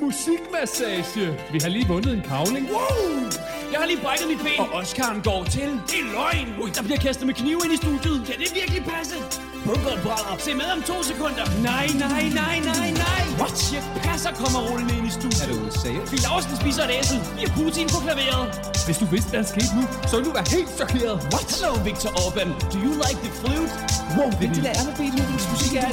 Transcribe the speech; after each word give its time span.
Musikmassage. 0.00 1.38
Vi 1.52 1.58
har 1.62 1.68
lige 1.68 1.88
vundet 1.88 2.12
en 2.14 2.22
kavling. 2.22 2.66
Wow! 2.70 3.22
Jeg 3.72 3.78
har 3.80 3.86
lige 3.86 4.00
brækket 4.02 4.28
mit 4.28 4.38
ben. 4.38 4.58
Og 4.58 4.68
Oscaren 4.72 5.22
går 5.22 5.44
til. 5.44 5.68
Det 5.90 5.98
er 6.04 6.08
løgn. 6.16 6.48
Ui, 6.62 6.70
der 6.70 6.82
bliver 6.82 6.98
kastet 6.98 7.26
med 7.26 7.34
knive 7.34 7.60
ind 7.64 7.72
i 7.72 7.76
studiet. 7.76 8.18
Kan 8.26 8.36
det 8.42 8.48
virkelig 8.54 8.84
passe? 8.84 9.16
Bunkeren 9.68 10.00
brænder. 10.06 10.34
Se 10.46 10.52
med 10.60 10.68
om 10.76 10.80
to 10.90 10.96
sekunder. 11.10 11.44
Nej, 11.70 11.86
nej, 12.04 12.22
nej, 12.40 12.56
nej, 12.70 12.88
nej. 13.04 13.22
What? 13.40 13.58
Jeg 13.76 13.82
passer 14.06 14.30
kommer 14.42 14.58
rullende 14.68 14.94
ind 14.98 15.06
i 15.10 15.12
studiet. 15.18 15.42
Er 15.44 15.48
du 15.52 15.56
seriøs? 15.82 16.08
Vi 16.12 16.18
Lausen 16.26 16.56
spiser 16.62 16.82
et 16.88 16.92
æsel. 17.00 17.18
Vi 17.36 17.42
har 17.46 17.52
Putin 17.58 17.86
på 17.94 17.98
klaveret. 18.06 18.44
Hvis 18.86 18.98
du 19.02 19.06
vidste, 19.14 19.28
hvad 19.30 19.40
der 19.42 19.50
skete 19.54 19.72
nu, 19.78 19.82
så 20.08 20.12
ville 20.16 20.28
du 20.30 20.34
være 20.38 20.48
helt 20.56 20.70
chokeret. 20.80 21.16
What? 21.32 21.48
Hello, 21.54 21.72
Victor 21.88 22.10
Orban. 22.22 22.48
Do 22.72 22.76
you 22.86 22.92
like 23.04 23.18
the 23.26 23.32
flute? 23.40 23.72
Wow, 24.16 24.28
det 24.40 24.46
er 24.46 24.84
med 24.88 24.94
Beethovens 25.00 25.46
musik 25.52 25.72
er 25.82 25.88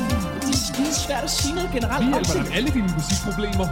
det 0.45 0.53
er 0.57 0.63
skide 0.69 0.93
svært 1.05 1.23
at 1.29 1.31
sige 1.39 1.53
noget 1.55 1.69
generelt. 1.75 2.05
Vi 2.05 2.11
hjælper 2.13 2.33
dig 2.39 2.55
alle 2.57 2.69
dine 2.77 2.89
musikproblemer. 2.97 3.67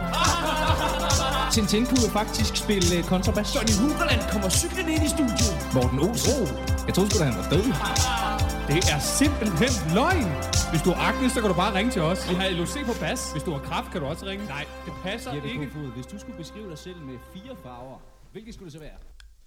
Tintin 1.52 1.86
kunne 1.86 2.10
faktisk 2.20 2.56
spille 2.56 2.98
uh, 2.98 3.04
kontrabas. 3.12 3.54
Johnny 3.54 3.74
Hugerland 3.82 4.22
kommer 4.32 4.48
cyklen 4.48 4.88
ind 4.88 5.02
i 5.08 5.08
studiet. 5.08 5.52
Morten 5.74 5.98
Olsen. 6.00 6.48
Jeg 6.86 6.94
troede 6.94 7.10
sgu 7.10 7.18
da, 7.18 7.24
han 7.24 7.36
var 7.40 7.48
død. 7.50 7.64
Det 8.68 8.78
er 8.94 8.98
simpelthen 8.98 9.72
løgn. 9.94 10.26
Hvis 10.70 10.82
du 10.86 10.90
har 10.92 11.00
akne, 11.08 11.30
så 11.30 11.40
kan 11.40 11.48
du 11.52 11.56
bare 11.62 11.74
ringe 11.78 11.92
til 11.92 12.02
os. 12.02 12.30
Vi 12.30 12.34
har 12.34 12.50
LOC 12.50 12.74
på 12.86 12.94
bas. 13.00 13.32
Hvis 13.32 13.42
du 13.42 13.50
har 13.52 13.58
kraft, 13.58 13.90
kan 13.92 14.00
du 14.00 14.06
også 14.06 14.26
ringe. 14.26 14.46
Nej, 14.46 14.64
det 14.84 14.92
passer 15.02 15.34
Jeppe 15.34 15.48
ikke. 15.48 15.66
Kofod, 15.66 15.92
hvis 15.94 16.06
du 16.06 16.18
skulle 16.18 16.38
beskrive 16.38 16.70
dig 16.70 16.78
selv 16.78 16.96
med 16.96 17.14
fire 17.34 17.56
farver, 17.62 17.98
hvilke 18.32 18.52
skulle 18.52 18.66
det 18.66 18.72
så 18.72 18.78
være? 18.78 18.98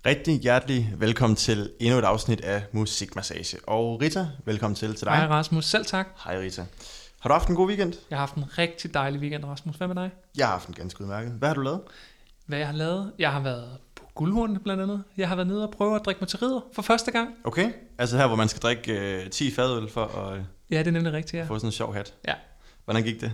Rigtig 0.06 0.40
hjertelig 0.40 0.94
velkommen 0.98 1.36
til 1.36 1.72
endnu 1.80 2.00
et 2.00 2.04
afsnit 2.04 2.42
af 2.42 2.64
Musikmassage. 2.72 3.58
Og 3.68 4.02
Rita, 4.02 4.28
velkommen 4.46 4.76
til 4.76 4.96
til 4.96 5.08
dig. 5.08 5.16
Hej 5.16 5.28
Rasmus, 5.28 5.66
selv 5.66 5.86
tak. 5.86 6.08
Hej 6.24 6.40
Rita. 6.40 6.66
Har 7.20 7.30
du 7.30 7.34
haft 7.34 7.50
en 7.50 7.56
god 7.56 7.68
weekend? 7.68 7.94
Jeg 8.10 8.18
har 8.18 8.22
haft 8.22 8.36
en 8.36 8.58
rigtig 8.58 8.94
dejlig 8.94 9.22
weekend, 9.22 9.46
Rasmus. 9.46 9.76
Hvad 9.76 9.88
med 9.88 9.96
dig? 9.96 10.12
Jeg 10.38 10.46
har 10.48 10.52
haft 10.52 10.68
en 10.68 10.74
ganske 10.74 11.02
udmærket. 11.02 11.32
Hvad 11.32 11.50
har 11.50 11.56
du 11.56 11.62
lavet? 11.62 11.82
Hvad 12.46 12.58
jeg 12.58 12.68
har 12.68 12.74
lavet? 12.74 13.12
Jeg 13.20 13.32
har 13.32 13.40
været 13.40 13.78
guldhornene 14.16 14.60
blandt 14.60 14.84
andet. 14.84 15.04
Jeg 15.18 15.28
har 15.28 15.36
været 15.36 15.48
nede 15.48 15.68
og 15.68 15.72
prøve 15.72 15.96
at 15.96 16.02
drikke 16.06 16.22
mig 16.22 16.28
til 16.28 16.40
ridder 16.40 16.62
for 16.74 16.82
første 16.82 17.12
gang. 17.12 17.30
Okay. 17.44 17.72
Altså 17.98 18.18
her, 18.18 18.28
hvor 18.28 18.36
man 18.36 18.48
skal 18.48 18.62
drikke 18.62 19.22
øh, 19.24 19.30
10 19.30 19.52
fadøl 19.52 19.90
for 19.90 20.06
at 20.06 20.38
øh, 20.38 20.44
Ja, 20.72 20.80
det 20.80 20.88
er 20.88 20.92
nemlig 20.92 21.14
rigtigt, 21.14 21.40
ja. 21.40 21.46
få 21.48 21.58
sådan 21.60 21.68
en 21.68 21.72
sjov 21.72 21.94
hat. 21.94 22.14
Ja. 22.28 22.34
Hvordan 22.86 23.04
gik 23.04 23.22
det? 23.22 23.32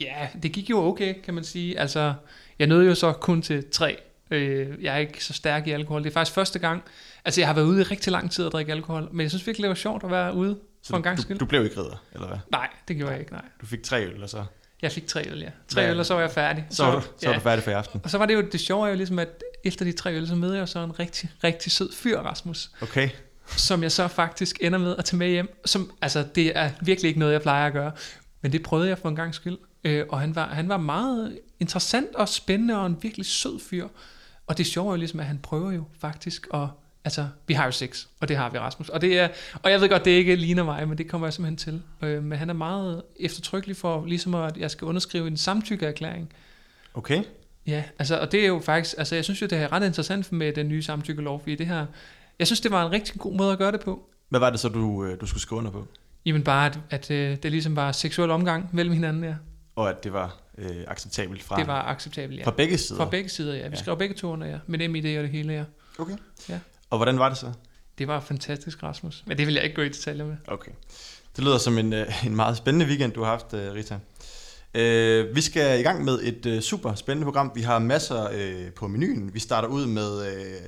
Ja, 0.00 0.28
det 0.42 0.52
gik 0.52 0.70
jo 0.70 0.78
okay, 0.78 1.14
kan 1.24 1.34
man 1.34 1.44
sige. 1.44 1.78
Altså, 1.78 2.14
jeg 2.58 2.66
nåede 2.66 2.86
jo 2.86 2.94
så 2.94 3.12
kun 3.12 3.42
til 3.42 3.64
tre. 3.70 3.96
Øh, 4.30 4.84
jeg 4.84 4.94
er 4.94 4.98
ikke 4.98 5.24
så 5.24 5.32
stærk 5.32 5.66
i 5.66 5.70
alkohol. 5.70 6.02
Det 6.04 6.10
er 6.10 6.12
faktisk 6.14 6.34
første 6.34 6.58
gang. 6.58 6.82
Altså, 7.24 7.40
jeg 7.40 7.48
har 7.48 7.54
været 7.54 7.66
ude 7.66 7.80
i 7.80 7.82
rigtig 7.82 8.12
lang 8.12 8.30
tid 8.30 8.46
at 8.46 8.52
drikke 8.52 8.72
alkohol, 8.72 9.08
men 9.12 9.20
jeg 9.20 9.30
synes 9.30 9.46
virkelig, 9.46 9.62
det 9.62 9.68
var 9.68 9.74
sjovt 9.74 10.04
at 10.04 10.10
være 10.10 10.34
ude 10.34 10.58
for 10.86 10.96
en 10.96 11.02
gang 11.02 11.16
du, 11.16 11.22
skyld. 11.22 11.38
du 11.38 11.44
blev 11.44 11.64
ikke 11.64 11.80
ridder, 11.80 12.04
eller 12.12 12.26
hvad? 12.26 12.38
Nej, 12.50 12.68
det 12.88 12.96
gjorde 12.96 13.12
jeg 13.12 13.20
ikke, 13.20 13.32
nej. 13.32 13.44
Du 13.60 13.66
fik 13.66 13.82
tre 13.82 14.06
øl, 14.06 14.22
og 14.22 14.30
så, 14.30 14.44
Jeg 14.82 14.92
fik 14.92 15.06
tre 15.06 15.30
øl, 15.30 15.38
ja. 15.40 15.50
Tre 15.68 15.90
øl, 15.90 15.98
og 15.98 16.06
så 16.06 16.14
var 16.14 16.20
jeg 16.20 16.30
færdig. 16.30 16.66
så, 16.70 16.84
var 16.84 16.94
du, 16.94 17.00
så 17.00 17.08
var 17.22 17.32
ja. 17.32 17.38
du 17.38 17.42
færdig 17.42 17.64
for 17.64 17.70
i 17.70 17.74
aften. 17.74 18.00
Og 18.04 18.10
så 18.10 18.18
var 18.18 18.26
det 18.26 18.34
jo, 18.34 18.40
det 18.52 18.60
sjove 18.60 18.86
er 18.86 18.90
jo 18.90 18.96
ligesom, 18.96 19.18
at 19.18 19.42
efter 19.64 19.84
de 19.84 19.92
tre 19.92 20.14
øl, 20.14 20.28
så 20.28 20.34
møder 20.34 20.56
jeg 20.56 20.68
så 20.68 20.78
en 20.78 20.98
rigtig, 20.98 21.30
rigtig 21.44 21.72
sød 21.72 21.92
fyr, 21.92 22.18
Rasmus. 22.18 22.70
Okay. 22.82 23.08
som 23.56 23.82
jeg 23.82 23.92
så 23.92 24.08
faktisk 24.08 24.58
ender 24.60 24.78
med 24.78 24.96
at 24.96 25.04
tage 25.04 25.16
med 25.16 25.28
hjem. 25.28 25.60
Som, 25.64 25.92
altså, 26.02 26.26
det 26.34 26.58
er 26.58 26.70
virkelig 26.80 27.08
ikke 27.08 27.20
noget, 27.20 27.32
jeg 27.32 27.42
plejer 27.42 27.66
at 27.66 27.72
gøre. 27.72 27.92
Men 28.42 28.52
det 28.52 28.62
prøvede 28.62 28.88
jeg 28.88 28.98
for 28.98 29.08
en 29.08 29.16
gang 29.16 29.34
skyld. 29.34 29.58
Øh, 29.84 30.04
og 30.08 30.20
han 30.20 30.34
var, 30.34 30.46
han 30.46 30.68
var 30.68 30.76
meget 30.76 31.38
interessant 31.60 32.14
og 32.14 32.28
spændende 32.28 32.78
og 32.78 32.86
en 32.86 32.96
virkelig 33.02 33.26
sød 33.26 33.60
fyr. 33.60 33.88
Og 34.46 34.58
det 34.58 34.66
sjove 34.66 34.88
er 34.88 34.92
jo 34.92 34.96
ligesom, 34.96 35.20
at 35.20 35.26
han 35.26 35.38
prøver 35.38 35.72
jo 35.72 35.84
faktisk 36.00 36.46
at... 36.54 36.68
Altså, 37.04 37.28
vi 37.46 37.54
har 37.54 37.64
jo 37.64 37.70
sex, 37.70 38.06
og 38.20 38.28
det 38.28 38.36
har 38.36 38.50
vi, 38.50 38.58
Rasmus. 38.58 38.88
Og, 38.88 39.00
det 39.00 39.18
er, 39.18 39.28
og 39.62 39.70
jeg 39.70 39.80
ved 39.80 39.88
godt, 39.88 40.04
det 40.04 40.10
ikke 40.10 40.36
ligner 40.36 40.64
mig, 40.64 40.88
men 40.88 40.98
det 40.98 41.08
kommer 41.08 41.26
jeg 41.26 41.34
simpelthen 41.34 41.56
til. 41.56 41.82
Øh, 42.08 42.22
men 42.22 42.38
han 42.38 42.50
er 42.50 42.54
meget 42.54 43.02
eftertrykkelig 43.20 43.76
for, 43.76 44.06
ligesom 44.06 44.34
at 44.34 44.56
jeg 44.56 44.70
skal 44.70 44.86
underskrive 44.86 45.26
en 45.26 45.36
samtykkeerklæring. 45.36 46.32
Okay. 46.94 47.22
Ja, 47.66 47.84
altså, 47.98 48.18
og 48.20 48.32
det 48.32 48.42
er 48.42 48.46
jo 48.46 48.60
faktisk, 48.64 48.94
altså 48.98 49.14
jeg 49.14 49.24
synes 49.24 49.42
jo, 49.42 49.46
det 49.46 49.58
er 49.58 49.72
ret 49.72 49.86
interessant 49.86 50.32
med 50.32 50.52
den 50.52 50.68
nye 50.68 50.82
samtykkelov, 50.82 51.40
fordi 51.40 51.54
det 51.54 51.66
her, 51.66 51.86
jeg 52.38 52.46
synes, 52.46 52.60
det 52.60 52.70
var 52.70 52.86
en 52.86 52.92
rigtig 52.92 53.20
god 53.20 53.34
måde 53.34 53.52
at 53.52 53.58
gøre 53.58 53.72
det 53.72 53.80
på. 53.80 54.08
Hvad 54.28 54.40
var 54.40 54.50
det 54.50 54.60
så, 54.60 54.68
du, 54.68 55.04
øh, 55.04 55.20
du 55.20 55.26
skulle 55.26 55.42
skrive 55.42 55.58
under 55.58 55.70
på? 55.70 55.86
Jamen 56.26 56.44
bare, 56.44 56.66
at, 56.66 56.78
at 56.90 57.10
øh, 57.10 57.36
det 57.42 57.50
ligesom 57.50 57.76
var 57.76 57.92
seksuel 57.92 58.30
omgang 58.30 58.68
mellem 58.72 58.94
hinanden, 58.94 59.24
ja. 59.24 59.34
Og 59.76 59.88
at 59.90 60.04
det 60.04 60.12
var 60.12 60.36
øh, 60.58 60.70
acceptabelt 60.86 61.42
fra, 61.42 61.56
Det 61.56 61.66
var 61.66 61.82
acceptabelt, 61.82 62.40
ja. 62.40 62.46
fra 62.46 62.50
begge 62.50 62.78
sider? 62.78 63.00
Fra 63.00 63.08
begge 63.10 63.28
sider, 63.28 63.54
ja. 63.54 63.68
Vi 63.68 63.74
Ja. 63.74 63.80
skrev 63.82 63.96
begge 63.98 64.14
to 64.14 64.28
under, 64.32 64.46
ja. 64.46 64.58
Med 64.66 64.88
MID 64.88 65.16
og 65.18 65.22
det 65.22 65.30
hele, 65.30 65.52
ja. 65.52 65.64
Okay. 65.98 66.16
Ja. 66.48 66.58
Og 66.90 66.98
hvordan 66.98 67.18
var 67.18 67.28
det 67.28 67.38
så? 67.38 67.52
Det 67.98 68.08
var 68.08 68.20
fantastisk, 68.20 68.82
Rasmus. 68.82 69.22
Men 69.26 69.38
det 69.38 69.46
vil 69.46 69.54
jeg 69.54 69.64
ikke 69.64 69.76
gå 69.76 69.82
i 69.82 69.88
detaljer 69.88 70.24
med. 70.26 70.36
Okay. 70.46 70.70
Det 71.36 71.44
lyder 71.44 71.58
som 71.58 71.78
en, 71.78 71.92
øh, 71.92 72.26
en 72.26 72.36
meget 72.36 72.56
spændende 72.56 72.86
weekend, 72.86 73.12
du 73.12 73.22
har 73.22 73.30
haft, 73.30 73.54
øh, 73.54 73.72
Rita. 73.74 73.98
Øh, 74.74 75.36
vi 75.36 75.40
skal 75.40 75.80
i 75.80 75.82
gang 75.82 76.04
med 76.04 76.18
et 76.22 76.46
øh, 76.46 76.60
super 76.60 76.94
spændende 76.94 77.24
program. 77.24 77.52
Vi 77.54 77.60
har 77.60 77.78
masser 77.78 78.28
øh, 78.32 78.72
på 78.72 78.88
menuen. 78.88 79.34
Vi 79.34 79.38
starter 79.40 79.68
ud 79.68 79.86
med 79.86 80.26
øh, 80.26 80.60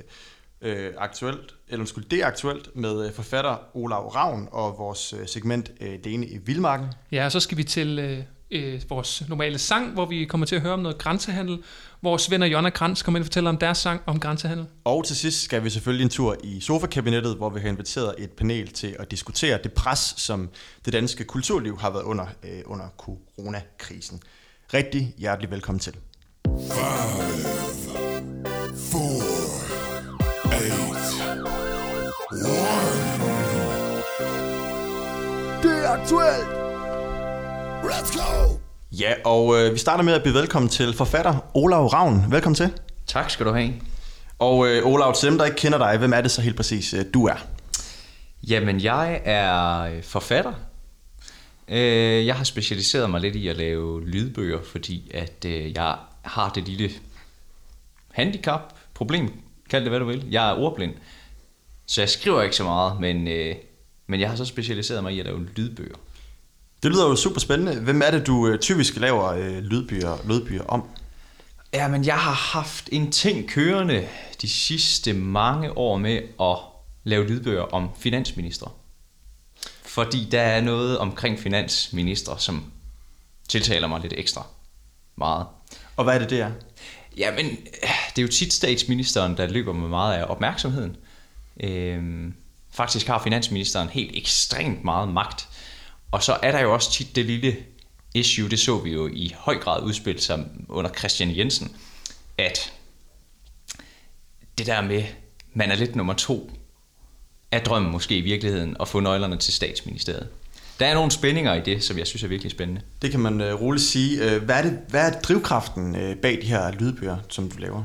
øh, 0.61 0.93
aktuelt, 0.97 1.55
eller 1.67 1.79
undskyld, 1.79 2.03
det 2.03 2.19
er 2.19 2.25
aktuelt 2.25 2.75
med 2.75 3.05
øh, 3.05 3.13
forfatter 3.13 3.55
Olav 3.73 4.07
Ravn 4.07 4.47
og 4.51 4.77
vores 4.77 5.13
øh, 5.13 5.27
segment 5.27 5.71
øh, 5.81 5.99
ene 6.05 6.25
i 6.25 6.37
Vildmarken. 6.37 6.87
Ja, 7.11 7.25
og 7.25 7.31
så 7.31 7.39
skal 7.39 7.57
vi 7.57 7.63
til 7.63 7.99
øh, 7.99 8.19
øh, 8.53 8.81
vores 8.89 9.23
normale 9.29 9.57
sang, 9.57 9.93
hvor 9.93 10.05
vi 10.05 10.25
kommer 10.25 10.45
til 10.45 10.55
at 10.55 10.61
høre 10.61 10.73
om 10.73 10.79
noget 10.79 10.97
grænsehandel. 10.97 11.57
Vores 12.01 12.31
venner 12.31 12.47
Jonna 12.47 12.69
Krantz 12.69 13.03
kommer 13.03 13.17
ind 13.17 13.23
og 13.23 13.25
fortæller 13.25 13.49
om 13.49 13.57
deres 13.57 13.77
sang 13.77 14.01
om 14.05 14.19
grænsehandel. 14.19 14.65
Og 14.83 15.05
til 15.05 15.15
sidst 15.15 15.41
skal 15.41 15.63
vi 15.63 15.69
selvfølgelig 15.69 16.03
en 16.03 16.09
tur 16.09 16.35
i 16.43 16.61
sofakabinettet, 16.61 17.35
hvor 17.35 17.49
vi 17.49 17.59
har 17.59 17.67
inviteret 17.67 18.15
et 18.17 18.31
panel 18.31 18.67
til 18.67 18.95
at 18.99 19.11
diskutere 19.11 19.59
det 19.63 19.73
pres, 19.73 20.13
som 20.17 20.49
det 20.85 20.93
danske 20.93 21.23
kulturliv 21.23 21.79
har 21.79 21.89
været 21.89 22.03
under 22.03 22.25
øh, 22.43 22.61
under 22.65 22.85
coronakrisen. 22.97 24.21
Rigtig 24.73 25.13
hjertelig 25.17 25.51
velkommen 25.51 25.79
til. 25.79 25.93
four, 28.91 29.23
eight, 30.53 30.79
one. 32.45 32.73
Det 35.63 35.85
er 35.85 35.89
aktuelt. 35.89 36.72
Let's 37.83 38.17
go. 38.17 38.57
Ja, 38.91 39.13
og 39.25 39.59
øh, 39.59 39.73
vi 39.73 39.77
starter 39.77 40.03
med 40.03 40.13
at 40.13 40.23
byde 40.23 40.33
velkommen 40.33 40.69
til 40.69 40.93
forfatter 40.93 41.39
Olav 41.53 41.85
Ravn. 41.87 42.31
Velkommen 42.31 42.55
til. 42.55 42.71
Tak 43.07 43.29
skal 43.29 43.45
du 43.45 43.51
have. 43.53 43.73
Og 44.39 44.67
øh, 44.67 44.85
Olav, 44.85 45.15
til 45.15 45.29
dem, 45.29 45.37
der 45.37 45.45
ikke 45.45 45.57
kender 45.57 45.77
dig, 45.77 45.97
hvem 45.97 46.13
er 46.13 46.21
det 46.21 46.31
så 46.31 46.41
helt 46.41 46.55
præcis, 46.55 46.93
øh, 46.93 47.05
du 47.13 47.25
er? 47.27 47.35
Jamen, 48.47 48.81
jeg 48.81 49.21
er 49.25 49.79
øh, 49.81 50.03
forfatter. 50.03 50.53
Øh, 51.67 52.25
Jeg 52.25 52.35
har 52.35 52.43
specialiseret 52.43 53.09
mig 53.09 53.21
lidt 53.21 53.35
i 53.35 53.47
at 53.47 53.57
lave 53.57 54.05
lydbøger, 54.07 54.59
fordi 54.71 55.11
at 55.13 55.45
øh, 55.45 55.73
jeg 55.73 55.95
har 56.21 56.49
det 56.49 56.67
lille 56.67 56.89
handicap, 58.11 58.61
problem, 58.93 59.31
kald 59.69 59.83
det 59.83 59.91
hvad 59.91 59.99
du 59.99 60.05
vil. 60.05 60.25
Jeg 60.31 60.49
er 60.49 60.53
ordblind, 60.55 60.93
så 61.87 62.01
jeg 62.01 62.09
skriver 62.09 62.41
ikke 62.41 62.55
så 62.55 62.63
meget, 62.63 62.99
men, 62.99 63.27
øh, 63.27 63.55
men 64.07 64.19
jeg 64.19 64.29
har 64.29 64.35
så 64.35 64.45
specialiseret 64.45 65.03
mig 65.03 65.13
i 65.13 65.19
at 65.19 65.25
lave 65.25 65.47
lydbøger. 65.55 65.95
Det 66.83 66.91
lyder 66.91 67.09
jo 67.09 67.15
super 67.15 67.39
spændende. 67.39 67.79
Hvem 67.79 68.01
er 68.01 68.11
det, 68.11 68.27
du 68.27 68.47
øh, 68.47 68.59
typisk 68.59 68.97
laver 68.97 69.25
øh, 69.25 69.57
lydbyer, 69.57 70.17
lydbyer 70.27 70.63
om? 70.63 70.83
Ja, 71.73 71.87
men 71.87 72.05
jeg 72.05 72.19
har 72.19 72.31
haft 72.31 72.89
en 72.91 73.11
ting 73.11 73.49
kørende 73.49 74.07
de 74.41 74.49
sidste 74.49 75.13
mange 75.13 75.77
år 75.77 75.97
med 75.97 76.21
at 76.41 76.57
lave 77.03 77.27
lydbøger 77.27 77.61
om 77.61 77.89
finansminister. 77.99 78.75
Fordi 79.85 80.27
der 80.31 80.41
er 80.41 80.61
noget 80.61 80.97
omkring 80.97 81.39
finansminister, 81.39 82.37
som 82.37 82.71
tiltaler 83.49 83.87
mig 83.87 84.01
lidt 84.01 84.13
ekstra 84.17 84.45
meget. 85.15 85.45
Og 85.95 86.03
hvad 86.03 86.15
er 86.15 86.19
det, 86.19 86.29
det 86.29 86.41
er? 86.41 86.51
Ja, 87.17 87.31
men 87.31 87.45
øh, 87.45 87.89
det 88.15 88.21
er 88.21 88.21
jo 88.21 88.27
tit 88.27 88.53
statsministeren, 88.53 89.37
der 89.37 89.47
løber 89.47 89.73
med 89.73 89.89
meget 89.89 90.17
af 90.17 90.25
opmærksomheden. 90.29 90.95
Øhm, 91.59 92.33
faktisk 92.71 93.07
har 93.07 93.23
finansministeren 93.23 93.89
helt 93.89 94.17
ekstremt 94.17 94.83
meget 94.83 95.09
magt. 95.09 95.47
Og 96.13 96.23
så 96.23 96.37
er 96.41 96.51
der 96.51 96.59
jo 96.59 96.73
også 96.73 96.91
tit 96.91 97.15
det 97.15 97.25
lille 97.25 97.55
issue, 98.13 98.49
det 98.49 98.59
så 98.59 98.77
vi 98.77 98.91
jo 98.91 99.09
i 99.13 99.33
høj 99.37 99.57
grad 99.57 99.83
udspille 99.83 100.21
sig 100.21 100.45
under 100.69 100.91
Christian 100.91 101.37
Jensen, 101.37 101.75
at 102.37 102.73
det 104.57 104.65
der 104.65 104.81
med, 104.81 105.03
man 105.53 105.71
er 105.71 105.75
lidt 105.75 105.95
nummer 105.95 106.13
to, 106.13 106.51
er 107.51 107.59
drømmen 107.59 107.91
måske 107.91 108.17
i 108.17 108.21
virkeligheden 108.21 108.77
at 108.79 108.87
få 108.87 108.99
nøglerne 108.99 109.37
til 109.37 109.53
statsministeriet. 109.53 110.27
Der 110.79 110.85
er 110.85 110.93
nogle 110.93 111.11
spændinger 111.11 111.53
i 111.53 111.61
det, 111.61 111.83
som 111.83 111.97
jeg 111.97 112.07
synes 112.07 112.23
er 112.23 112.27
virkelig 112.27 112.51
spændende. 112.51 112.81
Det 113.01 113.11
kan 113.11 113.19
man 113.19 113.41
øh, 113.41 113.61
roligt 113.61 113.83
sige. 113.83 114.23
Øh, 114.23 114.43
hvad, 114.43 114.55
er 114.55 114.61
det, 114.61 114.79
hvad 114.89 115.11
er 115.11 115.19
drivkraften 115.21 115.95
øh, 115.95 116.17
bag 116.17 116.41
de 116.41 116.47
her 116.47 116.71
lydbøger, 116.71 117.17
som 117.29 117.51
du 117.51 117.57
laver? 117.57 117.83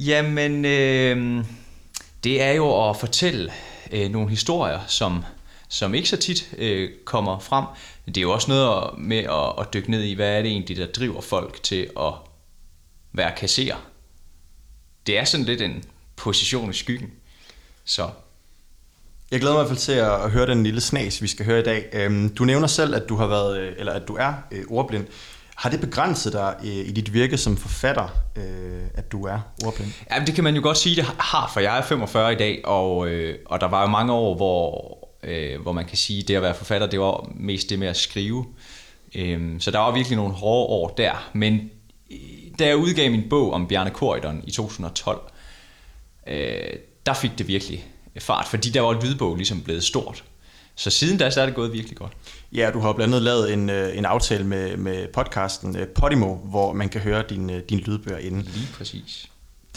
Jamen, 0.00 0.64
øh, 0.64 1.44
det 2.24 2.42
er 2.42 2.52
jo 2.52 2.90
at 2.90 2.96
fortælle 2.96 3.52
øh, 3.92 4.10
nogle 4.10 4.30
historier, 4.30 4.80
som, 4.86 5.24
som 5.68 5.94
ikke 5.94 6.08
så 6.08 6.16
tit 6.16 6.48
øh, 6.58 6.90
kommer 7.04 7.38
frem. 7.38 7.64
Det 8.06 8.16
er 8.16 8.20
jo 8.22 8.32
også 8.32 8.50
noget 8.50 8.82
at- 8.84 8.98
med 8.98 9.18
at, 9.18 9.52
at 9.60 9.74
dykke 9.74 9.90
ned 9.90 10.02
i, 10.02 10.14
hvad 10.14 10.38
er 10.38 10.42
det 10.42 10.50
egentlig, 10.50 10.76
der 10.76 10.86
driver 10.86 11.20
folk 11.20 11.62
til 11.62 11.90
at 12.00 12.12
være 13.12 13.32
kasserer. 13.36 13.76
Det 15.06 15.18
er 15.18 15.24
sådan 15.24 15.46
lidt 15.46 15.62
en 15.62 15.84
position 16.16 16.70
i 16.70 16.72
skyggen. 16.72 17.10
Så 17.84 18.08
Jeg 19.30 19.40
glæder 19.40 19.54
mig 19.54 19.60
i 19.60 19.62
hvert 19.62 19.68
fald 19.76 19.78
til 19.78 19.92
at 19.92 20.30
høre 20.30 20.46
den 20.46 20.62
lille 20.64 20.80
snas, 20.80 21.22
vi 21.22 21.28
skal 21.28 21.46
høre 21.46 21.60
i 21.60 21.64
dag. 21.64 21.88
Øhm, 21.92 22.34
Du 22.34 22.44
nævner 22.44 22.66
selv, 22.66 22.94
at 22.94 23.08
du 23.08 23.16
har 23.16 23.26
været, 23.26 23.58
øh, 23.60 23.72
eller 23.78 23.92
at 23.92 24.08
du 24.08 24.16
er 24.16 24.34
øh, 24.50 24.64
ordblind. 24.68 25.06
Har 25.56 25.70
det 25.70 25.80
begrænset 25.80 26.32
dig 26.32 26.54
øh, 26.64 26.66
i 26.68 26.92
dit 26.92 27.12
virke 27.12 27.36
som 27.38 27.56
forfatter, 27.56 28.08
at 28.94 29.12
du 29.12 29.24
er 29.26 29.38
ordblind? 29.66 29.92
Ja, 30.10 30.24
det 30.26 30.34
kan 30.34 30.44
man 30.44 30.54
jo 30.56 30.62
godt 30.62 30.78
sige, 30.78 30.96
det 30.96 31.04
har, 31.04 31.50
for 31.52 31.60
jeg 31.60 31.78
er 31.78 31.82
45 31.82 32.32
i 32.32 32.36
dag, 32.36 32.60
og, 32.64 32.96
og 33.46 33.60
der 33.60 33.66
var 33.68 33.80
jo 33.82 33.86
mange 33.88 34.12
år, 34.12 34.34
hvor, 34.36 34.97
øh, 35.22 35.60
hvor 35.60 35.72
man 35.72 35.86
kan 35.86 35.96
sige, 35.96 36.22
det 36.22 36.34
at 36.34 36.42
være 36.42 36.54
forfatter, 36.54 36.86
det 36.86 37.00
var 37.00 37.32
mest 37.34 37.70
det 37.70 37.78
med 37.78 37.88
at 37.88 37.96
skrive. 37.96 38.46
Øh, 39.14 39.60
så 39.60 39.70
der 39.70 39.78
var 39.78 39.94
virkelig 39.94 40.16
nogle 40.16 40.32
hårde 40.32 40.66
år 40.68 40.88
der, 40.88 41.30
men 41.32 41.70
øh, 42.10 42.18
da 42.58 42.66
jeg 42.66 42.76
udgav 42.76 43.10
min 43.10 43.28
bog 43.30 43.52
om 43.52 43.68
Bjarne 43.68 43.90
Korydon 43.90 44.42
i 44.46 44.50
2012, 44.50 45.20
øh, 46.26 46.60
der 47.06 47.14
fik 47.14 47.30
det 47.38 47.48
virkelig 47.48 47.84
fart, 48.18 48.46
fordi 48.46 48.70
der 48.70 48.80
var 48.80 49.00
lydbog 49.02 49.36
ligesom 49.36 49.62
blevet 49.62 49.84
stort. 49.84 50.24
Så 50.74 50.90
siden 50.90 51.18
da, 51.18 51.30
så 51.30 51.40
er 51.40 51.46
det 51.46 51.54
gået 51.54 51.72
virkelig 51.72 51.96
godt. 51.96 52.12
Ja, 52.52 52.70
du 52.74 52.80
har 52.80 52.92
blandt 52.92 53.14
andet 53.14 53.22
lavet 53.22 53.52
en, 53.52 53.70
øh, 53.70 53.98
en 53.98 54.04
aftale 54.04 54.44
med, 54.44 54.76
med 54.76 55.08
podcasten 55.08 55.76
øh, 55.76 55.88
Podimo, 55.88 56.34
hvor 56.34 56.72
man 56.72 56.88
kan 56.88 57.00
høre 57.00 57.24
din, 57.28 57.50
din 57.68 57.78
lydbøger 57.78 58.18
inden. 58.18 58.42
Lige 58.42 58.68
præcis. 58.72 59.28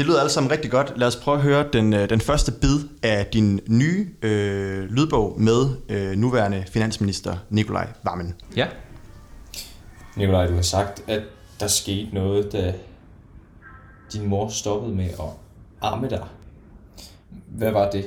Det 0.01 0.07
lyder 0.07 0.19
alle 0.19 0.31
sammen 0.31 0.51
rigtig 0.51 0.71
godt. 0.71 0.93
Lad 0.95 1.07
os 1.07 1.15
prøve 1.15 1.37
at 1.37 1.43
høre 1.43 1.65
den, 1.73 1.91
den 1.91 2.21
første 2.21 2.51
bid 2.51 2.79
af 3.03 3.25
din 3.25 3.59
nye 3.67 4.07
øh, 4.21 4.83
lydbog 4.83 5.41
med 5.41 5.65
øh, 5.89 6.17
nuværende 6.17 6.63
finansminister 6.67 7.37
Nikolaj 7.49 7.87
Vammen. 8.03 8.35
Ja. 8.55 8.67
Nikolaj, 10.15 10.47
du 10.47 10.53
har 10.53 10.61
sagt, 10.61 11.03
at 11.07 11.21
der 11.59 11.67
skete 11.67 12.15
noget, 12.15 12.51
da 12.51 12.73
din 14.13 14.27
mor 14.27 14.49
stoppede 14.49 14.95
med 14.95 15.05
at 15.05 15.29
arme 15.81 16.09
dig. 16.09 16.25
Hvad 17.47 17.71
var 17.71 17.89
det? 17.89 18.05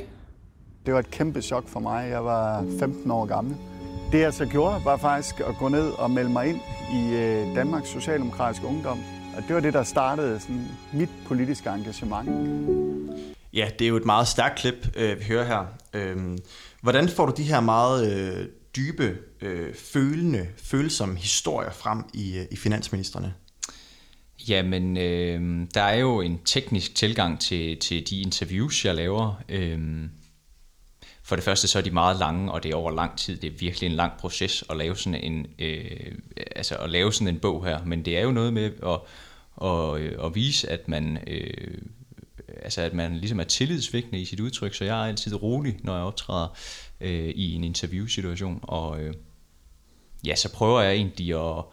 Det 0.86 0.94
var 0.94 1.00
et 1.00 1.10
kæmpe 1.10 1.42
chok 1.42 1.68
for 1.68 1.80
mig. 1.80 2.10
Jeg 2.10 2.24
var 2.24 2.64
15 2.78 3.10
år 3.10 3.26
gammel. 3.26 3.56
Det 4.12 4.20
jeg 4.20 4.34
så 4.34 4.46
gjorde, 4.46 4.80
var 4.84 4.96
faktisk 4.96 5.40
at 5.40 5.54
gå 5.58 5.68
ned 5.68 5.90
og 5.90 6.10
melde 6.10 6.30
mig 6.30 6.48
ind 6.48 6.60
i 6.94 7.14
øh, 7.14 7.56
Danmarks 7.56 7.88
Socialdemokratiske 7.88 8.66
Ungdom. 8.66 8.98
Og 9.36 9.42
det 9.48 9.54
var 9.54 9.60
det, 9.60 9.72
der 9.72 9.82
startede 9.82 10.40
sådan, 10.40 10.68
mit 10.92 11.08
politiske 11.26 11.68
engagement. 11.68 12.28
Ja, 13.52 13.68
det 13.78 13.84
er 13.84 13.88
jo 13.88 13.96
et 13.96 14.04
meget 14.04 14.28
stærkt 14.28 14.58
klip, 14.58 14.96
øh, 14.96 15.18
vi 15.18 15.24
hører 15.24 15.44
her. 15.44 15.64
Øhm, 15.92 16.38
hvordan 16.80 17.08
får 17.08 17.26
du 17.26 17.32
de 17.36 17.42
her 17.42 17.60
meget 17.60 18.12
øh, 18.12 18.46
dybe, 18.76 19.18
følende, 19.92 20.46
følsomme 20.56 21.16
historier 21.16 21.70
frem 21.70 22.04
i, 22.14 22.46
i 22.50 22.56
finansministerne? 22.56 23.34
Jamen, 24.48 24.96
øh, 24.96 25.66
der 25.74 25.82
er 25.82 25.94
jo 25.94 26.20
en 26.20 26.38
teknisk 26.44 26.94
tilgang 26.94 27.40
til, 27.40 27.78
til 27.78 28.10
de 28.10 28.20
interviews, 28.20 28.84
jeg 28.84 28.94
laver. 28.94 29.42
Øh, 29.48 29.78
for 31.26 31.36
det 31.36 31.44
første 31.44 31.68
så 31.68 31.78
er 31.78 31.82
de 31.82 31.90
meget 31.90 32.16
lange, 32.16 32.52
og 32.52 32.62
det 32.62 32.70
er 32.70 32.76
over 32.76 32.90
lang 32.90 33.18
tid. 33.18 33.36
Det 33.36 33.52
er 33.52 33.58
virkelig 33.58 33.86
en 33.86 33.96
lang 33.96 34.12
proces 34.18 34.64
at 34.70 34.76
lave 34.76 34.96
sådan 34.96 35.20
en, 35.20 35.46
øh, 35.58 36.12
altså 36.56 36.76
at 36.76 36.90
lave 36.90 37.12
sådan 37.12 37.28
en 37.28 37.40
bog 37.40 37.66
her. 37.66 37.84
Men 37.84 38.04
det 38.04 38.18
er 38.18 38.22
jo 38.22 38.32
noget 38.32 38.52
med 38.52 38.70
at, 38.86 39.00
at, 39.68 40.00
øh, 40.00 40.26
at 40.26 40.34
vise, 40.34 40.70
at 40.70 40.88
man, 40.88 41.18
øh, 41.26 41.78
altså 42.62 42.80
at 42.82 42.94
man 42.94 43.16
ligesom 43.16 43.40
er 43.40 43.44
tillidsvækkende 43.44 44.20
i 44.20 44.24
sit 44.24 44.40
udtryk. 44.40 44.74
Så 44.74 44.84
jeg 44.84 45.00
er 45.00 45.08
altid 45.08 45.42
rolig, 45.42 45.76
når 45.82 45.94
jeg 45.94 46.04
optræder 46.04 46.56
øh, 47.00 47.28
i 47.28 47.54
en 47.54 47.64
interviewsituation. 47.64 48.60
Og 48.62 49.00
øh, 49.00 49.14
ja, 50.26 50.34
så 50.34 50.52
prøver 50.52 50.80
jeg 50.80 50.94
egentlig 50.94 51.30
at, 51.30 51.64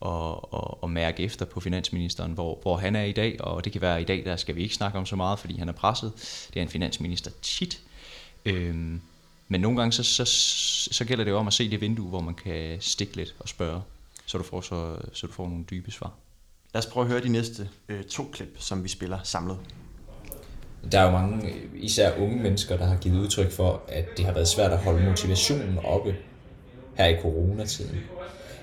og, 0.00 0.54
og, 0.54 0.82
og 0.82 0.90
mærke 0.90 1.22
efter 1.22 1.44
på 1.44 1.60
finansministeren, 1.60 2.32
hvor, 2.32 2.58
hvor 2.62 2.76
han 2.76 2.96
er 2.96 3.02
i 3.04 3.12
dag, 3.12 3.40
og 3.40 3.64
det 3.64 3.72
kan 3.72 3.80
være 3.80 4.02
i 4.02 4.04
dag, 4.04 4.24
der 4.24 4.36
skal 4.36 4.56
vi 4.56 4.62
ikke 4.62 4.74
snakke 4.74 4.98
om 4.98 5.06
så 5.06 5.16
meget, 5.16 5.38
fordi 5.38 5.58
han 5.58 5.68
er 5.68 5.72
presset. 5.72 6.12
Det 6.54 6.60
er 6.60 6.62
en 6.62 6.68
finansminister 6.68 7.30
tit. 7.42 7.80
Øhm, 8.44 9.00
men 9.48 9.60
nogle 9.60 9.78
gange, 9.78 9.92
så, 9.92 10.02
så, 10.02 10.24
så 10.94 11.04
gælder 11.04 11.24
det 11.24 11.30
jo 11.30 11.38
om 11.38 11.46
at 11.46 11.52
se 11.52 11.70
det 11.70 11.80
vindue, 11.80 12.08
hvor 12.08 12.20
man 12.20 12.34
kan 12.34 12.76
stikke 12.80 13.16
lidt 13.16 13.34
og 13.38 13.48
spørge, 13.48 13.82
så 14.26 14.38
du 14.38 14.44
får, 14.44 14.60
så, 14.60 14.96
så 15.12 15.26
du 15.26 15.32
får 15.32 15.48
nogle 15.48 15.64
dybe 15.70 15.90
svar. 15.90 16.12
Lad 16.74 16.78
os 16.78 16.86
prøve 16.86 17.04
at 17.04 17.10
høre 17.10 17.22
de 17.22 17.28
næste 17.28 17.68
øh, 17.88 18.04
to 18.04 18.30
klip, 18.32 18.56
som 18.58 18.84
vi 18.84 18.88
spiller 18.88 19.18
samlet. 19.22 19.58
Der 20.92 21.00
er 21.00 21.04
jo 21.04 21.10
mange, 21.10 21.54
især 21.74 22.16
unge 22.18 22.42
mennesker, 22.42 22.76
der 22.76 22.86
har 22.86 22.96
givet 22.96 23.20
udtryk 23.20 23.52
for, 23.52 23.82
at 23.88 24.04
det 24.16 24.24
har 24.24 24.32
været 24.32 24.48
svært 24.48 24.72
at 24.72 24.78
holde 24.78 25.04
motivationen 25.08 25.78
oppe 25.78 26.16
her 26.94 27.06
i 27.06 27.20
coronatiden. 27.22 28.00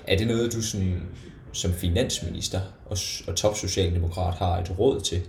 Er 0.06 0.16
det 0.16 0.26
noget, 0.26 0.52
du 0.52 0.62
sådan, 0.62 1.02
som 1.52 1.72
finansminister 1.72 2.60
og, 2.84 2.96
og 3.28 3.36
topsocialdemokrat 3.36 4.34
har 4.34 4.58
et 4.58 4.78
råd 4.78 5.00
til? 5.00 5.22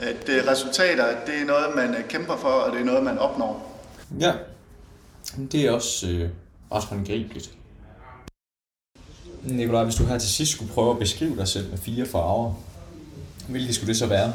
At 0.00 0.28
øh, 0.28 0.48
resultater, 0.48 1.06
det 1.26 1.40
er 1.40 1.44
noget, 1.44 1.66
man 1.76 1.94
øh, 1.94 2.08
kæmper 2.08 2.36
for, 2.36 2.48
og 2.48 2.72
det 2.72 2.80
er 2.80 2.84
noget, 2.84 3.02
man 3.02 3.18
opnår. 3.18 3.80
Ja, 4.20 4.32
det 5.52 5.66
er 5.66 5.70
også 5.70 6.08
øh, 6.08 6.28
også 6.70 6.88
håndgribeligt. 6.88 7.50
Nikolaj, 9.42 9.84
hvis 9.84 9.94
du 9.94 10.04
her 10.04 10.18
til 10.18 10.28
sidst 10.28 10.52
skulle 10.52 10.72
prøve 10.72 10.90
at 10.90 10.98
beskrive 10.98 11.36
dig 11.36 11.48
selv 11.48 11.70
med 11.70 11.78
fire 11.78 12.06
farver, 12.06 12.54
hvilke 13.48 13.74
skulle 13.74 13.88
det 13.88 13.96
så 13.96 14.06
være? 14.06 14.32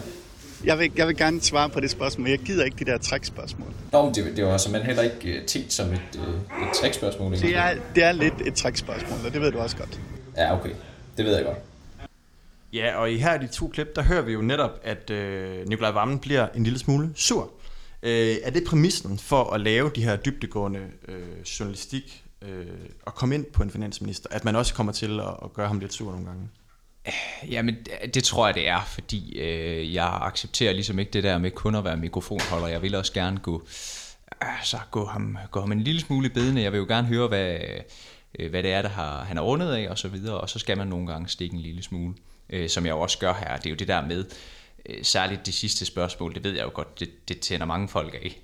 Jeg 0.65 0.79
vil, 0.79 0.91
jeg 0.97 1.07
vil 1.07 1.17
gerne 1.17 1.41
svare 1.41 1.69
på 1.69 1.79
det 1.79 1.91
spørgsmål, 1.91 2.23
men 2.23 2.31
jeg 2.31 2.39
gider 2.39 2.65
ikke 2.65 2.85
de 2.85 2.91
der 2.91 2.97
trækspørgsmål. 2.97 3.73
Nå, 3.91 4.06
men 4.06 4.13
det, 4.13 4.38
det 4.38 4.45
var 4.45 4.51
altså 4.51 4.71
man 4.71 4.81
heller 4.81 5.03
ikke 5.03 5.39
uh, 5.39 5.45
tænkt 5.45 5.73
som 5.73 5.94
et, 5.94 6.01
et 6.13 6.75
trækspørgsmål. 6.75 7.31
Det 7.31 7.56
er, 7.56 7.75
det 7.95 8.03
er 8.03 8.11
lidt 8.11 8.33
et 8.45 8.53
trækspørgsmål, 8.53 9.19
og 9.25 9.33
det 9.33 9.41
ved 9.41 9.51
du 9.51 9.59
også 9.59 9.77
godt. 9.77 10.00
Ja, 10.38 10.59
okay. 10.59 10.71
Det 11.17 11.25
ved 11.25 11.35
jeg 11.35 11.45
godt. 11.45 11.57
Ja, 12.74 12.95
og 12.95 13.12
i 13.12 13.18
her 13.18 13.38
de 13.38 13.48
to 13.48 13.68
klip, 13.68 13.95
der 13.95 14.01
hører 14.01 14.21
vi 14.21 14.33
jo 14.33 14.42
netop, 14.42 14.80
at 14.83 15.10
øh, 15.10 15.68
Nikolaj 15.68 15.92
Vammen 15.92 16.19
bliver 16.19 16.48
en 16.56 16.63
lille 16.63 16.80
smule 16.80 17.12
sur. 17.16 17.51
Øh, 18.04 18.36
er 18.44 18.50
det 18.50 18.63
præmissen 18.68 19.19
for 19.19 19.44
at 19.44 19.62
lave 19.62 19.92
de 19.95 20.04
her 20.04 20.16
dybdegående 20.16 20.88
øh, 21.07 21.42
journalistik 21.60 22.24
øh, 22.42 22.66
og 23.06 23.16
komme 23.16 23.36
ind 23.36 23.45
på 23.45 23.63
en 23.63 23.71
finansminister, 23.71 24.30
at 24.31 24.45
man 24.45 24.56
også 24.56 24.74
kommer 24.74 24.94
til 24.94 25.19
at, 25.19 25.36
at 25.44 25.54
gøre 25.54 25.68
ham 25.68 25.80
lidt 25.80 25.94
sur 25.94 26.12
nogle 26.12 26.25
gange? 26.25 26.50
Jamen, 27.50 27.77
det 28.13 28.24
tror 28.24 28.48
jeg, 28.48 28.56
det 28.56 28.68
er, 28.68 28.81
fordi 28.88 29.39
øh, 29.39 29.94
jeg 29.94 30.19
accepterer 30.21 30.74
ligesom 30.74 31.00
ikke 31.00 31.12
det 31.12 31.24
der 31.24 31.38
med 31.38 31.51
kun 31.51 31.75
at 31.75 31.83
være 31.83 31.98
mikrofonholder. 31.98 32.68
Jeg 32.68 32.81
vil 32.81 32.95
også 32.95 33.13
gerne 33.13 33.38
gå, 33.38 33.68
altså, 34.42 34.77
gå, 34.92 35.06
ham, 35.06 35.38
gå 35.51 35.60
ham 35.60 35.71
en 35.71 35.81
lille 35.81 36.01
smule 36.01 36.30
bedende. 36.30 36.62
Jeg 36.62 36.71
vil 36.71 36.77
jo 36.77 36.86
gerne 36.88 37.07
høre, 37.07 37.27
hvad, 37.27 37.57
øh, 38.39 38.50
hvad 38.50 38.63
det 38.63 38.71
er, 38.71 38.81
der 38.81 38.89
har, 38.89 39.24
han 39.24 39.38
har 39.38 39.44
rundet 39.44 39.71
af, 39.71 39.89
og 39.89 39.98
så 39.98 40.07
videre. 40.07 40.38
Og 40.38 40.50
så 40.50 40.60
skal 40.60 40.77
man 40.77 40.88
nogle 40.88 41.07
gange 41.07 41.27
stikke 41.27 41.56
en 41.56 41.62
lille 41.62 41.83
smule, 41.83 42.13
øh, 42.49 42.69
som 42.69 42.85
jeg 42.85 42.91
jo 42.91 42.99
også 42.99 43.19
gør 43.19 43.33
her. 43.33 43.57
Det 43.57 43.65
er 43.65 43.69
jo 43.69 43.75
det 43.75 43.87
der 43.87 44.05
med, 44.05 44.25
øh, 44.85 45.03
særligt 45.03 45.45
det 45.45 45.53
sidste 45.53 45.85
spørgsmål, 45.85 46.35
det 46.35 46.43
ved 46.43 46.51
jeg 46.51 46.63
jo 46.63 46.71
godt, 46.73 46.99
det, 46.99 47.27
det 47.27 47.39
tænder 47.39 47.65
mange 47.65 47.87
folk 47.87 48.13
af. 48.13 48.41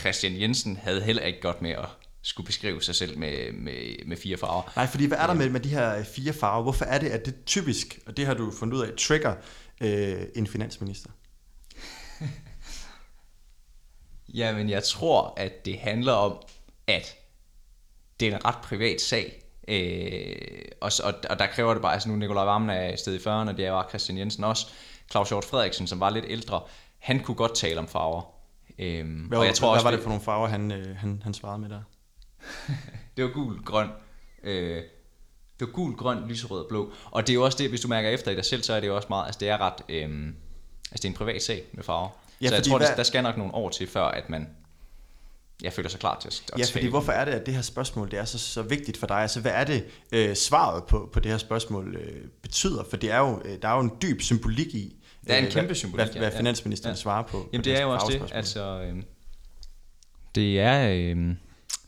Christian 0.00 0.40
Jensen 0.40 0.76
havde 0.76 1.02
heller 1.02 1.22
ikke 1.22 1.40
godt 1.40 1.62
med 1.62 1.70
at 1.70 1.88
skulle 2.22 2.46
beskrive 2.46 2.82
sig 2.82 2.94
selv 2.94 3.18
med, 3.18 3.52
med, 3.52 4.06
med 4.06 4.16
fire 4.16 4.36
farver. 4.36 4.72
Nej, 4.76 4.86
fordi 4.86 5.06
hvad 5.06 5.18
er 5.18 5.26
der 5.26 5.34
med, 5.34 5.50
med 5.50 5.60
de 5.60 5.68
her 5.68 6.04
fire 6.04 6.32
farver? 6.32 6.62
Hvorfor 6.62 6.84
er 6.84 6.98
det, 6.98 7.08
at 7.08 7.26
det 7.26 7.44
typisk, 7.46 7.98
og 8.06 8.16
det 8.16 8.26
har 8.26 8.34
du 8.34 8.50
fundet 8.50 8.76
ud 8.76 8.82
af, 8.82 8.92
trigger 8.98 9.34
øh, 9.80 10.22
en 10.34 10.46
finansminister? 10.46 11.10
Jamen, 14.34 14.70
jeg 14.70 14.84
tror, 14.84 15.34
at 15.36 15.64
det 15.64 15.78
handler 15.78 16.12
om, 16.12 16.42
at 16.86 17.16
det 18.20 18.28
er 18.28 18.36
en 18.36 18.44
ret 18.44 18.58
privat 18.62 19.00
sag. 19.00 19.42
Øh, 19.68 20.34
og, 20.80 20.92
og, 21.04 21.14
og 21.30 21.38
der 21.38 21.46
kræver 21.46 21.72
det 21.72 21.82
bare, 21.82 21.92
altså 21.92 22.08
nu 22.08 22.16
Nikolaj 22.16 22.44
Vammen 22.44 22.70
er 22.70 22.92
i 22.92 22.96
stedet 22.96 23.26
i 23.26 23.28
40'erne, 23.28 23.56
det 23.56 23.72
var 23.72 23.86
Christian 23.88 24.18
Jensen 24.18 24.44
også, 24.44 24.66
Claus 25.10 25.28
Hjort 25.28 25.44
Frederiksen, 25.44 25.86
som 25.86 26.00
var 26.00 26.10
lidt 26.10 26.24
ældre, 26.28 26.60
han 26.98 27.20
kunne 27.20 27.34
godt 27.34 27.54
tale 27.54 27.78
om 27.78 27.88
farver. 27.88 28.22
Øhm, 28.78 29.20
hvad, 29.20 29.38
og 29.38 29.46
jeg 29.46 29.54
tror 29.54 29.68
hvad 29.68 29.74
også, 29.74 29.84
var 29.84 29.90
det 29.90 30.00
for 30.00 30.08
nogle 30.08 30.24
farver, 30.24 30.48
han, 30.48 30.72
øh, 30.72 30.96
han, 30.96 31.20
han 31.24 31.34
svarede 31.34 31.58
med 31.58 31.68
der? 31.68 31.80
det 33.16 33.24
var 33.24 33.30
gul, 33.30 33.64
grøn. 33.64 33.88
Øh, 34.42 34.82
det 35.60 35.66
var 35.66 35.72
gul, 35.72 35.96
grøn, 35.96 36.28
lyserød 36.28 36.60
og 36.60 36.66
blå. 36.68 36.92
Og 37.10 37.26
det 37.26 37.32
er 37.32 37.34
jo 37.34 37.44
også 37.44 37.58
det, 37.58 37.68
hvis 37.68 37.80
du 37.80 37.88
mærker 37.88 38.10
efter 38.10 38.30
i 38.30 38.34
dig 38.34 38.44
selv, 38.44 38.62
så 38.62 38.72
er 38.72 38.80
det 38.80 38.86
jo 38.86 38.96
også 38.96 39.06
meget, 39.10 39.26
altså 39.26 39.38
det 39.38 39.48
er 39.48 39.60
ret, 39.60 39.82
øh, 39.88 40.26
altså 40.90 41.02
det 41.02 41.04
er 41.04 41.08
en 41.08 41.14
privat 41.14 41.42
sag 41.42 41.62
med 41.72 41.84
farver. 41.84 42.08
Ja, 42.40 42.48
så 42.48 42.54
jeg 42.54 42.64
tror, 42.64 42.78
hvad... 42.78 42.88
der 42.96 43.02
skal 43.02 43.22
nok 43.22 43.36
nogle 43.36 43.54
år 43.54 43.70
til, 43.70 43.86
før 43.86 44.04
at 44.04 44.30
man 44.30 44.48
jeg 45.62 45.72
føler 45.72 45.88
sig 45.88 46.00
klar 46.00 46.18
til 46.20 46.28
at, 46.28 46.42
at 46.52 46.58
Ja, 46.58 46.64
fordi 46.72 46.86
hvorfor 46.86 47.12
er 47.12 47.24
det, 47.24 47.32
at 47.32 47.46
det 47.46 47.54
her 47.54 47.62
spørgsmål 47.62 48.10
det 48.10 48.18
er 48.18 48.24
så, 48.24 48.38
så 48.38 48.62
vigtigt 48.62 48.96
for 48.96 49.06
dig? 49.06 49.16
Altså, 49.16 49.40
hvad 49.40 49.52
er 49.54 49.64
det, 49.64 49.84
øh, 50.12 50.36
svaret 50.36 50.84
på, 50.84 51.10
på 51.12 51.20
det 51.20 51.30
her 51.30 51.38
spørgsmål 51.38 51.96
øh, 51.96 52.28
betyder? 52.42 52.84
For 52.90 52.96
det 52.96 53.10
er 53.10 53.18
jo, 53.18 53.42
øh, 53.44 53.62
der 53.62 53.68
er 53.68 53.74
jo 53.74 53.80
en 53.80 53.92
dyb 54.02 54.20
symbolik 54.20 54.74
i, 54.74 54.96
der 55.26 55.34
er 55.34 55.38
en 55.38 55.50
kæmpe 55.50 55.74
symbolik, 55.74 56.06
hvad, 56.06 56.16
hvad 56.16 56.32
finansministeren 56.36 56.94
ja. 56.94 57.00
svarer 57.00 57.22
på. 57.22 57.48
Jamen, 57.52 57.64
det 57.64 57.78
er 57.78 57.82
jo 57.82 57.90
også 57.90 58.12
det. 58.12 58.32
Altså, 58.32 58.82
øh, 58.82 59.02
det 60.34 60.60
er... 60.60 60.88
Øh, 60.88 61.34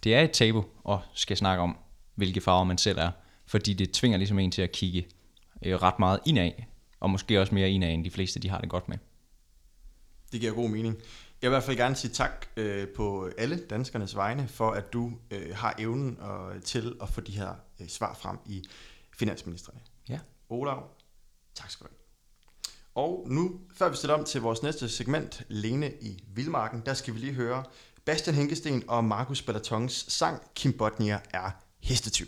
det 0.04 0.14
er 0.14 0.20
et 0.20 0.30
tabu 0.30 0.64
at 0.88 0.98
skal 1.14 1.36
snakke 1.36 1.62
om, 1.62 1.76
hvilke 2.14 2.40
farver 2.40 2.64
man 2.64 2.78
selv 2.78 2.98
er, 2.98 3.10
fordi 3.46 3.74
det 3.74 3.90
tvinger 3.90 4.18
ligesom 4.18 4.38
en 4.38 4.50
til 4.50 4.62
at 4.62 4.72
kigge 4.72 5.06
øh, 5.64 5.74
ret 5.74 5.98
meget 5.98 6.20
indad, 6.26 6.50
og 7.00 7.10
måske 7.10 7.40
også 7.40 7.54
mere 7.54 7.70
indad, 7.70 7.90
end 7.90 8.04
de 8.04 8.10
fleste 8.10 8.40
de 8.40 8.48
har 8.48 8.60
det 8.60 8.68
godt 8.68 8.88
med. 8.88 8.98
Det 10.32 10.40
giver 10.40 10.52
god 10.52 10.68
mening. 10.68 10.96
Jeg 11.42 11.50
vil 11.50 11.54
i 11.54 11.56
hvert 11.56 11.64
fald 11.64 11.76
gerne 11.76 11.97
sige 11.97 12.11
tak 12.11 12.47
øh, 12.56 12.88
på 12.88 13.30
alle 13.38 13.66
danskernes 13.70 14.16
vegne 14.16 14.49
for, 14.49 14.70
at 14.70 14.92
du 14.92 15.12
øh, 15.30 15.56
har 15.56 15.75
evnen 15.78 16.18
øh, 16.20 16.62
til 16.62 16.97
at 17.02 17.09
få 17.09 17.20
de 17.20 17.32
her 17.32 17.54
øh, 17.80 17.88
svar 17.88 18.14
frem 18.14 18.38
i 18.47 18.64
finansministerne. 19.18 19.80
Ja. 20.09 20.18
Olav, 20.49 20.88
tak 21.54 21.70
skal 21.70 21.87
du 21.87 21.90
have. 21.90 22.00
Og 22.94 23.26
nu, 23.30 23.61
før 23.75 23.88
vi 23.88 23.97
stiller 23.97 24.14
om 24.14 24.25
til 24.25 24.40
vores 24.40 24.62
næste 24.62 24.88
segment, 24.88 25.42
Lene 25.49 25.92
i 26.00 26.25
Vildmarken, 26.35 26.82
der 26.87 26.94
skal 26.94 27.14
vi 27.14 27.18
lige 27.18 27.32
høre 27.32 27.64
Bastian 28.04 28.37
Henkesten 28.37 28.85
og 28.88 29.04
Markus 29.04 29.42
Balatons 29.42 29.92
sang 30.09 30.42
Kim 30.54 30.73
Botnia 30.73 31.20
er 31.30 31.50
hestetyv. 31.80 32.26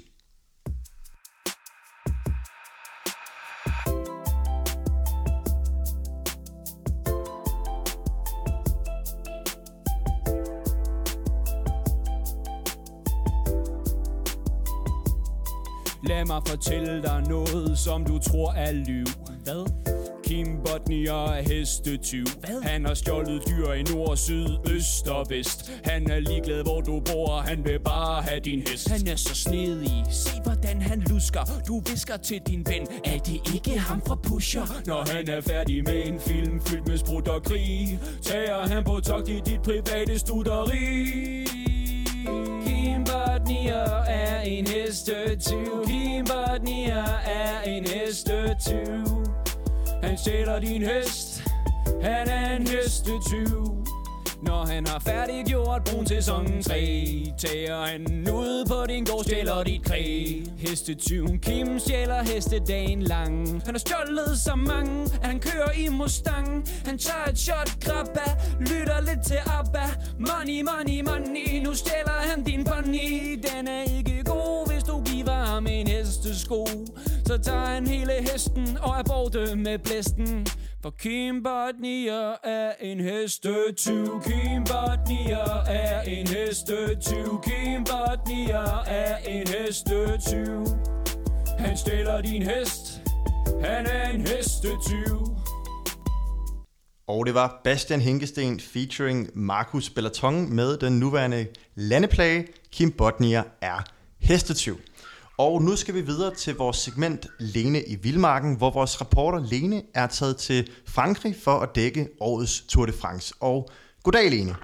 Lad 16.23 16.26
mig 16.26 16.43
fortælle 16.47 17.02
dig 17.02 17.23
noget, 17.29 17.79
som 17.79 18.05
du 18.05 18.19
tror 18.19 18.52
er 18.52 18.73
liv. 18.73 19.07
Hvad? 19.45 19.73
Kim 20.25 20.47
Botnier 20.64 21.26
er 21.26 21.43
hestetyv. 21.43 22.26
Hvad? 22.41 22.62
Han 22.62 22.85
har 22.87 22.95
stjålet 22.95 23.43
dyr 23.49 23.73
i 23.73 23.83
nord, 23.83 24.17
syd, 24.17 24.47
øst 24.71 25.09
og 25.09 25.26
vest. 25.29 25.73
Han 25.85 26.11
er 26.11 26.21
ligeglad, 26.21 26.62
hvor 26.62 26.81
du 26.81 27.00
bor, 27.00 27.41
han 27.41 27.64
vil 27.64 27.81
bare 27.81 28.23
have 28.23 28.41
din 28.41 28.62
hest. 28.69 28.91
Han 28.91 29.09
er 29.09 29.17
så 29.17 29.35
snedig. 29.35 30.05
Se, 30.11 30.31
hvordan 30.45 30.83
han 30.83 31.00
lusker. 31.00 31.41
Du 31.69 31.83
visker 31.91 32.17
til 32.17 32.41
din 32.47 32.67
ven, 32.67 32.87
er 33.05 33.19
det 33.19 33.55
ikke 33.55 33.79
ham 33.79 34.02
fra 34.07 34.14
Pusher? 34.14 34.83
Når 34.87 35.17
han 35.17 35.29
er 35.29 35.41
færdig 35.41 35.85
med 35.85 36.07
en 36.07 36.21
film 36.21 36.61
fyldt 36.61 36.88
med 36.88 36.99
sprut 36.99 37.29
og 37.29 37.43
krig, 37.43 37.99
tager 38.23 38.67
han 38.67 38.85
på 38.85 39.00
togt 39.00 39.29
i 39.29 39.41
dit 39.47 39.62
private 39.62 40.19
studeri. 40.19 41.43
Kim 42.67 43.05
Bodnier 43.05 44.02
er 44.07 44.12
en 44.44 44.66
hestetyv. 44.66 45.87
Kim 45.87 46.25
Bodnier 46.25 47.04
er 47.26 47.62
en 47.66 47.87
hestetyv. 47.87 49.25
Han 50.02 50.18
stjæler 50.18 50.58
din 50.61 50.82
hest. 50.82 51.42
Han 52.02 52.28
er 52.28 52.56
en 52.56 52.66
hestetyv. 52.66 53.82
Når 54.42 54.66
han 54.66 54.87
har 54.87 54.99
færdiggjort 54.99 55.84
brun 55.84 56.06
sæson 56.06 56.62
3 56.62 57.32
Tager 57.38 57.87
han 57.87 58.28
ud 58.32 58.66
på 58.68 58.87
din 58.88 59.04
gård, 59.04 59.25
stjæler 59.25 59.62
dit 59.62 59.84
kræ 59.84 60.26
Hestetyven 60.58 61.38
Kim 61.38 61.78
stjæler 61.78 62.22
heste 62.22 62.58
dagen 62.58 63.02
lang 63.02 63.62
Han 63.64 63.75
har 63.75 63.78
stjålet 63.78 64.38
så 64.38 64.54
mange, 64.54 65.02
at 65.22 65.26
han 65.26 65.40
kører 65.40 65.72
i 65.72 65.88
Mustang 65.88 66.68
Han 66.84 66.99
tager 66.99 67.25
et 67.30 67.38
shot 67.38 67.70
grabba, 67.80 68.26
lytter 68.61 69.00
lidt 69.00 69.26
til 69.26 69.38
ABBA 69.58 69.87
Money, 70.18 70.62
money, 70.62 71.00
money, 71.11 71.64
nu 71.64 71.75
stjæler 71.75 72.20
han 72.30 72.42
din 72.44 72.64
pony 72.64 73.40
Den 73.42 73.68
er 73.68 73.96
ikke 73.99 74.22
en 75.83 75.89
hestesko. 75.89 76.67
Så 77.27 77.39
tager 77.39 77.67
han 77.67 77.87
hele 77.87 78.12
hesten 78.12 78.79
og 78.83 78.99
er 78.99 79.03
borte 79.03 79.57
med 79.57 79.79
blæsten. 79.79 80.47
For 80.83 80.91
Kim 80.91 81.43
Bodnier 81.43 82.35
er 82.45 82.73
en 82.81 83.01
hestetyv. 83.01 84.23
Kim 84.25 84.65
Bodnier 84.65 85.65
er 85.67 86.01
en 86.03 86.27
hestetyv. 86.27 87.43
Kim 87.43 87.85
Bodnier 87.85 88.85
er 88.87 89.17
en 89.17 89.47
hestetyv. 89.49 90.67
Han 91.59 91.77
stiller 91.77 92.21
din 92.21 92.43
hest. 92.43 93.01
Han 93.65 93.87
er 93.87 94.09
en 94.09 94.21
hestetyv. 94.21 95.19
Og 97.07 97.27
det 97.27 97.35
var 97.35 97.61
Bastian 97.65 98.01
Hinkesten 98.01 98.61
featuring 98.61 99.29
Markus 99.35 99.91
Bellaton 99.91 100.55
med 100.55 100.77
den 100.77 100.99
nuværende 100.99 101.47
landeplage. 101.75 102.47
Kim 102.73 102.93
Botnier 102.93 103.43
er 103.61 103.85
hestetyv. 104.19 104.81
Og 105.39 105.62
nu 105.62 105.77
skal 105.77 105.95
vi 105.95 106.01
videre 106.01 106.35
til 106.35 106.55
vores 106.57 106.77
segment 106.77 107.27
Lene 107.39 107.81
i 107.85 107.97
Vildmarken, 107.97 108.57
hvor 108.57 108.71
vores 108.71 109.01
reporter 109.01 109.41
Lene 109.53 109.83
er 109.95 110.07
taget 110.07 110.37
til 110.37 110.61
Frankrig 110.97 111.35
for 111.45 111.57
at 111.65 111.69
dække 111.75 112.09
årets 112.21 112.55
Tour 112.71 112.87
de 112.87 112.93
France. 113.01 113.35
Og 113.41 113.71
goddag 114.05 114.31
Lene. 114.31 114.55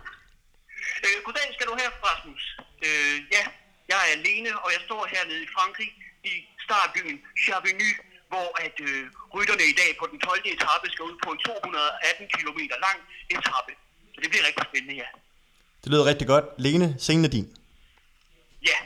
Øh, 1.06 1.16
goddag 1.26 1.48
skal 1.56 1.66
du 1.70 1.74
have, 1.80 1.90
Rasmus. 2.08 2.42
Øh, 2.86 3.16
ja, 3.36 3.44
jeg 3.90 3.98
er 4.04 4.08
alene, 4.18 4.50
og 4.64 4.68
jeg 4.74 4.80
står 4.88 5.00
hernede 5.12 5.40
i 5.46 5.48
Frankrig 5.56 5.90
i 6.24 6.34
startbyen 6.66 7.16
Chavigny, 7.42 7.90
hvor 8.32 8.48
at 8.66 8.76
øh, 8.88 9.02
rytterne 9.34 9.64
i 9.72 9.74
dag 9.80 9.90
på 10.00 10.04
den 10.10 10.18
12. 10.20 10.40
etape 10.54 10.86
skal 10.92 11.02
ud 11.10 11.16
på 11.24 11.28
en 11.34 11.38
218 11.38 12.26
km 12.34 12.60
lang 12.86 12.98
etape. 13.34 13.72
Så 14.14 14.18
det 14.22 14.28
bliver 14.30 14.44
rigtig 14.48 14.64
spændende, 14.70 14.94
ja. 15.02 15.08
Det 15.82 15.88
lyder 15.92 16.04
rigtig 16.12 16.26
godt. 16.34 16.44
Lene, 16.58 16.86
scenen 16.98 17.24
er 17.24 17.32
din. 17.36 17.46
Ja, 18.70 18.78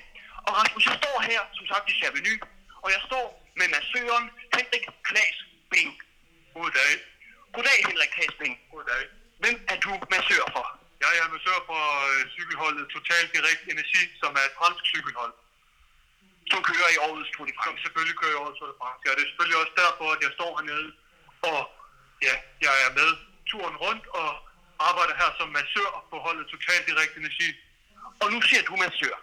og 0.47 0.53
Rasmus, 0.59 0.85
jeg 0.91 0.97
står 1.03 1.17
her, 1.31 1.41
som 1.59 1.67
sagt, 1.73 1.85
i 1.91 1.95
Chavigny, 1.99 2.35
og 2.85 2.89
jeg 2.95 3.01
står 3.09 3.27
med 3.59 3.67
massøren 3.75 4.27
Henrik 4.57 4.87
Klaas 5.09 5.39
Bing. 5.71 5.93
Goddag. 6.55 6.93
Goddag, 7.55 7.79
Henrik 7.89 8.11
Klaas 8.17 8.35
Bing. 8.41 8.55
Goddag. 8.73 9.03
Hvem 9.43 9.57
er 9.73 9.79
du 9.85 9.91
massør 10.15 10.45
for? 10.57 10.67
Jeg 11.05 11.13
er 11.21 11.27
massør 11.35 11.59
for 11.71 11.83
øh, 12.09 12.21
cykelholdet 12.37 12.85
Total 12.95 13.25
Direct 13.35 13.63
Energi, 13.75 14.03
som 14.21 14.31
er 14.41 14.45
et 14.49 14.55
fransk 14.59 14.83
cykelhold. 14.93 15.35
Som 16.53 16.61
kører 16.69 16.91
i 16.97 16.99
årets 17.09 17.31
Tour 17.35 17.47
de 17.51 17.55
France. 17.61 17.81
selvfølgelig 17.85 18.17
kører 18.21 18.35
i 18.37 18.41
årets 18.43 18.59
Tour 18.59 18.69
de 18.73 18.77
France. 18.81 19.01
Ja, 19.07 19.11
det 19.17 19.23
er 19.25 19.29
selvfølgelig 19.31 19.59
også 19.63 19.75
derfor, 19.83 20.07
at 20.15 20.21
jeg 20.27 20.33
står 20.39 20.51
hernede. 20.59 20.89
Og 21.51 21.61
ja, 22.27 22.35
jeg 22.67 22.75
er 22.87 22.91
med 23.01 23.11
turen 23.51 23.77
rundt 23.85 24.05
og 24.21 24.29
arbejder 24.89 25.15
her 25.23 25.31
som 25.39 25.49
massør 25.59 25.91
på 26.11 26.17
holdet 26.27 26.45
Total 26.55 26.81
Direct 26.89 27.15
Energi. 27.23 27.49
Og 28.23 28.27
nu 28.33 28.39
siger 28.49 28.63
du 28.69 28.75
massør. 28.85 29.17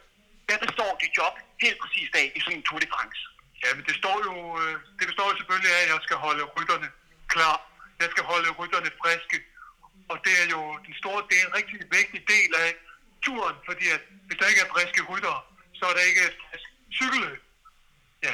Hvad 0.49 0.59
består 0.67 0.91
dit 1.03 1.13
job 1.19 1.35
helt 1.63 1.77
præcist 1.83 2.13
af 2.21 2.27
i 2.37 2.39
sådan 2.43 2.57
en 2.57 2.65
Tour 2.67 2.79
de 2.83 2.89
France? 2.93 3.21
Ja, 3.63 3.69
men 3.77 3.83
det 3.89 3.95
står 4.01 4.15
jo, 4.27 4.35
øh, 4.61 4.75
det 4.99 5.05
består 5.11 5.27
jo 5.31 5.35
selvfølgelig 5.39 5.71
af, 5.77 5.81
at 5.85 5.89
jeg 5.93 5.99
skal 6.07 6.17
holde 6.25 6.43
rytterne 6.55 6.87
klar. 7.33 7.57
Jeg 8.01 8.09
skal 8.13 8.23
holde 8.31 8.49
rytterne 8.59 8.89
friske. 9.01 9.37
Og 10.11 10.17
det 10.25 10.33
er 10.41 10.47
jo 10.55 10.61
den 10.85 10.93
store, 11.01 11.19
det 11.29 11.35
er 11.37 11.45
en 11.47 11.55
rigtig 11.59 11.77
vigtig 11.97 12.21
del 12.33 12.49
af 12.63 12.69
turen, 13.25 13.57
fordi 13.67 13.85
at 13.95 14.01
hvis 14.27 14.37
der 14.39 14.47
ikke 14.51 14.61
er 14.65 14.73
friske 14.75 15.01
ryttere, 15.11 15.39
så 15.77 15.83
er 15.89 15.93
der 15.97 16.03
ikke 16.11 16.23
et 16.55 16.63
cykelløb. 16.97 17.41
Ja, 18.27 18.33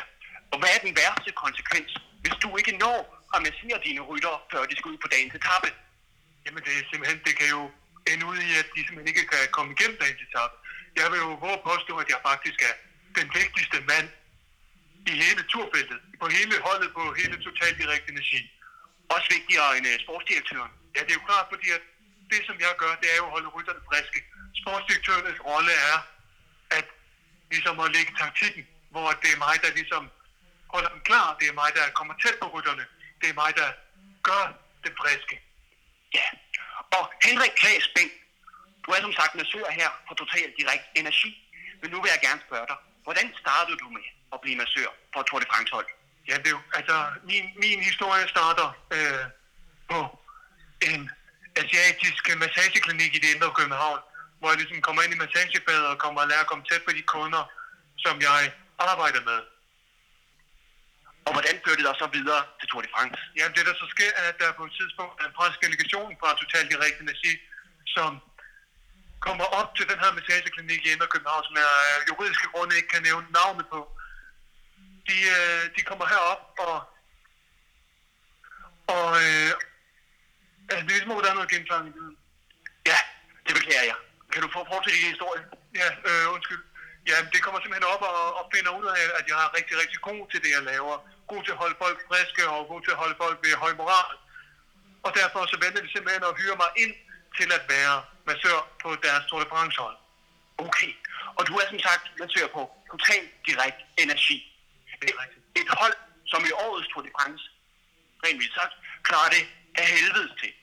Og 0.52 0.58
hvad 0.60 0.70
er 0.76 0.80
den 0.88 0.94
værste 1.02 1.32
konsekvens, 1.44 1.90
hvis 2.24 2.36
du 2.44 2.50
ikke 2.60 2.74
når 2.84 3.00
at 3.36 3.40
massere 3.48 3.78
dine 3.88 4.02
rytter, 4.10 4.36
før 4.52 4.62
de 4.70 4.76
skal 4.78 4.92
ud 4.94 5.00
på 5.04 5.10
dagens 5.14 5.36
etape? 5.40 5.70
Jamen 6.46 6.62
det 6.66 6.74
er 6.80 6.84
simpelthen, 6.92 7.20
det 7.28 7.34
kan 7.40 7.50
jo 7.58 7.62
ende 8.12 8.24
ud 8.32 8.38
i, 8.48 8.50
at 8.62 8.68
de 8.76 8.80
simpelthen 8.86 9.12
ikke 9.12 9.26
kan 9.34 9.42
komme 9.58 9.70
igennem 9.76 9.98
dagens 10.04 10.24
etape. 10.30 10.56
Jeg 11.00 11.08
vil 11.12 11.20
jo 11.26 11.32
våge 11.44 11.58
at 11.60 11.64
påstå, 11.72 11.94
at 12.04 12.10
jeg 12.14 12.20
faktisk 12.30 12.60
er 12.70 12.74
den 13.20 13.28
vigtigste 13.40 13.78
mand 13.92 14.08
i 15.12 15.14
hele 15.24 15.42
turfeltet, 15.52 16.00
på 16.22 16.26
hele 16.38 16.56
holdet, 16.68 16.90
på 16.98 17.04
hele 17.20 17.36
Total 17.46 17.74
Direct 17.80 18.06
Energi. 18.10 18.42
Også 19.16 19.28
vigtigere 19.38 19.78
end 19.78 19.86
uh, 19.92 19.96
sportsdirektøren. 20.04 20.72
Ja, 20.96 21.00
det 21.06 21.12
er 21.14 21.20
jo 21.22 21.26
klart, 21.30 21.46
fordi 21.54 21.68
at 21.78 21.84
det, 22.32 22.42
som 22.48 22.56
jeg 22.66 22.74
gør, 22.84 22.94
det 23.02 23.08
er 23.14 23.18
jo 23.22 23.26
at 23.26 23.34
holde 23.36 23.50
rytterne 23.56 23.82
friske. 23.90 24.20
Sportsdirektørens 24.62 25.42
rolle 25.50 25.74
er 25.92 25.98
at 26.78 26.86
ligesom 27.52 27.80
at 27.80 27.92
lægge 27.96 28.12
taktikken, 28.22 28.64
hvor 28.94 29.08
det 29.22 29.30
er 29.36 29.40
mig, 29.46 29.56
der 29.64 29.72
ligesom 29.80 30.04
holder 30.74 30.90
dem 30.90 31.02
klar. 31.10 31.38
Det 31.40 31.48
er 31.52 31.56
mig, 31.62 31.70
der 31.78 31.86
kommer 32.00 32.14
tæt 32.24 32.36
på 32.42 32.48
rytterne. 32.56 32.86
Det 33.22 33.28
er 33.30 33.34
mig, 33.44 33.52
der 33.62 33.70
gør 34.30 34.44
det 34.84 34.92
friske. 35.00 35.36
Ja. 36.18 36.28
Og 36.98 37.04
Henrik 37.24 37.54
Klaas 37.62 37.88
du 38.86 38.92
er 38.96 39.02
som 39.02 39.14
sagt 39.20 39.34
massør 39.36 39.66
her 39.80 39.90
på 40.08 40.14
Total 40.22 40.48
Direct 40.58 40.86
Energi. 41.02 41.32
Men 41.82 41.88
nu 41.92 41.98
vil 42.02 42.10
jeg 42.14 42.22
gerne 42.28 42.42
spørge 42.48 42.68
dig, 42.72 42.78
hvordan 43.06 43.28
startede 43.44 43.78
du 43.84 43.88
med 43.98 44.06
at 44.34 44.42
blive 44.44 44.58
massør 44.64 44.90
på 45.14 45.20
Tour 45.28 45.40
de 45.40 45.48
France 45.52 45.72
hold? 45.78 45.90
Ja, 46.30 46.36
det 46.42 46.48
er 46.48 46.56
jo, 46.58 46.62
altså, 46.80 46.96
min, 47.30 47.46
min 47.64 47.80
historie 47.90 48.26
starter 48.36 48.68
øh, 48.96 49.26
på 49.92 50.00
en 50.88 51.02
asiatisk 51.62 52.24
massageklinik 52.44 53.12
i 53.16 53.20
det 53.24 53.30
indre 53.36 53.52
København, 53.60 54.00
hvor 54.40 54.50
jeg 54.50 54.58
ligesom 54.58 54.82
kommer 54.82 55.02
ind 55.04 55.14
i 55.14 55.24
massagebadet 55.24 55.88
og 55.92 55.98
kommer 56.04 56.22
og 56.22 56.28
lærer 56.28 56.44
at 56.46 56.50
komme 56.52 56.64
tæt 56.70 56.84
på 56.88 56.92
de 56.98 57.04
kunder, 57.14 57.44
som 57.98 58.16
jeg 58.22 58.54
arbejder 58.90 59.22
med. 59.32 59.40
Og 61.26 61.32
hvordan 61.36 61.56
førte 61.64 61.80
det 61.82 61.88
dig 61.90 61.96
så 62.04 62.08
videre 62.16 62.42
til 62.60 62.68
Tour 62.70 62.82
de 62.86 62.94
France? 62.96 63.22
Jamen, 63.38 63.56
det 63.58 63.66
der 63.68 63.76
så 63.82 63.88
sker, 63.96 64.12
er, 64.22 64.28
at 64.32 64.38
der 64.42 64.58
på 64.60 64.64
et 64.68 64.74
tidspunkt 64.80 65.14
er 65.22 65.26
en 65.28 65.36
fransk 65.40 65.58
delegation 65.66 66.12
fra 66.20 66.30
Total 66.42 66.66
Direct 66.72 66.98
Energi, 67.06 67.34
som 67.96 68.10
kommer 69.20 69.46
op 69.60 69.70
til 69.76 69.90
den 69.90 70.00
her 70.04 70.12
massageklinik 70.18 70.86
i 70.86 70.92
Indre 70.92 71.08
København, 71.08 71.44
som 71.44 71.56
jeg 71.56 71.70
af 71.90 72.08
juridiske 72.10 72.48
grunde 72.54 72.76
ikke 72.76 72.88
kan 72.88 73.04
nævne 73.04 73.28
navnet 73.40 73.66
på. 73.74 73.80
De, 75.10 75.18
øh, 75.38 75.64
de 75.76 75.82
kommer 75.90 76.06
herop, 76.12 76.42
og, 76.66 76.78
og 78.96 79.08
øh, 79.24 79.52
er 80.70 80.76
det 80.76 80.88
ligesom, 80.92 81.12
hvordan 81.12 81.36
noget 81.36 81.54
gentaget 81.56 81.88
i 81.90 81.94
lyden? 81.98 82.18
Ja, 82.92 83.00
det 83.46 83.54
beklager 83.58 83.86
jeg. 83.92 83.98
Kan 84.32 84.42
du 84.42 84.50
få 84.56 84.62
fortsætte 84.72 85.00
din 85.00 85.14
historie? 85.14 85.44
Ja, 85.82 85.90
øh, 86.10 86.26
undskyld. 86.36 86.64
Ja, 87.10 87.18
det 87.34 87.40
kommer 87.44 87.60
simpelthen 87.60 87.92
op 87.94 88.04
og, 88.12 88.22
og 88.40 88.44
finder 88.56 88.72
ud 88.80 88.88
af, 88.96 89.06
at 89.20 89.26
jeg 89.32 89.38
er 89.46 89.50
rigtig, 89.58 89.76
rigtig 89.82 90.00
god 90.10 90.22
til 90.32 90.40
det, 90.44 90.52
jeg 90.58 90.64
laver. 90.72 90.96
God 91.32 91.42
til 91.44 91.56
at 91.56 91.62
holde 91.64 91.78
folk 91.84 91.98
friske 92.10 92.44
og 92.54 92.68
god 92.72 92.82
til 92.84 92.92
at 92.96 93.02
holde 93.04 93.18
folk 93.24 93.38
ved 93.44 93.62
høj 93.66 93.74
moral. 93.82 94.12
Og 95.06 95.12
derfor 95.20 95.40
så 95.52 95.58
venter 95.64 95.82
de 95.82 95.90
simpelthen 95.92 96.24
at 96.30 96.38
hyre 96.40 96.58
mig 96.64 96.70
ind 96.84 96.94
til 97.38 97.50
at 97.58 97.64
være 97.76 97.96
massør 98.30 98.58
på 98.84 98.90
deres 99.06 99.24
Tour 99.30 99.40
de 99.44 99.50
France 99.54 99.78
hold. 99.86 99.98
Okay. 100.58 100.92
Og 101.38 101.42
du 101.48 101.54
er 101.62 101.66
som 101.72 101.80
sagt 101.88 102.04
massør 102.20 102.48
på 102.56 102.62
Total 102.92 103.24
Direct 103.46 103.80
Energi. 104.04 104.38
Et, 105.08 105.14
et 105.62 105.70
hold, 105.80 105.96
som 106.32 106.42
i 106.50 106.52
årets 106.66 106.88
Tour 106.92 107.04
de 107.08 107.12
France, 107.18 107.44
rent 108.24 108.40
vildt 108.42 108.56
sagt, 108.60 108.74
klarer 109.08 109.30
det 109.36 109.44
af 109.82 109.88
helvede 109.96 110.30
til. 110.42 110.54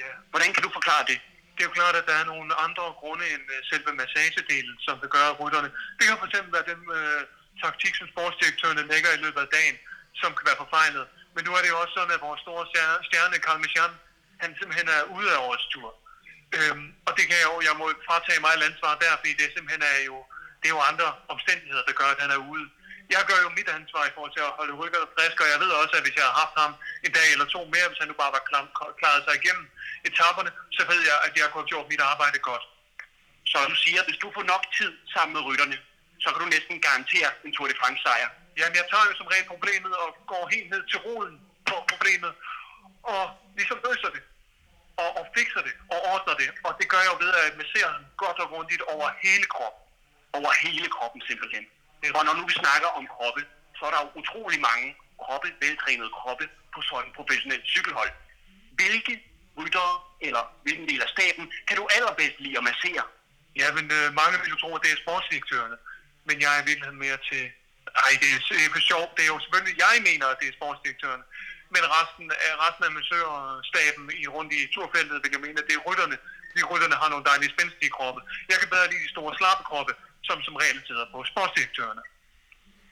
Ja. 0.00 0.10
Hvordan 0.30 0.50
kan 0.54 0.62
du 0.66 0.70
forklare 0.78 1.04
det? 1.10 1.18
Det 1.54 1.60
er 1.62 1.68
jo 1.70 1.78
klart, 1.80 1.96
at 2.00 2.06
der 2.10 2.16
er 2.22 2.26
nogle 2.32 2.54
andre 2.64 2.84
grunde 3.00 3.24
end 3.34 3.44
øh, 3.54 3.60
selve 3.70 3.90
massagedelen, 4.00 4.76
som 4.86 4.94
vil 5.02 5.10
gøre 5.16 5.30
rytterne. 5.40 5.70
Det 5.96 6.04
kan 6.06 6.18
for 6.20 6.26
eksempel 6.30 6.52
være 6.56 6.68
den 6.72 6.80
øh, 6.98 7.22
taktik, 7.64 7.94
som 7.96 8.06
sportsdirektørerne 8.12 8.84
lægger 8.92 9.10
i 9.12 9.22
løbet 9.24 9.40
af 9.46 9.50
dagen, 9.58 9.76
som 10.20 10.30
kan 10.36 10.46
være 10.48 10.62
forfejlet. 10.64 11.04
Men 11.34 11.42
nu 11.46 11.50
er 11.56 11.60
det 11.62 11.70
jo 11.72 11.78
også 11.82 11.94
sådan, 11.98 12.14
at 12.16 12.26
vores 12.28 12.40
store 12.46 12.64
stjerne, 12.70 12.98
stjerne 13.08 13.36
Carl 13.44 13.60
Michan, 13.64 13.92
han 14.42 14.50
simpelthen 14.58 14.88
er 14.96 15.02
ude 15.16 15.28
af 15.34 15.38
årets 15.46 15.66
tur. 15.74 15.88
Øhm, 16.58 16.86
og 17.06 17.12
det 17.16 17.24
kan 17.28 17.36
jeg 17.42 17.48
jo, 17.52 17.56
jeg 17.68 17.74
må 17.80 17.86
fratage 18.08 18.40
mig 18.44 18.52
et 18.54 18.66
ansvar 18.70 18.92
der, 19.04 19.12
fordi 19.20 19.32
det 19.40 19.46
simpelthen 19.54 19.82
er 19.94 20.00
jo, 20.10 20.16
det 20.60 20.66
er 20.68 20.74
jo 20.76 20.82
andre 20.90 21.08
omstændigheder, 21.34 21.84
der 21.88 21.94
gør, 22.00 22.08
at 22.14 22.20
han 22.24 22.32
er 22.36 22.40
ude. 22.52 22.66
jeg 23.14 23.22
gør 23.30 23.38
jo 23.44 23.50
mit 23.58 23.68
ansvar 23.78 24.02
i 24.06 24.14
forhold 24.14 24.32
til 24.36 24.44
at 24.48 24.56
holde 24.58 24.74
rykkerne 24.80 25.12
friske, 25.14 25.44
og 25.44 25.50
jeg 25.52 25.60
ved 25.64 25.70
også, 25.80 25.94
at 25.98 26.04
hvis 26.04 26.18
jeg 26.18 26.26
har 26.28 26.36
haft 26.42 26.56
ham 26.62 26.72
en 27.06 27.12
dag 27.18 27.28
eller 27.34 27.46
to 27.54 27.60
mere, 27.74 27.88
hvis 27.88 28.00
han 28.02 28.08
nu 28.10 28.16
bare 28.22 28.36
var 28.36 28.42
klam, 28.48 28.66
klaret 29.00 29.22
sig 29.24 29.34
igennem 29.40 29.66
etapperne, 30.08 30.50
så 30.76 30.82
ved 30.90 31.00
jeg, 31.10 31.16
at 31.26 31.32
jeg 31.36 31.44
har 31.54 31.70
gjort 31.70 31.86
mit 31.92 32.02
arbejde 32.12 32.38
godt. 32.50 32.64
Så 33.50 33.56
du 33.72 33.76
siger, 33.84 33.98
at 34.02 34.08
hvis 34.08 34.22
du 34.24 34.28
får 34.36 34.44
nok 34.52 34.64
tid 34.78 34.92
sammen 35.14 35.32
med 35.36 35.42
rytterne, 35.48 35.76
så 36.22 36.28
kan 36.30 36.40
du 36.42 36.48
næsten 36.56 36.76
garantere 36.86 37.30
en 37.44 37.52
Tour 37.54 37.68
de 37.70 37.76
France 37.80 38.02
sejr. 38.06 38.28
Jamen, 38.58 38.76
jeg 38.80 38.86
tager 38.90 39.06
jo 39.08 39.14
som 39.16 39.30
regel 39.32 39.46
problemet 39.54 39.92
og 40.02 40.08
går 40.32 40.42
helt 40.54 40.68
ned 40.74 40.82
til 40.90 40.98
roden 41.06 41.34
på 41.68 41.76
problemet, 41.92 42.32
og 43.12 43.22
ligesom 43.58 43.78
løser 43.86 44.10
det, 44.16 44.22
og, 45.02 45.08
og 45.18 45.24
fikser 45.36 45.62
det, 45.68 45.74
og 45.92 45.98
ordner 46.12 46.34
det. 46.42 46.48
Og 46.66 46.72
det 46.78 46.86
gør 46.92 47.00
jeg 47.04 47.10
jo 47.12 47.18
ved 47.24 47.32
at 47.42 47.56
massere 47.62 47.90
godt 48.22 48.38
og 48.42 48.48
grundigt 48.52 48.82
over 48.94 49.06
hele 49.26 49.46
kroppen. 49.54 49.82
Over 50.38 50.50
hele 50.64 50.88
kroppen 50.96 51.20
simpelthen. 51.28 51.64
Og 52.18 52.22
når 52.26 52.34
nu 52.38 52.42
vi 52.50 52.54
snakker 52.64 52.88
om 52.98 53.04
kroppe, 53.14 53.42
så 53.76 53.82
er 53.88 53.92
der 53.94 54.00
jo 54.04 54.10
utrolig 54.20 54.60
mange 54.70 54.88
kroppe, 55.24 55.48
veltrænede 55.64 56.10
kroppe 56.18 56.44
på 56.74 56.78
sådan 56.88 57.08
et 57.08 57.14
professionelt 57.18 57.66
cykelhold. 57.74 58.12
Hvilke 58.78 59.14
ryttere 59.58 59.94
eller 60.26 60.42
hvilken 60.64 60.86
del 60.90 61.02
af 61.06 61.10
staben 61.16 61.44
kan 61.68 61.76
du 61.76 61.84
allerbedst 61.96 62.36
lide 62.44 62.58
at 62.60 62.64
massere? 62.70 63.04
Ja, 63.60 63.68
men 63.76 63.84
øh, 63.98 64.06
mange 64.20 64.36
vil 64.40 64.52
jo 64.54 64.58
tro, 64.62 64.70
at 64.76 64.82
det 64.84 64.90
er 64.92 65.02
sportsdirektørerne. 65.04 65.76
Men 66.28 66.36
jeg 66.42 66.50
er 66.56 66.60
i 66.62 66.66
virkeligheden 66.70 67.00
mere 67.06 67.18
til... 67.30 67.42
Ej, 68.04 68.12
det 68.20 68.28
er, 68.34 68.38
det 68.50 68.64
er 68.66 68.72
for 68.76 68.84
sjovt. 68.90 69.10
Det 69.16 69.22
er 69.26 69.30
jo 69.34 69.38
selvfølgelig... 69.44 69.76
Jeg 69.84 69.94
mener, 70.08 70.26
at 70.32 70.38
det 70.40 70.48
er 70.48 70.54
sportsdirektørerne. 70.58 71.24
Men 71.74 71.82
resten 71.96 72.26
af, 72.46 72.52
resten 72.64 72.84
af 72.88 72.92
massørstaben 72.98 74.04
i 74.22 74.26
rundt 74.34 74.52
i 74.58 74.60
turfeltet 74.74 75.16
vil 75.22 75.30
jeg 75.36 75.42
mene, 75.46 75.58
at 75.62 75.66
det 75.68 75.76
er 75.78 75.84
rytterne. 75.88 76.16
De 76.56 76.62
rytterne 76.70 76.96
har 77.00 77.08
nogle 77.12 77.24
dejlige 77.30 77.54
spændstige 77.54 77.94
kroppe. 77.96 78.20
Jeg 78.50 78.56
kan 78.60 78.68
bedre 78.72 78.90
lide 78.90 79.04
de 79.06 79.14
store 79.14 79.32
slappe 79.38 79.62
kroppe, 79.70 79.92
som 80.28 80.38
som 80.46 80.56
regel 80.62 80.80
sidder 80.88 81.06
på 81.12 81.18
sportsdirektørerne. 81.32 82.02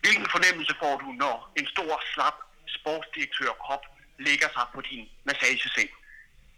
Hvilken 0.04 0.28
fornemmelse 0.34 0.74
får 0.82 0.94
du, 1.02 1.08
når 1.22 1.36
en 1.58 1.66
stor, 1.74 1.92
slap 2.12 2.36
sportsdirektørkrop 2.76 3.84
lægger 4.26 4.48
sig 4.56 4.66
på 4.74 4.80
din 4.90 5.04
massageseng? 5.28 5.90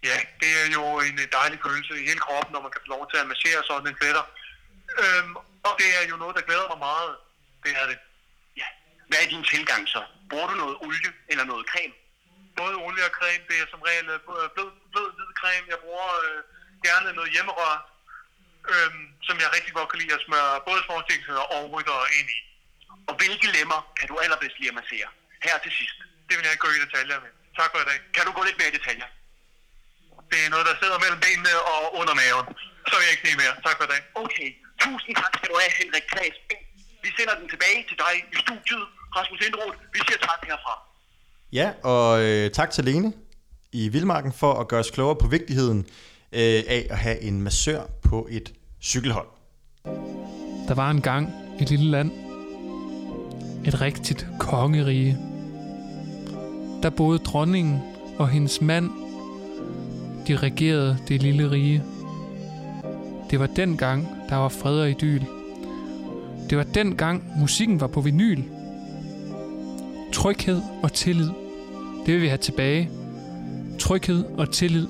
Ja, 0.09 0.17
det 0.41 0.51
er 0.63 0.67
jo 0.79 0.85
en 1.09 1.19
dejlig 1.39 1.59
følelse 1.67 1.93
i 2.03 2.07
hele 2.11 2.23
kroppen, 2.27 2.53
når 2.53 2.63
man 2.65 2.73
kan 2.75 2.81
få 2.85 2.91
lov 2.97 3.05
til 3.11 3.19
at 3.23 3.27
massere 3.33 3.61
sådan 3.71 3.89
en 3.93 3.99
fætter. 4.03 4.25
Øhm, 5.03 5.35
og 5.67 5.73
det 5.81 5.89
er 5.99 6.03
jo 6.11 6.17
noget, 6.23 6.35
der 6.37 6.49
glæder 6.49 6.69
mig 6.73 6.79
meget. 6.89 7.13
Det 7.65 7.73
er 7.81 7.87
det. 7.91 7.99
Ja. 8.61 8.69
Hvad 9.09 9.19
er 9.23 9.29
din 9.35 9.45
tilgang 9.53 9.83
så? 9.95 10.03
Bruger 10.31 10.47
du 10.51 10.55
noget 10.63 10.77
olie 10.85 11.11
eller 11.29 11.45
noget 11.45 11.65
creme? 11.73 11.95
Både 12.61 12.75
olie 12.87 13.05
og 13.09 13.15
creme, 13.19 13.45
det 13.51 13.57
er 13.63 13.67
som 13.73 13.83
regel 13.89 14.07
øh, 14.15 14.19
blød, 14.55 14.71
blød 14.93 15.09
hvid 15.17 15.31
creme. 15.41 15.67
Jeg 15.73 15.79
bruger 15.85 16.09
øh, 16.27 16.39
gerne 16.87 17.09
noget 17.19 17.31
hjemmerør, 17.35 17.75
øhm, 18.73 19.05
som 19.27 19.37
jeg 19.43 19.49
rigtig 19.57 19.73
godt 19.79 19.89
kan 19.91 20.01
lide 20.03 20.15
at 20.19 20.25
smøre 20.27 20.51
både 20.69 20.81
sportsdirektører 20.87 21.47
og 21.55 21.61
ryttere 21.75 22.05
ind 22.19 22.29
i. 22.37 22.39
Og 23.09 23.15
hvilke 23.21 23.47
lemmer 23.57 23.81
kan 23.99 24.07
du 24.11 24.15
allerbedst 24.25 24.59
lide 24.59 24.73
at 24.73 24.79
massere? 24.81 25.09
Her 25.47 25.57
til 25.65 25.73
sidst. 25.81 25.99
Det 26.27 26.35
vil 26.37 26.45
jeg 26.47 26.53
ikke 26.55 26.67
gå 26.67 26.73
i 26.77 26.81
detaljer 26.87 27.19
med. 27.25 27.33
Tak 27.59 27.69
for 27.73 27.79
i 27.85 27.87
dag. 27.91 27.99
Kan 28.15 28.25
du 28.29 28.33
gå 28.39 28.43
lidt 28.49 28.59
mere 28.61 28.71
i 28.73 28.77
detaljer? 28.79 29.09
Det 30.31 30.39
er 30.45 30.51
noget, 30.55 30.67
der 30.71 30.77
sidder 30.83 30.99
mellem 31.05 31.21
benene 31.27 31.55
og 31.73 31.83
under 32.01 32.15
maven. 32.23 32.47
Så 32.89 32.93
vil 32.97 33.05
jeg 33.07 33.13
ikke 33.15 33.25
sige 33.27 33.39
mere. 33.43 33.55
Tak 33.67 33.77
for 33.79 33.85
i 33.89 33.91
dag. 33.95 34.03
Okay. 34.25 34.49
Tusind 34.85 35.15
tak 35.23 35.33
skal 35.39 35.49
du 35.53 35.57
have, 35.63 35.73
Henrik 35.81 36.07
Klaas. 36.13 36.37
Vi 37.05 37.09
sender 37.19 37.35
den 37.41 37.49
tilbage 37.53 37.81
til 37.89 37.97
dig 38.05 38.15
i 38.35 38.37
studiet. 38.45 38.87
Rasmus 39.17 39.41
Indroth, 39.47 39.79
vi 39.95 40.01
siger 40.07 40.21
tak 40.29 40.41
herfra. 40.51 40.75
Ja, 41.53 41.71
og 41.83 42.23
øh, 42.23 42.51
tak 42.51 42.71
til 42.71 42.85
Lene 42.85 43.13
i 43.73 43.89
Vildmarken 43.89 44.33
for 44.33 44.53
at 44.53 44.69
gøre 44.69 44.81
os 44.81 44.91
klogere 44.91 45.17
på 45.17 45.29
vigtigheden 45.29 45.79
øh, 46.33 46.63
af 46.69 46.87
at 46.91 46.99
have 46.99 47.23
en 47.23 47.43
massør 47.43 47.83
på 48.03 48.27
et 48.31 48.53
cykelhold. 48.83 49.27
Der 50.69 50.75
var 50.75 50.91
engang 50.91 51.33
et 51.61 51.71
lille 51.71 51.91
land. 51.91 52.11
Et 53.67 53.81
rigtigt 53.81 54.27
kongerige. 54.39 55.19
Der 56.83 56.91
boede 56.91 57.19
dronningen 57.19 57.81
og 58.19 58.29
hendes 58.29 58.61
mand. 58.61 58.91
De 60.29 60.37
regerede 60.37 60.99
det 61.09 61.23
lille 61.23 61.51
rige. 61.51 61.83
Det 63.31 63.41
var 63.41 63.47
dengang, 63.47 64.09
der 64.29 64.37
var 64.37 64.49
fred 64.49 64.81
og 64.81 64.91
idyl. 64.91 65.23
Det 66.51 66.59
var 66.59 66.65
dengang, 66.65 67.25
musikken 67.39 67.81
var 67.81 67.87
på 67.87 68.01
vinyl. 68.01 68.43
Tryghed 70.13 70.63
og 70.83 70.93
tillid. 70.93 71.29
Det 72.07 72.15
vil 72.15 72.23
vi 72.23 72.29
have 72.29 72.39
tilbage. 72.39 72.91
Tryghed 73.79 74.25
og 74.25 74.53
tillid. 74.53 74.87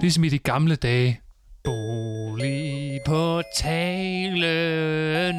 Ligesom 0.00 0.24
i 0.24 0.28
de 0.28 0.38
gamle 0.38 0.76
dage. 0.76 1.20
Bolig 1.64 3.00
på 3.06 3.42
talen. 3.56 5.34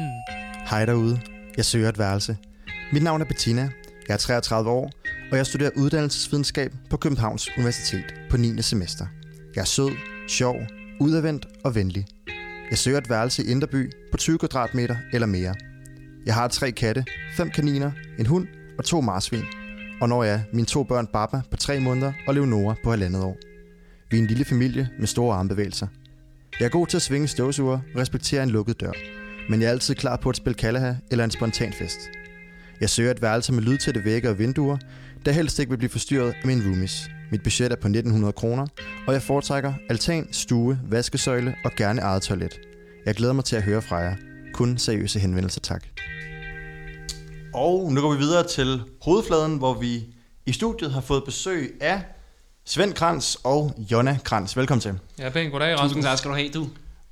Hej 0.70 0.84
derude. 0.86 1.20
Jeg 1.56 1.64
søger 1.64 1.88
et 1.88 1.98
værelse. 1.98 2.36
Mit 2.92 3.02
navn 3.02 3.20
er 3.20 3.24
Bettina. 3.24 3.70
Jeg 4.08 4.14
er 4.14 4.18
33 4.18 4.70
år, 4.70 4.90
og 5.30 5.36
jeg 5.36 5.46
studerer 5.46 5.70
uddannelsesvidenskab 5.76 6.72
på 6.90 6.96
Københavns 6.96 7.50
Universitet 7.58 8.14
på 8.30 8.36
9. 8.36 8.62
semester. 8.62 9.06
Jeg 9.54 9.60
er 9.60 9.66
sød, 9.66 9.90
sjov, 10.28 10.56
udadvendt 11.00 11.46
og 11.64 11.74
venlig. 11.74 12.06
Jeg 12.70 12.78
søger 12.78 12.98
et 12.98 13.10
værelse 13.10 13.44
i 13.44 13.50
Inderby 13.50 13.92
på 14.10 14.16
20 14.16 14.38
kvadratmeter 14.38 14.96
eller 15.12 15.26
mere. 15.26 15.54
Jeg 16.26 16.34
har 16.34 16.48
tre 16.48 16.72
katte, 16.72 17.04
fem 17.36 17.50
kaniner, 17.50 17.90
en 18.18 18.26
hund 18.26 18.46
og 18.78 18.84
to 18.84 19.00
marsvin. 19.00 19.44
Og 20.00 20.08
når 20.08 20.24
jeg 20.24 20.42
mine 20.52 20.66
to 20.66 20.82
børn 20.82 21.06
Baba 21.06 21.40
på 21.50 21.56
tre 21.56 21.80
måneder 21.80 22.12
og 22.26 22.34
Leonora 22.34 22.74
på 22.84 22.90
halvandet 22.90 23.22
år. 23.22 23.36
Vi 24.10 24.16
er 24.16 24.20
en 24.20 24.26
lille 24.26 24.44
familie 24.44 24.88
med 24.98 25.06
store 25.06 25.36
armbevægelser. 25.36 25.86
Jeg 26.60 26.66
er 26.66 26.70
god 26.70 26.86
til 26.86 26.96
at 26.96 27.02
svinge 27.02 27.28
støvsuger 27.28 27.78
og 27.94 28.00
respektere 28.00 28.42
en 28.42 28.50
lukket 28.50 28.80
dør. 28.80 28.92
Men 29.50 29.60
jeg 29.60 29.66
er 29.66 29.70
altid 29.70 29.94
klar 29.94 30.16
på 30.16 30.28
at 30.28 30.36
spille 30.36 30.54
Kalaha 30.54 30.94
eller 31.10 31.24
en 31.24 31.30
spontan 31.30 31.72
fest. 31.72 31.98
Jeg 32.80 32.90
søger 32.90 33.10
et 33.10 33.22
værelse 33.22 33.52
med 33.52 33.62
lydtætte 33.62 34.04
vægge 34.04 34.28
og 34.30 34.38
vinduer, 34.38 34.78
der 35.24 35.32
helst 35.32 35.58
ikke 35.58 35.70
vil 35.70 35.78
blive 35.78 35.90
forstyrret 35.90 36.28
af 36.28 36.46
mine 36.46 36.64
roomies. 36.64 37.10
Mit 37.30 37.42
budget 37.42 37.72
er 37.72 37.76
på 37.76 37.88
1900 37.88 38.32
kroner, 38.32 38.66
og 39.06 39.12
jeg 39.12 39.22
foretrækker 39.22 39.72
altan, 39.90 40.28
stue, 40.32 40.80
vaskesøjle 40.84 41.54
og 41.64 41.72
gerne 41.76 42.00
eget 42.00 42.22
toilet. 42.22 42.60
Jeg 43.06 43.14
glæder 43.14 43.32
mig 43.32 43.44
til 43.44 43.56
at 43.56 43.62
høre 43.62 43.82
fra 43.82 43.96
jer. 43.96 44.14
Kun 44.54 44.78
seriøse 44.78 45.18
henvendelser, 45.18 45.60
tak. 45.60 45.84
Og 47.54 47.92
nu 47.92 48.00
går 48.00 48.12
vi 48.12 48.18
videre 48.18 48.46
til 48.46 48.82
hovedfladen, 49.02 49.58
hvor 49.58 49.74
vi 49.74 50.04
i 50.46 50.52
studiet 50.52 50.92
har 50.92 51.00
fået 51.00 51.24
besøg 51.24 51.78
af 51.80 52.02
Svend 52.64 52.94
Krans 52.94 53.38
og 53.44 53.74
Jonna 53.78 54.18
Krans. 54.24 54.56
Velkommen 54.56 54.80
til. 54.80 54.98
Ja, 55.18 55.30
pænt 55.30 55.52
goddag, 55.52 55.74
Rasmus. 55.74 55.90
Tusind 55.90 56.04
tak 56.04 56.18
skal 56.18 56.30
du 56.30 56.36
have, 56.36 56.50
du. 56.50 56.68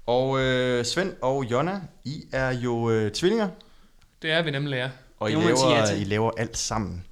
Og 0.06 0.40
øh, 0.40 0.84
Svend 0.84 1.12
og 1.22 1.44
Jonna, 1.50 1.80
I 2.04 2.22
er 2.32 2.50
jo 2.50 2.90
øh, 2.90 3.12
tvillinger, 3.12 3.48
Det 4.22 4.30
er 4.30 4.42
vi 4.42 4.50
nemlig, 4.50 4.76
ja. 4.76 4.90
og 5.20 5.30
I 5.30 5.34
ja 5.34 5.40
laver. 5.40 5.92
I 5.92 6.04
laver 6.04 6.30
alt 6.36 6.56
sammen. 6.56 7.04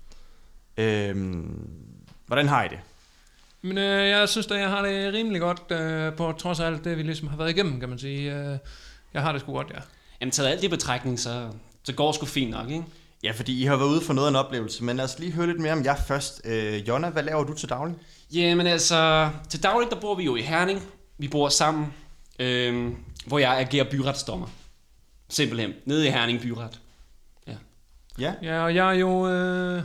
Øhm, 0.77 1.69
hvordan 2.27 2.49
har 2.49 2.65
I 2.65 2.69
det? 2.69 2.79
Men 3.63 3.79
øh, 3.79 4.09
jeg 4.09 4.29
synes 4.29 4.47
da, 4.47 4.55
jeg 4.55 4.69
har 4.69 4.83
det 4.83 5.13
rimelig 5.13 5.41
godt, 5.41 5.63
øh, 5.71 6.15
på 6.15 6.33
trods 6.33 6.61
af 6.61 6.67
alt 6.67 6.85
det, 6.85 6.97
vi 6.97 7.03
ligesom 7.03 7.29
har 7.29 7.37
været 7.37 7.51
igennem, 7.51 7.81
kan 7.81 7.89
man 7.89 7.99
sige. 7.99 8.37
Øh, 8.37 8.59
jeg 9.15 9.23
har 9.23 9.33
det 9.33 9.41
sgu 9.41 9.53
godt, 9.53 9.71
ja. 9.75 9.81
Jamen, 10.21 10.31
taget 10.31 10.49
alt 10.49 10.61
det 10.61 10.67
i 10.67 10.71
betragtning, 10.71 11.21
så, 11.21 11.49
så 11.85 11.93
går 11.93 12.07
det 12.07 12.15
sgu 12.15 12.27
fint 12.27 12.51
nok, 12.51 12.71
ikke? 12.71 12.85
Ja, 13.25 13.33
fordi 13.33 13.63
I 13.63 13.65
har 13.65 13.77
været 13.77 13.89
ude 13.89 14.01
for 14.01 14.13
noget 14.13 14.27
af 14.27 14.31
en 14.31 14.37
oplevelse, 14.37 14.85
men 14.85 14.97
lad 14.97 15.05
os 15.05 15.19
lige 15.19 15.33
høre 15.33 15.47
lidt 15.47 15.61
mere 15.61 15.73
om 15.73 15.85
jer 15.85 15.97
først. 15.97 16.41
Øh, 16.45 16.89
Jonna, 16.89 17.11
hvad 17.11 17.23
laver 17.23 17.45
du 17.45 17.55
til 17.55 17.69
daglig? 17.69 17.97
Jamen 18.33 18.67
altså, 18.67 19.31
til 19.49 19.63
dagligt, 19.63 19.91
der 19.91 20.01
bor 20.01 20.15
vi 20.15 20.25
jo 20.25 20.37
i 20.37 20.41
Herning. 20.41 20.83
Vi 21.19 21.29
bor 21.29 21.49
sammen, 21.49 21.95
øhm, 22.39 22.97
hvor 23.27 23.39
jeg 23.39 23.59
agerer 23.59 23.91
byretsdommer. 23.91 24.47
Simpelthen. 25.29 25.73
Nede 25.87 26.07
i 26.07 26.11
Herning 26.11 26.41
Byret. 26.41 26.81
Ja, 28.19 28.35
Ja, 28.43 28.65
og 28.65 28.75
jeg 28.75 28.89
er 28.89 28.99
jo, 28.99 29.29
øh, 29.29 29.83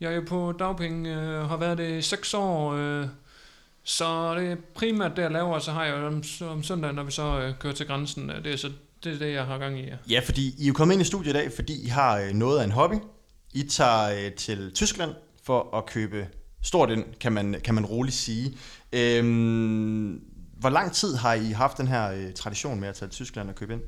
jeg 0.00 0.12
er 0.12 0.16
jo 0.16 0.22
på 0.28 0.52
dagpenge, 0.58 1.14
øh, 1.14 1.48
har 1.48 1.56
været 1.56 1.78
det 1.78 1.98
i 1.98 2.02
seks 2.02 2.34
år, 2.34 2.72
øh, 2.72 3.06
så 3.84 4.34
det 4.34 4.52
er 4.52 4.56
primært 4.74 5.16
det, 5.16 5.22
jeg 5.22 5.30
laver, 5.30 5.54
og 5.54 5.62
så 5.62 5.72
har 5.72 5.84
jeg 5.84 5.94
om, 5.94 6.22
om 6.42 6.62
søndagen, 6.62 6.96
når 6.96 7.02
vi 7.02 7.10
så 7.10 7.40
øh, 7.40 7.54
kører 7.58 7.74
til 7.74 7.86
grænsen, 7.86 8.30
øh, 8.30 8.44
det 8.44 8.52
er 8.52 8.56
så 8.56 8.70
det, 9.04 9.14
er 9.14 9.18
det, 9.18 9.32
jeg 9.32 9.44
har 9.44 9.58
gang 9.58 9.78
i, 9.78 9.82
ja. 9.82 9.96
ja 10.10 10.20
fordi 10.24 10.54
I 10.58 10.62
er 10.62 10.68
jo 10.68 10.72
kommet 10.72 10.94
ind 10.94 11.02
i 11.02 11.04
studiet 11.04 11.30
i 11.30 11.36
dag, 11.38 11.52
fordi 11.52 11.84
I 11.84 11.88
har 11.88 12.18
øh, 12.18 12.32
noget 12.32 12.60
af 12.60 12.64
en 12.64 12.70
hobby. 12.70 12.94
I 13.54 13.62
tager 13.62 14.24
øh, 14.24 14.32
til 14.32 14.72
Tyskland 14.74 15.10
for 15.44 15.76
at 15.76 15.86
købe 15.86 16.26
stort 16.62 16.90
ind, 16.90 17.04
kan 17.20 17.32
man, 17.32 17.56
kan 17.64 17.74
man 17.74 17.86
roligt 17.86 18.16
sige. 18.16 18.58
Øhm, 18.92 20.20
hvor 20.60 20.68
lang 20.70 20.92
tid 20.92 21.16
har 21.16 21.34
I 21.34 21.50
haft 21.50 21.78
den 21.78 21.88
her 21.88 22.12
øh, 22.12 22.32
tradition 22.34 22.80
med 22.80 22.88
at 22.88 22.94
tage 22.94 23.08
til 23.08 23.14
Tyskland 23.14 23.48
og 23.48 23.54
købe 23.54 23.72
ind? 23.72 23.82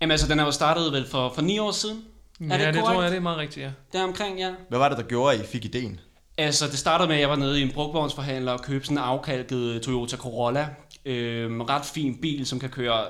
Jamen 0.00 0.10
altså, 0.10 0.28
den 0.28 0.38
er 0.38 0.44
jo 0.44 0.50
startet 0.50 0.92
vel 0.92 1.06
for, 1.06 1.32
for 1.34 1.42
ni 1.42 1.58
år 1.58 1.70
siden. 1.70 2.04
Er 2.40 2.58
ja, 2.58 2.66
det 2.66 2.74
det 2.74 2.82
tror 2.82 3.02
jeg, 3.02 3.10
det 3.10 3.16
er 3.16 3.22
meget 3.22 3.38
rigtigt, 3.38 3.66
ja. 3.66 3.70
Der 3.92 4.04
omkring, 4.04 4.38
ja. 4.38 4.50
Hvad 4.68 4.78
var 4.78 4.88
det, 4.88 4.98
der 4.98 5.04
gjorde, 5.04 5.34
at 5.34 5.40
I 5.40 5.46
fik 5.46 5.64
ideen? 5.64 6.00
Altså, 6.38 6.66
det 6.66 6.78
startede 6.78 7.08
med, 7.08 7.16
at 7.16 7.20
jeg 7.20 7.30
var 7.30 7.36
nede 7.36 7.60
i 7.60 7.62
en 7.62 7.70
brugtvognsforhandler 7.70 8.52
og 8.52 8.62
købte 8.62 8.86
sådan 8.86 8.98
en 8.98 9.04
afkalket 9.04 9.82
Toyota 9.82 10.16
Corolla. 10.16 10.68
Øhm, 11.04 11.60
ret 11.60 11.84
fin 11.84 12.20
bil, 12.20 12.46
som 12.46 12.58
kan 12.58 12.70
køre 12.70 13.04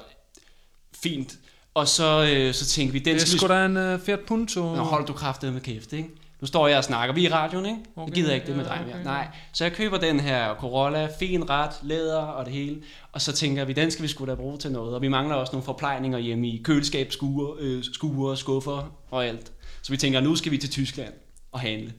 fint. 1.05 1.39
Og 1.75 1.89
så, 1.89 2.31
øh, 2.33 2.55
så 2.55 2.67
tænkte 2.67 2.93
vi, 2.93 2.99
den 2.99 3.15
Det 3.15 3.23
er 3.23 3.27
skal 3.27 3.39
sgu 3.39 3.49
da 3.49 3.67
en 3.67 3.77
uh, 3.95 4.01
Fiat 4.01 4.21
Punto. 4.21 4.61
Nå, 4.61 4.83
hold 4.83 5.07
du 5.07 5.13
kraftet 5.13 5.53
med 5.53 5.61
kæft, 5.61 5.93
ikke? 5.93 6.09
Nu 6.41 6.47
står 6.47 6.69
jeg 6.69 6.79
og 6.79 6.85
snakker. 6.85 7.15
Vi 7.15 7.27
er 7.27 7.31
i 7.31 7.33
radioen, 7.33 7.67
ikke? 7.67 7.79
Okay, 7.97 8.09
jeg 8.09 8.15
gider 8.15 8.35
ikke 8.35 8.47
det 8.47 8.57
med 8.57 8.65
dig 8.65 8.83
mere. 8.87 8.95
okay. 8.95 9.05
Nej. 9.05 9.29
Så 9.53 9.65
jeg 9.65 9.73
køber 9.73 9.99
den 9.99 10.21
her 10.21 10.55
Corolla, 10.55 11.09
fin 11.19 11.51
ret, 11.51 11.71
læder 11.83 12.21
og 12.21 12.45
det 12.45 12.53
hele. 12.55 12.77
Og 13.13 13.21
så 13.21 13.33
tænker 13.33 13.65
vi, 13.65 13.73
den 13.73 13.91
skal 13.91 14.03
vi 14.03 14.09
sgu 14.09 14.27
da 14.27 14.35
bruge 14.35 14.59
til 14.59 14.73
noget. 14.73 14.95
Og 14.95 15.03
vi 15.03 15.09
mangler 15.09 15.35
også 15.35 15.53
nogle 15.53 15.65
forplejninger 15.65 16.19
hjemme 16.19 16.49
i 16.49 16.63
køleskab, 16.65 17.13
skure, 17.13 17.57
øh, 17.61 17.85
skure 17.93 18.37
skuffer 18.37 18.93
og 19.11 19.27
alt. 19.27 19.53
Så 19.83 19.93
vi 19.93 19.97
tænker, 19.97 20.21
nu 20.21 20.37
skal 20.37 20.53
vi 20.53 20.59
til 20.59 20.71
Tyskland 20.71 21.13
og 21.53 21.61
handle. 21.61 21.93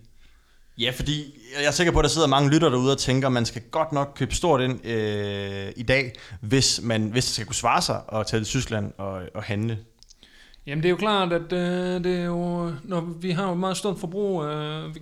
Ja, 0.77 0.91
fordi 0.95 1.33
jeg 1.59 1.67
er 1.67 1.71
sikker 1.71 1.93
på, 1.93 1.99
at 1.99 2.03
der 2.03 2.09
sidder 2.09 2.27
mange 2.27 2.49
lytter 2.49 2.69
derude 2.69 2.91
og 2.91 2.97
tænker, 2.97 3.27
at 3.27 3.31
man 3.31 3.45
skal 3.45 3.61
godt 3.71 3.91
nok 3.91 4.11
købe 4.15 4.35
stort 4.35 4.61
ind 4.61 4.85
øh, 4.85 5.71
i 5.75 5.83
dag, 5.83 6.13
hvis, 6.41 6.81
man, 6.83 7.09
hvis 7.09 7.25
det 7.25 7.33
skal 7.33 7.45
kunne 7.45 7.55
svare 7.55 7.81
sig 7.81 8.01
at 8.13 8.27
tage 8.27 8.39
til 8.39 8.47
Tyskland 8.47 8.91
og, 8.97 9.21
og 9.33 9.43
handle. 9.43 9.77
Jamen 10.67 10.83
det 10.83 10.87
er 10.87 10.91
jo 10.91 10.95
klart, 10.95 11.33
at 11.33 11.53
øh, 11.53 12.03
det 12.03 12.19
er 12.19 12.25
jo, 12.25 12.71
når 12.83 13.01
vi 13.21 13.31
har 13.31 13.45
jo 13.45 13.51
et 13.51 13.57
meget 13.57 13.77
stort 13.77 13.99
forbrug, 13.99 14.43
øh, 14.43 14.95
vi, 14.95 14.99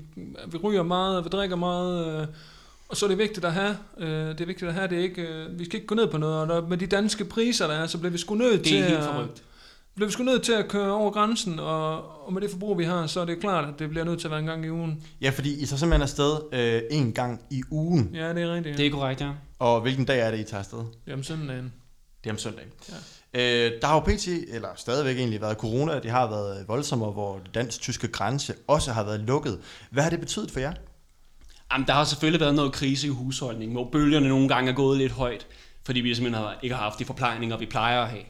vi 0.47 0.57
ryger 0.57 0.83
meget, 0.83 1.23
vi 1.23 1.29
drikker 1.29 1.55
meget, 1.55 2.21
øh, 2.21 2.27
og 2.89 2.97
så 2.97 3.05
er 3.05 3.09
det 3.09 3.17
vigtigt 3.17 3.45
at 3.45 3.53
have, 3.53 3.77
øh, 3.97 4.07
det 4.07 4.41
er 4.41 4.45
vigtigt 4.45 4.69
at 4.69 4.73
have, 4.73 4.87
det 4.87 4.97
er 4.97 5.03
ikke, 5.03 5.21
øh, 5.21 5.59
vi 5.59 5.65
skal 5.65 5.75
ikke 5.77 5.87
gå 5.87 5.95
ned 5.95 6.07
på 6.07 6.17
noget, 6.17 6.51
og 6.51 6.69
med 6.69 6.77
de 6.77 6.87
danske 6.87 7.25
priser 7.25 7.67
der 7.67 7.73
er, 7.73 7.87
så 7.87 7.97
bliver 7.97 8.11
vi 8.11 8.17
sgu 8.17 8.35
nødt 8.35 8.59
Det 8.59 8.67
til 8.67 8.77
er 8.77 8.83
helt 8.83 8.97
at, 8.97 9.03
forrygt. 9.03 9.43
Bliver 9.95 10.07
vi 10.07 10.13
sgu 10.13 10.23
nødt 10.23 10.43
til 10.43 10.53
at 10.53 10.67
køre 10.67 10.91
over 10.91 11.11
grænsen, 11.11 11.59
og, 11.59 12.25
og 12.25 12.33
med 12.33 12.41
det 12.41 12.51
forbrug 12.51 12.77
vi 12.77 12.83
har, 12.83 13.07
så 13.07 13.19
er 13.19 13.25
det 13.25 13.39
klart, 13.39 13.69
at 13.69 13.79
det 13.79 13.89
bliver 13.89 14.05
nødt 14.05 14.19
til 14.19 14.27
at 14.27 14.31
være 14.31 14.39
en 14.39 14.45
gang 14.45 14.65
i 14.65 14.69
ugen. 14.69 15.03
Ja, 15.21 15.29
fordi 15.29 15.63
I 15.63 15.65
tager 15.65 15.77
simpelthen 15.77 16.01
afsted 16.01 16.37
øh, 16.51 16.81
en 16.91 17.13
gang 17.13 17.41
i 17.49 17.63
ugen. 17.71 18.11
Ja, 18.13 18.33
det 18.33 18.43
er 18.43 18.53
rigtigt. 18.53 18.77
Det 18.77 18.85
er 18.85 18.91
korrekt, 18.91 19.21
ja. 19.21 19.31
Og 19.59 19.81
hvilken 19.81 20.05
dag 20.05 20.19
er 20.19 20.31
det, 20.31 20.39
I 20.39 20.43
tager 20.43 20.59
afsted? 20.59 20.83
Jamen 21.07 21.23
søndagen. 21.23 21.73
Det 22.23 22.29
er 22.29 22.33
om 22.33 22.37
søndagen. 22.37 22.69
Ja. 22.89 22.95
Øh, 23.33 23.81
der 23.81 23.87
har 23.87 23.93
jo 23.93 23.99
pt, 23.99 24.27
eller 24.27 24.69
stadigvæk 24.75 25.17
egentlig 25.17 25.41
været 25.41 25.57
corona, 25.57 25.99
det 25.99 26.11
har 26.11 26.29
været 26.29 26.67
voldsommere, 26.67 27.11
hvor 27.11 27.39
det 27.45 27.55
dansk-tyske 27.55 28.07
grænse 28.07 28.53
også 28.67 28.91
har 28.91 29.03
været 29.03 29.19
lukket. 29.19 29.59
Hvad 29.91 30.03
har 30.03 30.09
det 30.09 30.19
betydet 30.19 30.51
for 30.51 30.59
jer? 30.59 30.73
Jamen, 31.73 31.87
der 31.87 31.93
har 31.93 32.03
selvfølgelig 32.03 32.41
været 32.41 32.55
noget 32.55 32.73
krise 32.73 33.07
i 33.07 33.09
husholdningen, 33.09 33.75
hvor 33.75 33.89
bølgerne 33.91 34.29
nogle 34.29 34.47
gange 34.47 34.71
er 34.71 34.75
gået 34.75 34.97
lidt 34.97 35.11
højt, 35.11 35.47
fordi 35.85 35.99
vi 35.99 36.15
simpelthen 36.15 36.43
har, 36.43 36.59
ikke 36.63 36.75
har 36.75 36.83
haft 36.83 36.99
de 36.99 37.05
forplejninger, 37.05 37.57
vi 37.57 37.65
plejer 37.65 38.01
at 38.01 38.09
have. 38.09 38.23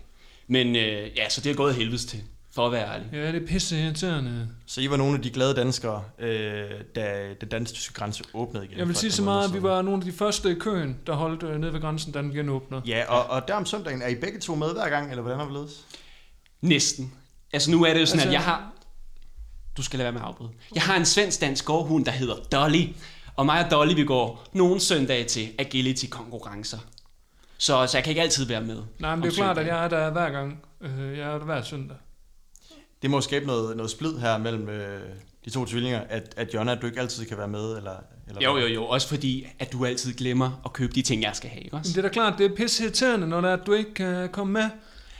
Men 0.47 0.75
øh, 0.75 1.09
ja, 1.17 1.29
så 1.29 1.41
det 1.41 1.49
er 1.51 1.55
gået 1.55 1.75
helvedes 1.75 2.05
til, 2.05 2.21
for 2.55 2.65
at 2.65 2.71
være 2.71 2.93
ærlig. 2.93 3.07
Ja, 3.13 3.31
det 3.31 3.43
er 3.43 3.47
pisse 3.47 3.83
irriterende. 3.83 4.47
Så 4.65 4.81
I 4.81 4.89
var 4.89 4.97
nogle 4.97 5.15
af 5.15 5.21
de 5.21 5.29
glade 5.29 5.53
danskere, 5.55 6.03
øh, 6.19 6.69
da 6.95 7.33
den 7.41 7.49
dansk-tyske 7.49 7.93
grænse 7.93 8.23
åbnede 8.33 8.65
igen? 8.65 8.77
Jeg 8.77 8.87
vil 8.87 8.95
sige 8.95 9.11
så 9.11 9.21
meget, 9.21 9.47
at 9.47 9.53
vi 9.53 9.63
var 9.63 9.81
nogle 9.81 9.97
af 9.99 10.03
de 10.05 10.11
første 10.17 10.51
i 10.51 10.55
køen, 10.55 10.97
der 11.07 11.13
holdt 11.13 11.43
øh, 11.43 11.59
nede 11.59 11.73
ved 11.73 11.81
grænsen, 11.81 12.11
da 12.11 12.19
den 12.19 12.31
genåbnede. 12.31 12.81
Ja, 12.85 13.03
og, 13.07 13.25
og 13.29 13.47
der 13.47 13.53
om 13.53 13.65
søndagen, 13.65 14.01
er 14.01 14.07
I 14.07 14.15
begge 14.15 14.39
to 14.39 14.55
med 14.55 14.73
hver 14.73 14.89
gang, 14.89 15.09
eller 15.09 15.21
hvordan 15.21 15.39
har 15.39 15.45
vi 15.45 15.53
ledes? 15.53 15.85
Næsten. 16.61 17.13
Altså 17.53 17.71
nu 17.71 17.83
er 17.85 17.93
det 17.93 18.01
jo 18.01 18.05
sådan, 18.05 18.19
Altså- 18.19 18.29
at 18.29 18.33
jeg 18.33 18.41
har... 18.41 18.69
Du 19.77 19.83
skal 19.83 19.97
lade 19.97 20.05
være 20.05 20.11
med 20.13 20.21
at 20.21 20.27
afbryde. 20.27 20.49
Jeg 20.75 20.83
har 20.83 20.95
en 20.97 21.05
svensk 21.05 21.41
dansk 21.41 21.65
gårdhund, 21.65 22.05
der 22.05 22.11
hedder 22.11 22.35
Dolly. 22.51 22.87
Og 23.35 23.45
mig 23.45 23.65
og 23.65 23.71
Dolly, 23.71 23.93
vi 23.95 24.03
går 24.05 24.45
nogle 24.53 24.79
søndage 24.79 25.23
til 25.23 25.49
agility-konkurrencer. 25.59 26.77
Så, 27.57 27.87
så 27.87 27.97
jeg 27.97 28.03
kan 28.03 28.11
ikke 28.11 28.21
altid 28.21 28.45
være 28.45 28.61
med. 28.61 28.77
Nej, 28.99 29.15
men 29.15 29.23
det 29.23 29.31
er 29.31 29.35
klart, 29.35 29.57
at 29.57 29.67
jeg 29.67 29.83
er 29.85 29.89
der 29.89 30.11
hver 30.11 30.29
gang. 30.29 30.63
Øh, 30.81 31.17
jeg 31.17 31.33
er 31.33 31.37
der 31.37 31.45
hver 31.45 31.61
søndag. 31.61 31.97
Det 33.01 33.09
må 33.11 33.21
skabe 33.21 33.45
noget, 33.45 33.77
noget 33.77 33.91
splid 33.91 34.17
her 34.19 34.37
mellem 34.37 34.69
øh, 34.69 35.01
de 35.45 35.49
to 35.49 35.65
tvillinger, 35.65 36.01
at, 36.09 36.33
at 36.37 36.53
Jonna, 36.53 36.71
at 36.71 36.81
du 36.81 36.85
ikke 36.87 36.99
altid 37.01 37.25
kan 37.25 37.37
være 37.37 37.47
med, 37.47 37.77
eller... 37.77 37.95
eller 38.27 38.41
Jo, 38.41 38.57
jo, 38.57 38.67
jo. 38.67 38.85
Også 38.85 39.07
fordi, 39.07 39.47
at 39.59 39.71
du 39.71 39.85
altid 39.85 40.13
glemmer 40.13 40.61
at 40.65 40.73
købe 40.73 40.93
de 40.93 41.01
ting, 41.01 41.21
jeg 41.21 41.31
skal 41.33 41.49
have, 41.49 41.63
ikke 41.63 41.75
Men 41.75 41.79
også? 41.79 41.91
det 41.91 41.97
er 41.97 42.01
da 42.01 42.07
klart, 42.09 42.33
det 42.37 42.51
er 42.51 42.55
pisse 42.55 42.83
irriterende, 42.83 43.27
når 43.27 43.41
det 43.41 43.49
er, 43.49 43.53
at 43.53 43.65
du 43.65 43.73
ikke 43.73 43.93
kan 43.93 44.29
komme 44.29 44.53
med. 44.53 44.69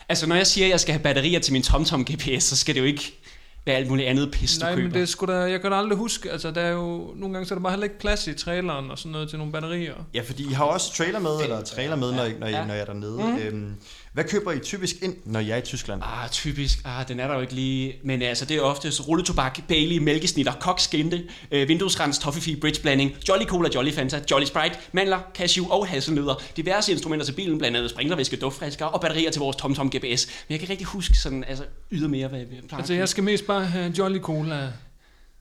Altså, 0.10 0.28
når 0.28 0.36
jeg 0.36 0.48
siger, 0.48 0.65
at 0.65 0.72
jeg 0.72 0.80
skal 0.80 0.93
have 0.93 1.04
batterier 1.04 1.39
til 1.39 1.54
min 1.54 1.63
TomTom 1.63 2.06
GPS, 2.06 2.43
så 2.43 2.58
skal 2.58 2.76
det 2.76 2.82
jo 2.82 2.86
ikke 2.86 3.19
være 3.65 3.76
alt 3.76 3.89
muligt 3.89 4.08
andet 4.08 4.32
pis, 4.32 4.58
du 4.58 4.65
Nej, 4.65 4.76
køber. 4.76 4.89
men 4.89 4.93
det 4.99 5.10
sgu 5.10 5.26
da, 5.26 5.34
jeg 5.34 5.62
kan 5.62 5.71
da 5.71 5.78
aldrig 5.78 5.97
huske, 5.97 6.32
altså 6.32 6.52
der 6.52 6.62
er 6.62 6.71
jo, 6.71 7.13
nogle 7.15 7.34
gange 7.34 7.45
så 7.47 7.54
er 7.54 7.58
der 7.58 7.63
bare 7.63 7.71
heller 7.71 7.84
ikke 7.84 7.99
plads 7.99 8.28
i 8.28 8.34
traileren 8.34 8.91
og 8.91 8.97
sådan 8.97 9.12
noget 9.12 9.30
til 9.30 9.38
nogle 9.38 9.54
batterier. 9.54 9.93
Ja, 10.13 10.21
fordi 10.21 10.49
I 10.49 10.54
har 10.54 10.63
også 10.65 10.93
trailer 10.93 11.19
med, 11.19 11.39
eller 11.43 11.62
trailer 11.63 11.95
med, 11.95 12.12
når, 12.12 12.30
når, 12.39 12.47
Ja. 12.47 12.65
når 12.65 12.73
I 12.73 12.78
er 12.80 12.86
dernede. 12.86 13.17
Mhm. 13.17 13.38
Øhm, 13.38 13.76
hvad 14.13 14.23
køber 14.23 14.52
I 14.52 14.60
typisk 14.60 14.95
ind, 15.02 15.15
når 15.26 15.39
I 15.39 15.49
er 15.49 15.58
i 15.58 15.62
Tyskland? 15.62 16.02
Ah, 16.04 16.30
typisk. 16.30 16.80
Ah, 16.86 17.08
den 17.08 17.19
er 17.19 17.28
der 17.28 17.36
jo 17.36 17.41
ikke 17.41 17.54
lige. 17.54 17.95
Men 18.04 18.21
altså, 18.21 18.45
det 18.45 18.58
er 18.58 18.62
oftest 18.62 19.08
rulletobak, 19.08 19.60
Bailey, 19.67 19.97
mælkesnitter, 19.97 20.54
kokskinte, 20.54 21.23
øh, 21.52 21.67
vinduesrens, 21.67 22.19
toffifee, 22.19 22.56
bridgeblanding, 22.56 23.15
Jolly 23.30 23.45
Cola, 23.45 23.69
Jolly 23.76 23.91
Fanta, 23.91 24.21
Jolly 24.32 24.45
Sprite, 24.45 24.76
mandler, 24.91 25.19
cashew 25.36 25.67
og 25.67 25.88
hasselnødder, 25.88 26.41
diverse 26.58 26.91
instrumenter 26.91 27.26
til 27.26 27.34
bilen, 27.34 27.58
blandt 27.58 27.78
andet 27.78 27.91
sprinklervæske, 27.91 28.36
duftfrisker 28.36 28.86
og 28.86 29.02
batterier 29.02 29.32
til 29.32 29.39
vores 29.39 29.56
TomTom 29.56 29.89
GPS. 29.89 29.99
Men 29.99 30.06
jeg 30.49 30.60
kan 30.60 30.62
ikke 30.62 30.69
rigtig 30.69 30.88
huske 30.88 31.17
sådan, 31.17 31.43
altså 31.43 31.63
ydermere, 31.91 32.28
hvad 32.28 32.39
vi 32.39 32.56
plejer. 32.67 32.80
Altså 32.80 32.93
jeg 32.93 33.10
skal 33.10 33.23
mest 33.23 33.47
bare 33.47 33.65
have 33.65 33.93
Jolly 33.97 34.19
Cola. 34.19 34.69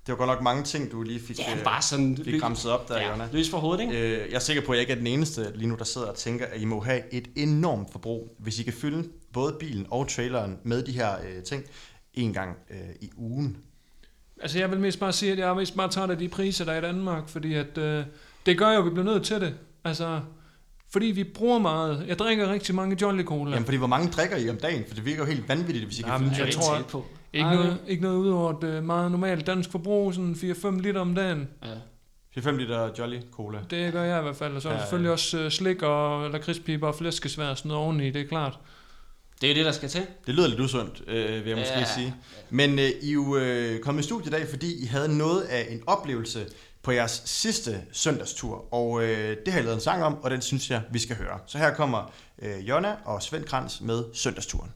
Det 0.07 0.13
var 0.13 0.17
godt 0.17 0.29
nok 0.29 0.43
mange 0.43 0.63
ting, 0.63 0.93
du 0.93 1.03
lige 1.03 1.21
fik, 1.21 1.39
Ja, 1.39 1.57
øh, 1.59 1.65
bare 1.65 1.83
sådan... 1.83 2.19
fik 2.25 2.43
ramset 2.43 2.71
op 2.71 2.89
der, 2.89 3.01
ja, 3.01 3.11
Jonna. 3.11 3.29
løs 3.33 3.51
for 3.51 3.59
hovedet, 3.59 3.83
ikke? 3.83 4.01
Øh, 4.23 4.31
jeg 4.31 4.37
er 4.37 4.41
sikker 4.41 4.63
på, 4.67 4.73
at 4.73 4.77
jeg 4.77 4.81
ikke 4.81 4.93
er 4.93 4.97
den 4.97 5.07
eneste 5.07 5.53
lige 5.55 5.69
nu, 5.69 5.75
der 5.79 5.85
sidder 5.85 6.07
og 6.07 6.15
tænker, 6.17 6.47
at 6.47 6.61
I 6.61 6.65
må 6.65 6.81
have 6.81 7.15
et 7.15 7.29
enormt 7.37 7.93
forbrug, 7.93 8.37
hvis 8.39 8.59
I 8.59 8.63
kan 8.63 8.73
fylde 8.73 9.09
både 9.33 9.57
bilen 9.61 9.87
og 9.91 10.09
traileren 10.09 10.59
med 10.63 10.83
de 10.83 10.93
her 10.93 11.11
øh, 11.13 11.43
ting 11.43 11.65
en 12.15 12.33
gang 12.33 12.57
øh, 12.71 12.77
i 13.01 13.11
ugen. 13.17 13.57
Altså 14.43 14.59
jeg 14.59 14.71
vil 14.71 14.81
mest 14.81 15.01
bare 15.01 15.13
sige, 15.13 15.33
at 15.33 15.39
jeg 15.39 15.49
er 15.49 15.55
mest 15.55 15.77
bare 15.77 15.89
taget 15.91 16.11
af 16.11 16.19
de 16.19 16.29
priser, 16.29 16.65
der 16.65 16.73
er 16.73 16.79
i 16.79 16.81
Danmark, 16.81 17.29
fordi 17.29 17.55
at, 17.55 17.79
øh, 17.79 18.05
det 18.47 18.59
gør 18.59 18.73
jo, 18.73 18.79
at 18.79 18.85
vi 18.85 18.91
bliver 18.91 19.05
nødt 19.05 19.25
til 19.25 19.41
det. 19.41 19.55
Altså, 19.85 20.21
fordi 20.93 21.07
vi 21.07 21.25
bruger 21.25 21.59
meget. 21.59 22.05
Jeg 22.09 22.19
drikker 22.19 22.53
rigtig 22.53 22.75
mange 22.75 22.97
Jolly 23.03 23.23
Cola. 23.25 23.51
Jamen, 23.51 23.65
fordi 23.65 23.79
hvor 23.79 23.87
mange 23.87 24.11
drikker 24.11 24.37
I 24.37 24.49
om 24.51 24.57
dagen? 24.57 24.85
For 24.89 24.95
det 24.95 25.05
virker 25.05 25.23
jo 25.23 25.27
helt 25.29 25.49
vanvittigt, 25.49 25.85
hvis 25.85 25.99
I 25.99 26.03
kan 26.03 26.13
Jamen, 26.13 26.29
fylde 26.29 26.39
jeg 26.39 26.47
det. 26.47 26.55
tror, 26.55 26.83
på. 26.89 27.07
Ikke, 27.33 27.47
Ej, 27.49 27.55
noget, 27.55 27.79
ikke 27.89 28.03
noget 28.03 28.17
ud 28.17 28.29
over 28.31 28.59
et 28.59 28.65
øh, 28.65 28.85
meget 28.85 29.11
normalt 29.11 29.47
dansk 29.47 29.71
forbrug, 29.71 30.15
sådan 30.15 30.33
4-5 30.35 30.81
liter 30.81 31.01
om 31.01 31.15
dagen. 31.15 31.49
Ja. 31.65 31.75
4-5 32.41 32.51
liter 32.51 32.91
Jolly 32.99 33.19
Cola. 33.33 33.59
Det 33.71 33.93
gør 33.93 34.03
jeg 34.03 34.19
i 34.19 34.23
hvert 34.23 34.37
fald. 34.37 34.57
Og 34.57 34.63
så 34.63 34.69
er 34.69 34.73
Ja, 34.73 34.79
selvfølgelig 34.81 35.11
også 35.13 35.39
øh, 35.39 35.51
slik 35.51 35.83
og 35.83 36.31
lakridspiber 36.31 36.89
og 36.89 36.95
flæskesvær 36.95 37.49
og 37.49 37.59
sådan 37.59 37.69
noget 37.69 37.85
oveni, 37.85 38.11
det 38.11 38.23
er 38.23 38.27
klart. 38.29 38.59
Det 39.41 39.51
er 39.51 39.55
det, 39.55 39.65
der 39.65 39.73
skal 39.73 39.89
til. 39.89 40.07
Det 40.27 40.35
lyder 40.35 40.49
lidt 40.49 40.61
usundt, 40.61 41.03
øh, 41.07 41.45
vil 41.45 41.49
jeg 41.51 41.59
måske 41.59 41.79
Ja. 41.79 41.85
sige. 41.95 42.15
Men 42.51 42.79
øh, 42.79 42.85
I 43.03 43.09
er 43.09 43.13
jo 43.13 43.37
øh, 43.37 43.81
kommet 43.81 44.03
i 44.03 44.05
studiet 44.05 44.27
i 44.27 44.31
dag, 44.31 44.49
fordi 44.49 44.83
I 44.83 44.87
havde 44.87 45.19
noget 45.19 45.43
af 45.43 45.67
en 45.71 45.83
oplevelse 45.87 46.47
på 46.83 46.91
jeres 46.93 47.23
sidste 47.25 47.81
søndagstur. 47.93 48.75
Og 48.75 49.03
øh, 49.05 49.37
det 49.45 49.53
har 49.53 49.55
jeg 49.61 49.65
lavet 49.65 49.75
en 49.77 49.81
sang 49.81 50.05
om, 50.05 50.23
og 50.23 50.31
den 50.31 50.41
synes 50.43 50.71
jeg, 50.71 50.83
vi 50.93 50.99
skal 50.99 51.17
høre. 51.17 51.39
Så 51.47 51.59
her 51.59 51.75
kommer 51.75 52.13
øh, 52.43 52.69
Jonna 52.69 52.95
og 53.05 53.23
Svend 53.23 53.45
Krantz 53.45 53.81
med 53.81 54.05
søndagsturen. 54.15 54.71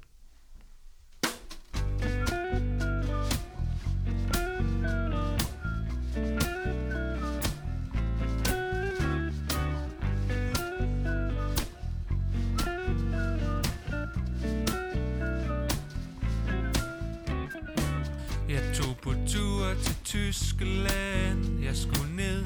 Til 20.27 20.33
Tyskland. 20.33 21.63
Jeg 21.63 21.77
skulle 21.77 22.17
ned 22.17 22.45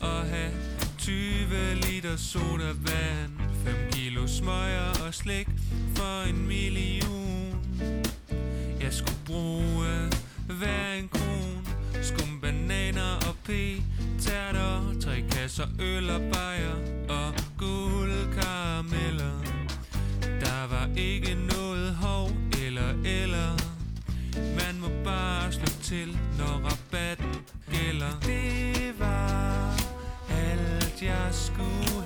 og 0.00 0.22
have 0.26 0.52
20 0.98 1.14
liter 1.74 2.16
sodavand. 2.16 3.32
5 3.64 3.74
kilo 3.92 4.26
smøger 4.26 5.06
og 5.06 5.14
slik 5.14 5.48
for 5.96 6.28
en 6.28 6.46
million. 6.46 7.60
Jeg 8.80 8.92
skulle 8.92 9.18
bruge 9.26 10.10
hver 10.58 10.92
en 10.92 11.08
kron 11.08 11.66
Skum 12.02 12.40
bananer 12.40 13.16
og 13.28 13.34
p-tærter 13.44 15.00
Tre 15.00 15.24
kasser 15.30 15.66
øl 15.80 16.10
og 16.10 16.20
bajer 16.32 16.74
og 17.08 17.34
guldkarameller 17.58 19.42
Der 20.22 20.66
var 20.70 20.88
ikke 20.96 21.34
noget 21.34 21.94
hov 21.94 22.30
eller 22.66 22.90
eller. 23.04 23.68
Man 24.38 24.80
må 24.80 24.88
bare 25.04 25.52
slå 25.52 25.66
til, 25.82 26.18
når 26.38 26.54
rabatten. 26.54 26.87
Det 28.26 28.94
var 28.98 29.72
alt, 30.30 31.02
jeg 31.02 31.28
skulle. 31.32 31.97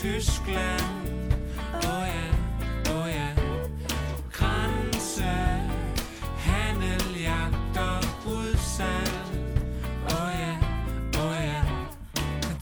Tyskland. 0.00 0.82
Åh 1.72 1.78
oh, 1.78 2.08
ja, 2.08 2.28
åh 2.92 3.02
oh, 3.02 3.10
ja. 3.10 3.28
Grænse 4.32 5.24
Handel, 6.38 7.20
jagt 7.20 7.76
og 7.78 8.32
udsalg. 8.32 9.12
Åh 10.10 10.22
oh 10.22 10.32
ja, 10.40 10.56
åh 11.18 11.26
oh 11.26 11.36
ja. 11.44 11.62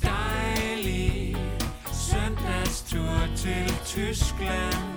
Dejlig 0.03 1.37
søndagstur 1.93 3.37
til 3.37 3.73
Tyskland. 3.87 4.88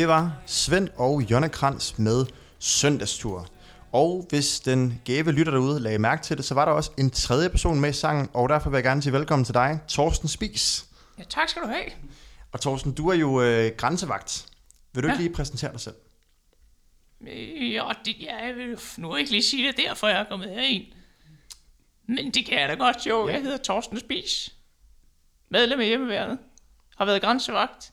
Det 0.00 0.08
var 0.08 0.42
Svend 0.46 0.88
og 0.96 1.22
Jonna 1.30 1.48
Krantz 1.48 1.98
med 1.98 2.26
Søndagstur. 2.58 3.46
Og 3.92 4.26
hvis 4.28 4.60
den 4.60 5.00
gæve 5.04 5.32
lytter 5.32 5.52
derude 5.52 5.80
lagde 5.80 5.98
mærke 5.98 6.22
til 6.22 6.36
det, 6.36 6.44
så 6.44 6.54
var 6.54 6.64
der 6.64 6.72
også 6.72 6.90
en 6.98 7.10
tredje 7.10 7.48
person 7.48 7.80
med 7.80 7.90
i 7.90 7.92
sangen, 7.92 8.28
og 8.34 8.48
derfor 8.48 8.70
vil 8.70 8.76
jeg 8.76 8.84
gerne 8.84 9.02
sige 9.02 9.12
velkommen 9.12 9.44
til 9.44 9.54
dig, 9.54 9.80
Torsten 9.88 10.28
Spis. 10.28 10.86
Ja, 11.18 11.22
tak 11.24 11.48
skal 11.48 11.62
du 11.62 11.66
have. 11.66 11.84
Og 12.52 12.60
Torsten, 12.60 12.92
du 12.92 13.08
er 13.08 13.14
jo 13.14 13.42
øh, 13.42 13.72
grænsevagt. 13.76 14.46
Vil 14.92 15.02
du 15.02 15.08
Ja. 15.08 15.14
ikke 15.14 15.24
lige 15.24 15.34
præsentere 15.34 15.72
dig 15.72 15.80
selv? 15.80 15.94
Øh, 17.28 17.72
Ja, 17.72 17.88
det, 18.04 18.16
jeg 18.20 18.52
vil 18.56 18.78
nu 18.98 19.14
ikke 19.16 19.30
lige 19.30 19.42
sige 19.42 19.66
det 19.68 19.76
derfor, 19.76 20.08
jeg 20.08 20.20
er 20.20 20.24
kommet 20.24 20.50
herind. 20.50 20.84
Men 22.08 22.30
det 22.30 22.46
kan 22.46 22.58
jeg 22.60 22.68
da 22.68 22.74
godt, 22.74 23.06
jo. 23.06 23.28
Jeg 23.28 23.42
hedder 23.42 23.56
Torsten 23.58 24.00
Spis. 24.00 24.54
Medlem 25.50 25.80
af 25.80 25.86
hjemmeværnet. 25.86 26.38
Har 26.98 27.04
været 27.04 27.22
grænsevagt 27.22 27.92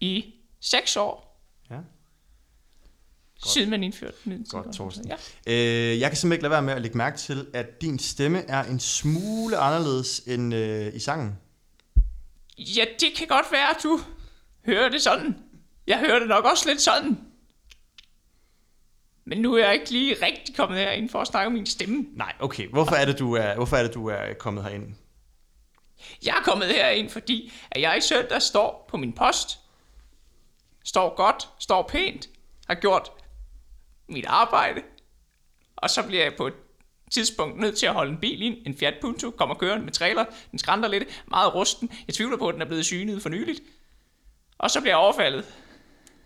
i 0.00 0.34
seks 0.60 0.96
år. 0.96 1.40
Ja. 1.70 1.76
Siden 3.46 3.70
man 3.70 3.82
indførte 3.82 4.16
den. 4.24 4.46
Godt, 4.50 4.74
Torsten. 4.74 5.08
Ja. 5.08 5.14
Øh, 5.46 6.00
jeg 6.00 6.10
kan 6.10 6.16
simpelthen 6.16 6.32
ikke 6.32 6.42
lade 6.42 6.50
være 6.50 6.62
med 6.62 6.72
at 6.72 6.82
lægge 6.82 6.96
mærke 6.98 7.18
til, 7.18 7.46
at 7.54 7.80
din 7.80 7.98
stemme 7.98 8.38
er 8.50 8.64
en 8.64 8.80
smule 8.80 9.56
anderledes 9.56 10.18
end 10.26 10.54
øh, 10.54 10.94
i 10.94 10.98
sangen. 10.98 11.38
ja, 12.58 12.84
det 13.00 13.08
kan 13.16 13.26
godt 13.26 13.46
være, 13.52 13.70
at 13.70 13.76
du 13.82 14.00
hører 14.66 14.88
det 14.88 15.02
sådan. 15.02 15.36
Jeg 15.86 15.98
hører 15.98 16.18
det 16.18 16.28
nok 16.28 16.44
også 16.44 16.68
lidt 16.68 16.80
sådan. 16.80 17.18
Men 19.24 19.38
nu 19.38 19.54
er 19.54 19.64
jeg 19.64 19.74
ikke 19.74 19.90
lige 19.90 20.16
rigtig 20.26 20.56
kommet 20.56 20.78
herind 20.78 21.10
for 21.10 21.20
at 21.20 21.26
snakke 21.26 21.46
om 21.46 21.52
min 21.52 21.66
stemme. 21.66 22.06
Nej, 22.12 22.32
okay. 22.40 22.68
Hvorfor 22.68 22.94
er 22.94 23.04
det, 23.04 23.18
du 23.18 23.34
er, 23.34 23.54
hvorfor 23.54 23.76
er, 23.76 23.82
det, 23.82 23.94
du 23.94 24.06
er 24.06 24.34
kommet 24.38 24.64
herind? 24.64 24.94
Jeg 26.24 26.36
er 26.38 26.42
kommet 26.42 26.68
herind, 26.68 27.10
fordi 27.10 27.52
at 27.70 27.80
jeg 27.80 27.98
i 27.98 28.00
søndag 28.00 28.42
står 28.42 28.86
på 28.90 28.96
min 28.96 29.12
post. 29.12 29.58
Står 30.88 31.14
godt, 31.14 31.48
står 31.58 31.82
pænt, 31.82 32.28
har 32.66 32.74
gjort 32.74 33.10
mit 34.08 34.26
arbejde. 34.26 34.82
Og 35.76 35.90
så 35.90 36.02
bliver 36.06 36.22
jeg 36.22 36.34
på 36.36 36.46
et 36.46 36.54
tidspunkt 37.10 37.60
nødt 37.60 37.78
til 37.78 37.86
at 37.86 37.92
holde 37.92 38.12
en 38.12 38.18
bil 38.18 38.42
ind. 38.42 38.56
En 38.66 38.76
Fiat 38.78 38.94
Punto 39.00 39.30
kommer 39.30 39.54
kørende 39.54 39.84
med 39.84 39.92
trailer. 39.92 40.24
Den 40.50 40.58
skrænder 40.58 40.88
lidt, 40.88 41.24
meget 41.26 41.54
rusten. 41.54 41.90
Jeg 42.06 42.14
tvivler 42.14 42.36
på, 42.36 42.48
at 42.48 42.52
den 42.52 42.62
er 42.62 42.66
blevet 42.66 42.84
synet 42.84 43.22
for 43.22 43.28
nyligt. 43.28 43.60
Og 44.58 44.70
så 44.70 44.80
bliver 44.80 44.92
jeg 44.92 44.98
overfaldet. 44.98 45.44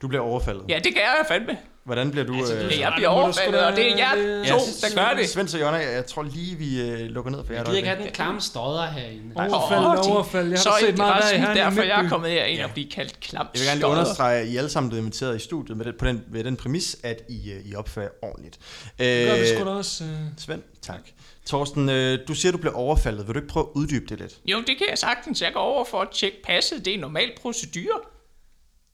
Du 0.03 0.09
bliver 0.09 0.23
overfaldet. 0.23 0.65
Ja, 0.69 0.79
det 0.85 0.95
kan 0.95 1.03
jeg 1.03 1.25
fandme. 1.29 1.59
Hvordan 1.85 2.11
bliver 2.11 2.25
du... 2.27 2.35
Altså, 2.39 2.55
Ja, 2.55 2.81
jeg 2.81 2.93
bliver 2.97 3.09
overfaldet, 3.09 3.61
og 3.61 3.77
det 3.77 3.93
er 3.93 3.97
jer 3.97 4.49
to, 4.49 4.59
der 4.81 4.95
gør 4.95 5.17
det. 5.17 5.29
Svend 5.29 5.55
og 5.55 5.61
Jonna, 5.61 5.79
jeg 5.79 6.07
tror 6.07 6.23
lige, 6.23 6.57
vi 6.57 6.81
øh, 6.81 6.99
lukker 7.01 7.31
ned 7.31 7.45
for 7.47 7.53
jer. 7.53 7.59
Jeg 7.59 7.67
gider 7.67 7.77
ikke 7.77 7.89
have 7.89 8.03
den 8.03 8.13
klamme 8.13 8.41
stodder 8.41 8.87
herinde. 8.87 9.35
Overfald, 9.37 9.81
Åh, 9.81 9.95
de- 9.97 10.13
overfald. 10.13 10.49
Jeg 10.49 10.59
har 10.59 10.63
så 10.63 10.71
set 10.81 10.87
er 10.87 10.91
det 10.91 10.99
meget 10.99 11.15
der 11.15 11.21
i 11.21 11.23
resten 11.25 11.41
Herning 11.41 11.59
derfor, 11.65 11.83
jeg 11.83 12.05
er 12.05 12.09
kommet 12.09 12.31
herind 12.31 12.63
og 12.63 12.71
blive 12.71 12.91
kaldt 12.91 13.21
klam 13.21 13.47
Jeg 13.55 13.61
vil 13.61 13.67
gerne 13.69 13.79
lige 13.81 13.87
understrege, 13.89 14.41
at 14.41 14.49
I 14.49 14.57
alle 14.57 14.71
sammen 14.71 14.91
blev 14.91 15.01
inviteret 15.01 15.37
i 15.37 15.39
studiet 15.39 15.77
med 15.77 15.85
den, 15.85 15.95
på 15.99 16.07
den, 16.07 16.25
med 16.31 16.45
den 16.45 16.57
præmis, 16.57 16.97
at 17.03 17.23
I, 17.29 17.53
øh, 17.53 17.67
I 17.67 17.75
opfører 17.75 18.09
ordentligt. 18.23 18.59
Øh, 18.99 19.07
Det 19.07 19.27
gør 19.29 19.39
vi 19.39 19.47
sgu 19.47 19.65
da 19.65 19.71
også. 19.71 20.05
øh. 20.05 20.11
Svend, 20.39 20.63
tak. 20.83 21.01
Torsten, 21.47 21.89
øh, 21.89 22.19
du 22.29 22.35
siger, 22.35 22.53
du 22.53 22.59
bliver 22.59 22.75
overfaldet. 22.75 23.27
Vil 23.27 23.35
du 23.35 23.39
ikke 23.41 23.49
prøve 23.53 23.67
at 23.67 23.71
uddybe 23.81 24.07
det 24.09 24.19
lidt? 24.21 24.35
Jo, 24.45 24.59
det 24.59 24.79
kan 24.79 24.87
jeg 24.91 24.99
sagtens. 24.99 25.43
Jeg 25.43 25.53
går 25.53 25.61
over 25.61 25.85
for 25.85 26.01
at 26.01 26.09
tjekke 26.13 26.37
passet. 26.45 26.85
Det 26.85 26.95
er 26.95 26.99
normal 26.99 27.31
procedure. 27.43 28.01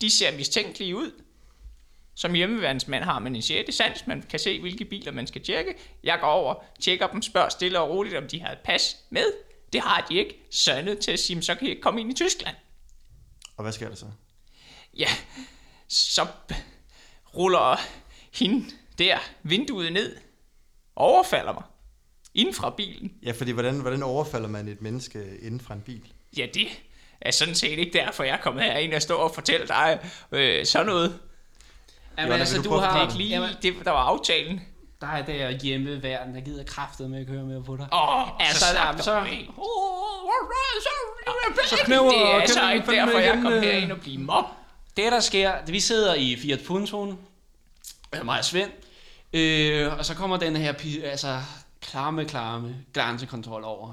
De 0.01 0.11
ser 0.11 0.37
mistænkelige 0.37 0.97
ud. 0.97 1.11
Som 2.19 2.35
hjemmeværnsmand 2.35 3.05
har 3.05 3.19
man 3.19 3.37
en 3.37 3.43
6. 3.43 3.75
sans. 3.77 4.07
Man 4.07 4.23
kan 4.23 4.39
se, 4.39 4.61
hvilke 4.61 4.85
biler 4.85 5.13
man 5.13 5.27
skal 5.27 5.43
tjekke. 5.43 5.75
Jeg 6.05 6.19
går 6.21 6.27
over, 6.27 6.55
tjekker 6.81 7.07
dem, 7.07 7.23
spørger 7.23 7.49
stille 7.49 7.81
og 7.81 7.91
roligt, 7.91 8.17
om 8.17 8.29
de 8.29 8.41
har 8.41 8.53
et 8.53 8.59
pas 8.65 8.97
med. 9.11 9.33
Det 9.73 9.81
har 9.81 10.07
de 10.11 10.15
ikke. 10.19 10.35
Så 10.51 10.73
er 10.73 10.83
nødt 10.83 11.01
til 11.01 11.11
at 11.13 11.19
sige, 11.21 11.37
"Men 11.37 11.43
så 11.43 11.55
kan 11.55 11.67
I 11.67 11.71
ikke 11.71 11.83
komme 11.83 12.01
ind 12.01 12.11
i 12.11 12.15
Tyskland. 12.15 12.57
Og 13.57 13.63
hvad 13.63 13.73
sker 13.73 13.89
der 13.89 13.95
så? 13.95 14.07
Ja, 14.97 15.09
så 15.89 16.27
ruller 17.37 17.77
hende 18.35 18.65
der 18.99 19.19
vinduet 19.43 19.93
ned. 19.93 20.17
Overfalder 20.97 21.53
mig. 21.53 21.63
Inden 22.35 22.55
fra 22.55 22.71
bilen. 22.71 23.13
Ja, 23.23 23.33
fordi 23.33 23.51
hvordan, 23.51 23.81
hvordan 23.81 24.03
overfalder 24.03 24.49
man 24.49 24.69
et 24.69 24.83
menneske 24.83 25.39
inden 25.43 25.61
fra 25.61 25.75
en 25.75 25.81
bil? 25.81 26.13
Ja, 26.37 26.47
det 26.55 26.69
er 27.21 27.31
sådan 27.31 27.55
set 27.55 27.79
ikke 27.79 27.93
derfor, 27.93 28.25
jeg 28.25 28.33
er 28.33 28.41
kommet 28.41 28.65
herind 28.65 28.95
og 28.95 29.03
står 29.03 29.17
og 29.17 29.35
fortæller 29.35 29.67
dig 29.67 30.11
øh, 30.33 30.67
sådan 30.67 30.87
noget. 30.87 31.19
Jamen, 32.19 32.41
altså, 32.41 32.63
du 32.63 32.71
har... 32.71 32.93
Det 32.93 32.99
er 32.99 33.03
ikke 33.03 33.15
lige 33.15 33.31
Jamen, 33.31 33.49
det, 33.63 33.75
der 33.85 33.91
var 33.91 34.03
aftalen. 34.03 34.61
der 35.01 35.07
er 35.07 35.23
der 35.23 35.51
hjemmeværden, 35.51 36.35
der 36.35 36.41
gider 36.41 36.65
kraftet 36.65 37.11
med 37.11 37.21
at 37.21 37.27
køre 37.27 37.45
med 37.45 37.65
på 37.65 37.77
dig. 37.77 37.87
Åh, 37.93 38.23
oh, 38.23 38.29
altså, 38.41 38.65
så, 38.67 38.79
jamen, 38.79 38.99
så, 38.99 39.05
så, 39.05 39.11
så 41.77 41.77
knæver- 41.85 42.11
det 42.11 42.43
er 42.43 42.47
så 42.47 42.55
knæver 42.55 42.71
ikke 42.71 42.93
derfor, 42.93 43.19
jeg 43.19 43.33
igen, 43.33 43.43
kom 43.43 43.53
øh. 43.53 43.63
herind 43.63 43.93
og 43.93 44.01
blive 44.01 44.19
mob. 44.19 44.45
Det, 44.97 45.13
der 45.13 45.21
sker, 45.21 45.53
det, 45.65 45.73
vi 45.73 45.81
sidder 45.81 46.15
i 46.15 46.37
Fiat 46.37 46.61
Puntoen, 46.67 47.19
øh, 48.15 48.25
mig 48.25 48.39
og 48.39 48.45
Svend, 48.45 48.71
øh, 49.33 49.99
og 49.99 50.05
så 50.05 50.15
kommer 50.15 50.37
den 50.37 50.57
her 50.57 50.75
altså, 51.05 51.41
klamme, 51.81 52.25
klamme 52.25 52.77
grænsekontrol 52.93 53.65
over. 53.65 53.93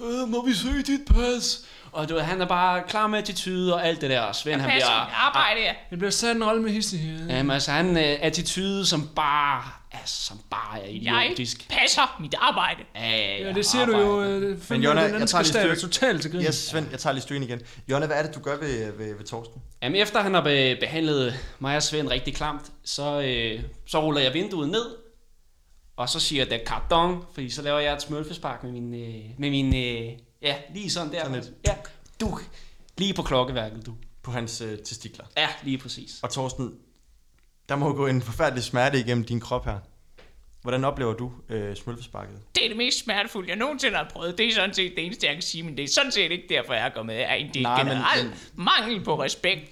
Øh, 0.00 0.28
må 0.28 0.46
vi 0.46 0.54
se 0.54 0.68
dit 0.86 1.00
pas? 1.14 1.60
Og 1.92 2.08
du 2.08 2.14
ved, 2.14 2.22
han 2.22 2.40
er 2.40 2.46
bare 2.46 2.82
klar 2.88 3.06
med 3.06 3.18
attitude 3.18 3.74
og 3.74 3.86
alt 3.86 4.00
det 4.00 4.10
der. 4.10 4.20
Og 4.20 4.34
Svend, 4.36 4.60
han 4.60 4.70
passer 4.70 4.88
bliver... 4.88 5.26
arbejde, 5.26 5.60
ja. 5.60 5.72
Det 5.90 5.98
bliver 5.98 6.10
sat 6.10 6.36
en 6.36 6.44
rolle 6.44 6.62
med 6.62 6.70
hisse. 6.72 6.96
Jamen 7.28 7.50
altså, 7.50 7.70
han 7.70 7.96
er 7.96 8.12
uh, 8.14 8.18
attitude, 8.22 8.86
som 8.86 9.08
bare, 9.16 9.62
altså, 9.92 10.22
som 10.26 10.40
bare 10.50 10.82
er 10.82 10.90
Jeg 11.02 11.24
idiotisk. 11.26 11.68
passer 11.70 12.16
mit 12.20 12.34
arbejde. 12.38 12.80
Ja, 12.94 13.44
Ja, 13.46 13.52
det 13.52 13.66
ser 13.66 13.86
du 13.86 13.96
jo. 13.98 14.22
øh, 14.22 14.58
Men 14.70 14.82
Jonna, 14.82 15.08
den 15.08 15.20
jeg 15.20 15.28
tager 15.28 15.42
lige 15.62 15.76
styr. 15.76 15.88
totalt 15.88 16.22
til 16.22 16.30
grin. 16.32 16.42
Yes, 16.42 16.54
Svend, 16.54 16.86
jeg 16.90 16.98
tager 16.98 17.12
lige 17.14 17.22
styringen 17.22 17.48
igen. 17.50 17.60
Jonna, 17.90 18.06
hvad 18.06 18.16
er 18.16 18.22
det, 18.22 18.34
du 18.34 18.40
gør 18.40 18.56
ved, 18.56 18.92
ved, 18.98 19.16
ved 19.18 19.24
Torsten? 19.26 19.62
Jamen 19.82 20.00
efter 20.02 20.20
han 20.22 20.34
har 20.34 20.40
be- 20.44 20.76
behandlet 20.80 21.34
mig 21.58 21.76
og 21.76 21.82
Svend 21.82 22.08
rigtig 22.08 22.34
klamt, 22.34 22.62
så, 22.84 23.20
øh, 23.20 23.60
så 23.86 24.00
ruller 24.00 24.20
jeg 24.20 24.34
vinduet 24.34 24.68
ned, 24.68 24.86
og 25.98 26.08
så 26.08 26.20
siger 26.20 26.44
jeg, 26.50 26.60
cardon, 26.66 27.24
fordi 27.34 27.50
så 27.50 27.62
laver 27.62 27.78
jeg 27.78 27.94
et 27.94 28.02
smølfespark 28.02 28.62
med 28.64 28.72
min, 28.72 28.94
øh, 28.94 29.24
med 29.38 29.50
min 29.50 29.66
øh, 29.74 30.18
ja, 30.42 30.56
lige 30.74 30.90
sådan 30.90 31.12
der. 31.12 31.22
Sådan 31.24 31.38
et- 31.38 31.54
Ja, 31.66 31.74
du, 32.20 32.38
lige 32.98 33.14
på 33.14 33.22
klokkeværket, 33.22 33.86
du. 33.86 33.94
På 34.22 34.30
hans 34.30 34.60
øh, 34.60 34.78
testikler. 34.78 35.24
Ja, 35.36 35.48
lige 35.62 35.78
præcis. 35.78 36.20
Og 36.22 36.30
Torsten, 36.30 36.74
der 37.68 37.76
må 37.76 37.86
jo 37.88 37.94
gå 37.94 38.06
en 38.06 38.22
forfærdelig 38.22 38.64
smerte 38.64 39.00
igennem 39.00 39.24
din 39.24 39.40
krop 39.40 39.64
her. 39.64 39.78
Hvordan 40.62 40.84
oplever 40.84 41.12
du 41.14 41.32
øh, 41.48 41.76
smølfesparket? 41.76 42.38
Det 42.54 42.64
er 42.64 42.68
det 42.68 42.76
mest 42.76 42.98
smertefulde, 43.04 43.48
jeg 43.48 43.56
nogensinde 43.56 43.96
har 43.96 44.10
prøvet. 44.12 44.38
Det 44.38 44.46
er 44.48 44.54
sådan 44.54 44.74
set 44.74 44.92
det 44.96 45.04
eneste, 45.06 45.26
jeg 45.26 45.34
kan 45.34 45.42
sige, 45.42 45.62
men 45.62 45.76
det 45.76 45.84
er 45.84 45.88
sådan 45.88 46.12
set 46.12 46.30
ikke 46.32 46.44
derfor, 46.48 46.72
jeg 46.74 46.86
er 46.86 46.90
kommet. 46.94 47.14
Det 47.16 47.22
er 47.24 47.62
Nej, 47.62 47.84
men- 47.84 47.92
generelt 47.92 48.24
men- 48.54 48.64
mangel 48.64 49.04
på 49.04 49.22
respekt. 49.22 49.70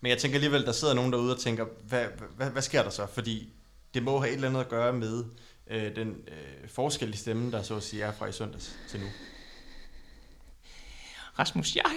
Men 0.00 0.10
jeg 0.10 0.18
tænker 0.18 0.36
alligevel, 0.36 0.64
der 0.66 0.72
sidder 0.72 0.94
nogen 0.94 1.12
derude 1.12 1.34
og 1.34 1.40
tænker, 1.40 1.64
hvad, 1.88 2.04
hvad, 2.36 2.50
hvad 2.50 2.62
sker 2.62 2.82
der 2.82 2.90
så? 2.90 3.06
Fordi 3.14 3.48
det 3.94 4.02
må 4.02 4.18
have 4.18 4.28
et 4.30 4.34
eller 4.34 4.48
andet 4.48 4.60
at 4.60 4.68
gøre 4.68 4.92
med 4.92 5.24
øh, 5.66 5.96
den 5.96 6.08
øh, 6.28 6.68
forskel 6.68 7.14
i 7.14 7.16
stemmen, 7.16 7.52
der 7.52 7.62
så 7.62 7.76
at 7.76 7.82
sige 7.82 8.02
er 8.02 8.12
fra 8.12 8.26
i 8.26 8.32
søndags 8.32 8.76
til 8.90 9.00
nu. 9.00 9.06
Rasmus, 11.38 11.76
jeg 11.76 11.92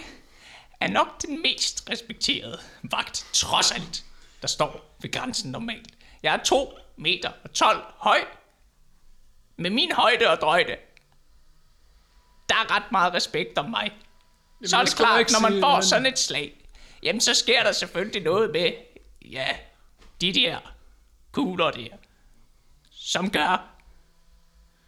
er 0.79 0.87
nok 0.87 1.21
den 1.21 1.41
mest 1.41 1.89
respekterede 1.89 2.59
vagt, 2.83 3.27
trods 3.33 3.71
alt, 3.71 4.03
der 4.41 4.47
står 4.47 4.95
ved 5.01 5.11
grænsen 5.11 5.51
normalt. 5.51 5.87
Jeg 6.23 6.33
er 6.35 6.43
2 6.43 6.77
meter 6.97 7.31
og 7.43 7.53
12 7.53 7.83
høj. 7.97 8.19
Med 9.57 9.69
min 9.69 9.91
højde 9.91 10.27
og 10.29 10.37
drøjde, 10.37 10.75
der 12.49 12.55
er 12.55 12.75
ret 12.75 12.91
meget 12.91 13.13
respekt 13.13 13.57
om 13.57 13.69
mig. 13.69 13.91
Jamen, 14.61 14.67
så 14.69 14.77
er 14.77 14.83
det 14.83 14.95
klart, 14.95 15.31
når 15.31 15.39
man 15.41 15.51
sige, 15.51 15.61
får 15.61 15.75
men- 15.75 15.83
sådan 15.83 16.05
et 16.05 16.19
slag, 16.19 16.65
jamen 17.03 17.21
så 17.21 17.33
sker 17.33 17.63
der 17.63 17.71
selvfølgelig 17.71 18.21
noget 18.23 18.51
med, 18.51 18.71
ja, 19.31 19.47
de 20.21 20.33
der 20.33 20.59
kugler 21.31 21.71
der, 21.71 21.87
som 23.05 23.29
gør, 23.29 23.69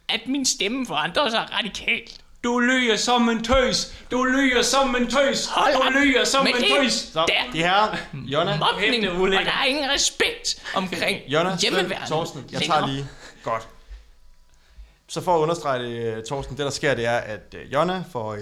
at 0.08 0.20
min 0.26 0.46
stemme 0.46 0.86
forandrer 0.86 1.30
sig 1.30 1.48
radikalt. 1.52 2.20
Du 2.44 2.58
lyger 2.58 2.96
som 2.96 3.28
en 3.28 3.44
tøs! 3.44 3.94
Du 4.10 4.24
lyger 4.24 4.62
som 4.62 4.96
en 4.96 5.10
tøs! 5.10 5.46
Hold 5.46 5.92
du 5.92 5.98
lyger 5.98 6.24
som 6.24 6.46
en 6.46 6.54
det 6.54 6.64
tøs! 6.64 6.92
Stop. 6.92 7.28
der. 7.28 7.52
De 7.52 7.58
her, 7.58 7.96
Jonna, 8.14 8.58
Mobning, 8.58 9.08
og 9.08 9.30
der 9.30 9.38
er 9.38 9.64
ingen 9.64 9.90
respekt 9.90 10.62
omkring 10.74 11.20
Jonna, 11.28 11.56
Svend, 11.56 11.60
hjemmeværnet. 11.60 12.08
Torsten, 12.08 12.44
jeg 12.52 12.62
tager 12.62 12.86
lige. 12.86 13.06
Godt. 13.42 13.68
Så 15.08 15.20
for 15.20 15.36
at 15.36 15.40
understrege 15.40 15.82
det, 15.84 16.16
øh, 16.16 16.24
Torsten, 16.24 16.56
det 16.56 16.64
der 16.64 16.70
sker, 16.70 16.94
det 16.94 17.06
er, 17.06 17.18
at 17.18 17.54
øh, 17.56 17.72
Jonna 17.72 18.04
får 18.12 18.32
øh, 18.32 18.40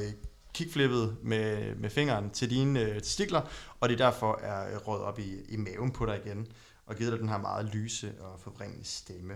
kickflippet 0.55 1.17
med, 1.23 1.75
med 1.75 1.91
fingeren 1.91 2.31
til 2.31 2.51
dine 2.51 2.81
øh, 2.81 3.01
testikler, 3.03 3.41
og 3.81 3.89
det 3.89 3.99
derfor 3.99 4.41
er 4.43 4.75
øh, 4.75 4.89
råd 4.89 5.01
op 5.01 5.19
i, 5.19 5.33
i 5.49 5.57
maven 5.57 5.91
på 5.91 6.07
dig 6.07 6.21
igen, 6.25 6.47
og 6.87 6.97
givet 6.97 7.13
dig 7.13 7.21
den 7.21 7.29
her 7.29 7.39
meget 7.39 7.65
lyse 7.75 8.13
og 8.21 8.41
forvrængende 8.41 8.85
stemme. 8.89 9.35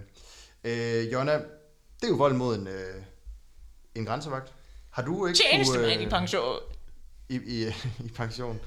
Øh, 0.65 1.13
Jonna, 1.13 1.33
det 1.35 2.05
er 2.05 2.09
jo 2.09 2.15
vold 2.15 2.35
mod 2.35 2.57
en, 2.59 2.67
øh, 2.67 3.03
en 3.95 4.05
grænsevagt. 4.07 4.53
Har 4.91 5.03
du 5.03 5.27
ikke 5.27 5.39
Tjenestemand 5.51 5.93
kunne, 5.93 6.03
i 6.03 6.09
pension. 6.09 6.59
I, 7.29 7.35
i, 7.47 7.67
i 8.07 8.09
pension. 8.15 8.61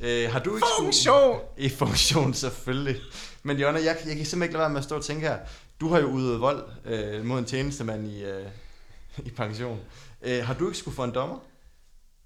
Øh, 0.00 0.30
har 0.32 0.38
du 0.38 0.56
ikke 0.56 0.66
skulle- 0.76 0.86
Funktion! 0.86 1.40
I 1.58 1.68
funktion, 1.68 2.34
selvfølgelig. 2.34 2.96
Men 3.42 3.56
Jonna, 3.58 3.78
jeg, 3.78 3.86
jeg 3.86 3.96
kan 3.96 4.06
simpelthen 4.06 4.42
ikke 4.42 4.52
lade 4.52 4.60
være 4.60 4.70
med 4.70 4.78
at 4.78 4.84
stå 4.84 4.96
og 4.96 5.04
tænke 5.04 5.28
her. 5.28 5.38
Du 5.80 5.88
har 5.88 5.98
jo 6.00 6.06
udøvet 6.06 6.40
vold 6.40 6.64
øh, 6.84 7.24
mod 7.24 7.38
en 7.38 7.44
tjenestemand 7.44 8.06
i, 8.08 8.24
øh, 8.24 8.46
i 9.26 9.30
pension. 9.30 9.80
Øh, 10.22 10.44
har 10.46 10.54
du 10.54 10.66
ikke 10.66 10.78
skulle 10.78 10.94
få 10.94 11.04
en 11.04 11.14
dommer? 11.14 11.38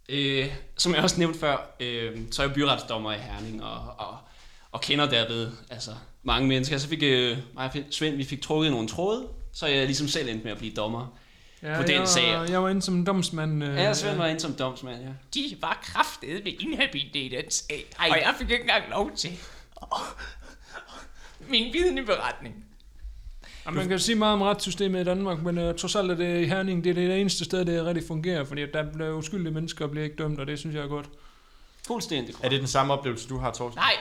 Øh, 0.09 0.55
som 0.77 0.94
jeg 0.94 1.03
også 1.03 1.18
nævnte 1.18 1.38
før, 1.38 1.77
øh, 1.81 2.18
så 2.31 2.42
er 2.42 2.46
jeg 2.46 2.55
byretsdommer 2.55 3.12
i 3.12 3.18
Herning, 3.18 3.64
og, 3.64 3.94
og, 3.99 4.18
og 4.72 4.80
kender 4.80 5.11
derved 5.11 5.52
altså, 5.70 5.90
mange 6.22 6.48
mennesker. 6.48 6.78
Så 6.78 6.88
fik 6.88 7.02
øh, 7.02 7.38
mig 7.54 7.64
og 7.64 7.83
Svend, 7.90 8.16
vi 8.16 8.24
fik 8.24 8.42
trukket 8.42 8.70
nogle 8.70 8.88
tråde, 8.88 9.28
så 9.52 9.66
jeg 9.66 9.87
ligesom 9.87 10.09
selv 10.09 10.28
endte 10.28 10.44
med 10.44 10.52
at 10.52 10.59
blive 10.59 10.72
dommer 10.72 11.16
Ja, 11.62 11.76
på 11.76 11.83
den 11.83 12.00
jeg, 12.00 12.09
sag. 12.09 12.50
Jeg 12.50 12.62
var 12.62 12.68
inde 12.68 12.83
som 12.83 13.04
domsmand. 13.04 13.64
Øh, 13.64 13.76
Ja, 13.76 13.94
Svend 13.94 14.16
var 14.16 14.26
inde 14.26 14.40
som 14.40 14.52
domsmand, 14.54 15.02
ja. 15.02 15.09
De 15.35 15.56
var 15.61 15.78
kraftet 15.83 16.44
ved 16.44 16.52
inhabile 16.61 17.20
i 17.20 17.28
den 17.28 17.50
sag, 17.50 17.87
og 17.98 18.06
jeg 18.09 18.35
fik 18.38 18.50
ikke 18.50 18.62
engang 18.62 18.85
lov 18.90 19.11
til 19.16 19.30
min 21.48 21.72
vidneberetning. 21.72 22.64
Ja, 23.66 23.70
man 23.70 23.88
kan 23.88 23.98
sige 23.98 24.16
meget 24.16 24.33
om 24.33 24.42
retssystemet 24.42 25.00
i 25.00 25.04
Danmark, 25.04 25.42
men 25.42 25.59
uh, 25.59 25.74
trods 25.74 25.96
alt 25.96 26.11
er 26.11 26.14
det 26.14 26.42
i 26.42 26.44
Herning, 26.44 26.85
det 26.85 26.90
er 26.90 26.94
det 26.94 27.20
eneste 27.20 27.44
sted, 27.44 27.64
det 27.64 27.85
rigtig 27.87 28.04
fungerer, 28.09 28.44
fordi 28.44 28.62
der 28.72 28.92
bliver 28.92 29.12
uskyldige 29.12 29.52
mennesker 29.54 29.85
og 29.85 29.90
bliver 29.90 30.04
ikke 30.04 30.16
dømt, 30.16 30.40
og 30.40 30.46
det 30.46 30.59
synes 30.59 30.76
jeg 30.76 30.83
er 30.85 30.88
godt. 30.88 31.06
Fuldstændig 31.87 32.35
Er 32.42 32.48
det 32.48 32.59
den 32.61 32.68
samme 32.68 32.92
oplevelse, 32.92 33.28
du 33.28 33.38
har, 33.38 33.52
Torsten? 33.52 33.78
Nej. 33.78 33.92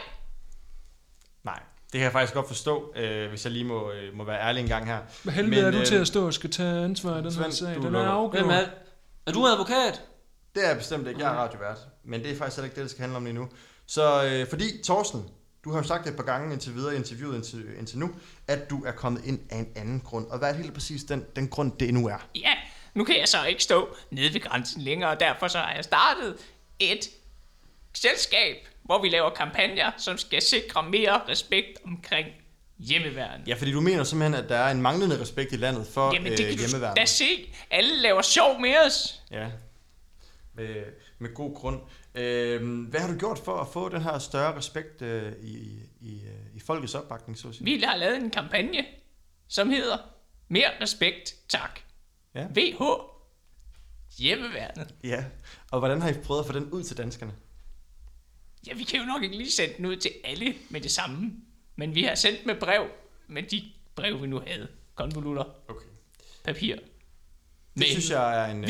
Det 1.92 2.00
kan 2.00 2.02
jeg 2.02 2.12
faktisk 2.12 2.34
godt 2.34 2.48
forstå, 2.48 2.94
øh, 2.96 3.30
hvis 3.30 3.46
jeg 3.46 3.54
lige 3.54 3.66
må, 3.66 3.92
øh, 3.92 4.18
må 4.18 4.24
være 4.24 4.42
ærlig 4.42 4.62
en 4.62 4.68
gang 4.68 4.86
her. 4.86 5.00
Hvad 5.24 5.34
helvede 5.34 5.62
er 5.62 5.72
du 5.72 5.78
øh, 5.78 5.86
til 5.86 5.96
at 5.96 6.08
stå 6.08 6.26
og 6.26 6.34
skal 6.34 6.50
tage 6.52 6.84
ansvar 6.84 7.14
i 7.14 7.18
den 7.18 7.24
her 7.24 7.32
Svend, 7.32 7.52
sag? 7.52 7.76
du 7.76 7.82
Den 7.82 7.96
er 7.96 8.00
afgjort. 8.00 8.42
Hvem 8.42 8.50
er, 8.50 8.64
er 9.26 9.32
du 9.32 9.48
advokat? 9.48 10.02
Det 10.56 10.64
er 10.64 10.68
jeg 10.68 10.78
bestemt 10.78 11.08
ikke. 11.08 11.20
Jeg 11.20 11.34
er 11.34 11.38
radiovært. 11.38 11.78
Men 12.04 12.24
det 12.24 12.32
er 12.32 12.36
faktisk 12.36 12.64
ikke 12.64 12.76
det, 12.76 12.84
det 12.84 12.92
skal 12.92 13.02
handle 13.02 13.18
om 13.18 13.26
lige 13.26 13.34
nu. 13.34 13.48
Så 13.86 14.26
øh, 14.26 14.50
fordi, 14.50 14.84
Torsten, 14.84 15.26
du 15.64 15.72
har 15.72 15.78
jo 15.78 15.84
sagt 15.84 16.08
et 16.08 16.16
par 16.16 16.24
gange 16.24 16.54
indtil 16.54 16.76
videre 16.76 16.94
i 16.94 16.98
interviewet 16.98 17.36
indtil, 17.36 17.66
indtil 17.80 18.00
nu, 18.00 18.10
at 18.48 18.70
du 18.70 18.84
er 18.84 18.92
kommet 18.92 19.26
ind 19.26 19.40
af 19.50 19.58
en 19.58 19.68
anden 19.76 20.00
grund. 20.00 20.28
Og 20.28 20.38
hvad 20.38 20.50
er 20.50 20.54
det 20.54 20.62
helt 20.62 20.74
præcis 20.74 21.04
den, 21.04 21.26
den 21.36 21.48
grund, 21.48 21.72
det 21.80 21.94
nu 21.94 22.08
er? 22.08 22.28
ja, 22.36 22.54
nu 22.94 23.04
kan 23.04 23.20
jeg 23.20 23.28
så 23.28 23.44
ikke 23.44 23.64
stå 23.64 23.96
nede 24.12 24.34
ved 24.34 24.42
grænsen 24.42 24.82
længere, 24.82 25.10
og 25.10 25.20
derfor 25.20 25.48
så 25.48 25.58
har 25.58 25.74
jeg 25.76 25.84
startet 25.84 26.36
et 26.80 27.10
selskab, 27.94 28.56
hvor 28.90 29.02
vi 29.02 29.10
laver 29.10 29.30
kampagner, 29.30 29.92
som 29.98 30.18
skal 30.18 30.42
sikre 30.42 30.84
mere 30.84 31.22
respekt 31.30 31.80
omkring 31.86 32.28
hjemmeværnet. 32.78 33.48
Ja, 33.48 33.54
fordi 33.54 33.72
du 33.72 33.82
mener 33.82 34.04
simpelthen, 34.04 34.44
at 34.44 34.50
der 34.50 34.56
er 34.56 34.72
en 34.72 34.82
manglende 34.82 35.22
respekt 35.22 35.54
i 35.54 35.56
landet 35.56 35.88
for 35.88 36.14
Jamen, 36.14 36.32
det 36.32 36.46
øh, 36.46 36.58
kan 36.58 36.82
du 36.82 36.86
da 36.96 37.06
se. 37.06 37.54
Alle 37.72 38.02
laver 38.02 38.22
sjov 38.22 38.62
med 38.62 38.76
os. 38.86 39.22
Ja, 39.32 39.48
med, 40.54 40.76
med 41.20 41.34
god 41.34 41.56
grund. 41.56 41.82
Øh, 42.16 42.88
hvad 42.90 43.00
har 43.00 43.08
du 43.08 43.20
gjort 43.20 43.40
for 43.40 43.58
at 43.58 43.68
få 43.74 43.90
den 43.90 44.02
her 44.02 44.20
større 44.20 44.58
respekt 44.58 45.02
øh, 45.02 45.34
i, 45.42 45.80
i, 46.02 46.22
øh, 46.26 46.56
i 46.56 46.60
folkets 46.60 46.96
opbakning, 46.96 47.38
så 47.38 47.48
at 47.48 47.56
sige? 47.56 47.66
Vi 47.66 47.84
har 47.86 47.96
lavet 47.96 48.18
en 48.18 48.30
kampagne, 48.30 48.86
som 49.48 49.70
hedder 49.70 49.98
Mere 50.48 50.70
respekt, 50.82 51.36
tak. 51.50 51.80
Ja. 52.36 52.48
VH. 52.56 52.82
Hjemmeværnet. 54.18 54.96
Ja, 55.04 55.24
og 55.72 55.80
hvordan 55.80 56.02
har 56.02 56.10
I 56.10 56.14
prøvet 56.14 56.40
at 56.42 56.48
få 56.48 56.54
den 56.54 56.70
ud 56.72 56.84
til 56.84 56.98
danskerne? 56.98 57.34
Ja, 58.68 58.74
vi 58.74 58.84
kan 58.84 59.00
jo 59.00 59.06
nok 59.06 59.24
ikke 59.24 59.38
lige 59.38 59.52
sende 59.52 59.74
den 59.78 59.86
ud 59.86 59.96
til 59.96 60.12
alle 60.24 60.56
med 60.70 60.82
det 60.82 60.92
samme. 60.92 61.32
Men 61.76 61.96
vi 61.96 62.04
har 62.04 62.16
sendt 62.16 62.46
med 62.46 62.56
brev, 62.56 62.88
med 63.28 63.44
de 63.44 63.64
brev, 63.96 64.22
vi 64.22 64.28
nu 64.28 64.42
havde. 64.48 64.68
Konvolutter. 64.96 65.44
Okay. 65.68 65.86
Papir. 66.44 66.76
Det 66.76 66.84
Mail. 67.76 67.92
synes 67.92 68.10
jeg 68.10 68.48
er 68.48 68.52
en, 68.52 68.64
øh, 68.64 68.70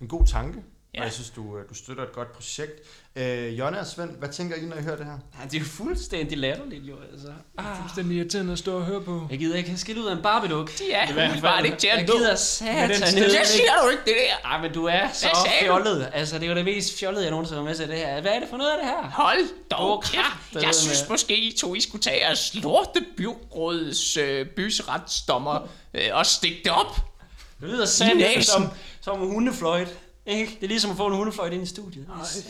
en 0.00 0.08
god 0.08 0.26
tanke, 0.26 0.62
ja. 0.94 0.98
Og 1.00 1.04
jeg 1.04 1.12
synes, 1.12 1.30
du, 1.30 1.58
øh, 1.58 1.68
du 1.68 1.74
støtter 1.74 2.02
et 2.02 2.12
godt 2.12 2.32
projekt. 2.32 2.72
Øh, 3.16 3.58
Jonna 3.58 3.80
og 3.80 3.86
Svend, 3.86 4.10
hvad 4.10 4.28
tænker 4.28 4.56
I, 4.56 4.60
når 4.60 4.76
I 4.76 4.82
hører 4.82 4.96
det 4.96 5.06
her? 5.06 5.12
Ja, 5.12 5.44
det 5.44 5.54
er 5.54 5.58
jo 5.58 5.64
fuldstændig 5.64 6.38
latterligt, 6.38 6.84
jo. 6.84 6.94
Altså. 7.12 7.26
Det 7.26 7.34
er 7.58 7.76
fuldstændig 7.80 8.16
irriterende 8.16 8.52
at 8.52 8.58
stå 8.58 8.76
og 8.76 8.84
høre 8.84 9.00
på. 9.00 9.26
Jeg 9.30 9.38
gider 9.38 9.56
ikke 9.56 9.68
have 9.68 9.78
skilt 9.78 9.98
ud 9.98 10.06
af 10.06 10.12
en 10.16 10.22
barbeduk. 10.22 10.78
De 10.78 10.92
er 10.92 11.12
umiddelbart 11.12 11.64
ikke 11.64 11.76
til 11.76 11.88
at 11.88 11.98
Jeg 11.98 12.06
gider 12.06 12.34
satan. 12.34 12.88
Det 12.90 13.46
siger 13.46 13.70
du 13.84 13.88
ikke, 13.88 14.02
det 14.04 14.14
der. 14.16 14.48
Ej, 14.48 14.62
men 14.62 14.72
du 14.72 14.84
er 14.84 15.08
så 15.12 15.48
fjollet. 15.60 16.10
Altså, 16.12 16.38
det 16.38 16.44
er 16.44 16.48
jo 16.48 16.54
det 16.54 16.64
mest 16.64 16.98
fjollede, 16.98 17.22
jeg 17.22 17.30
nogensinde 17.30 17.60
har 17.60 17.68
med 17.68 17.74
til 17.76 17.88
det 17.88 17.96
her. 17.96 18.20
Hvad 18.20 18.30
er 18.30 18.40
det 18.40 18.48
for 18.48 18.56
noget 18.56 18.70
af 18.70 18.78
det 18.82 18.86
her? 18.86 19.10
Hold 19.10 19.68
dog 19.70 20.02
kæft. 20.02 20.14
kraftedeme. 20.14 20.66
Jeg 20.66 20.74
synes 20.74 21.08
måske, 21.08 21.36
I 21.36 21.56
to 21.60 21.74
I 21.74 21.80
skulle 21.80 22.02
tage 22.02 22.26
jeres 22.26 22.54
lorte 22.54 23.04
byrådets 23.16 24.16
øh, 24.16 24.46
bysretsdommer 24.46 25.68
øh, 25.94 26.02
og 26.12 26.26
stikke 26.26 26.60
det 26.64 26.72
op. 26.72 26.96
Det 27.60 27.68
lyder 27.68 27.86
sandt 27.86 28.44
som, 28.44 28.68
som 29.00 29.22
en 29.22 29.28
hundefløjt. 29.28 29.88
Ikke? 30.38 30.52
Det 30.60 30.64
er 30.64 30.68
ligesom 30.74 30.90
at 30.90 30.96
få 30.96 31.06
en 31.06 31.14
hundefløjt 31.20 31.52
ind 31.56 31.62
i 31.62 31.70
studiet. 31.76 32.06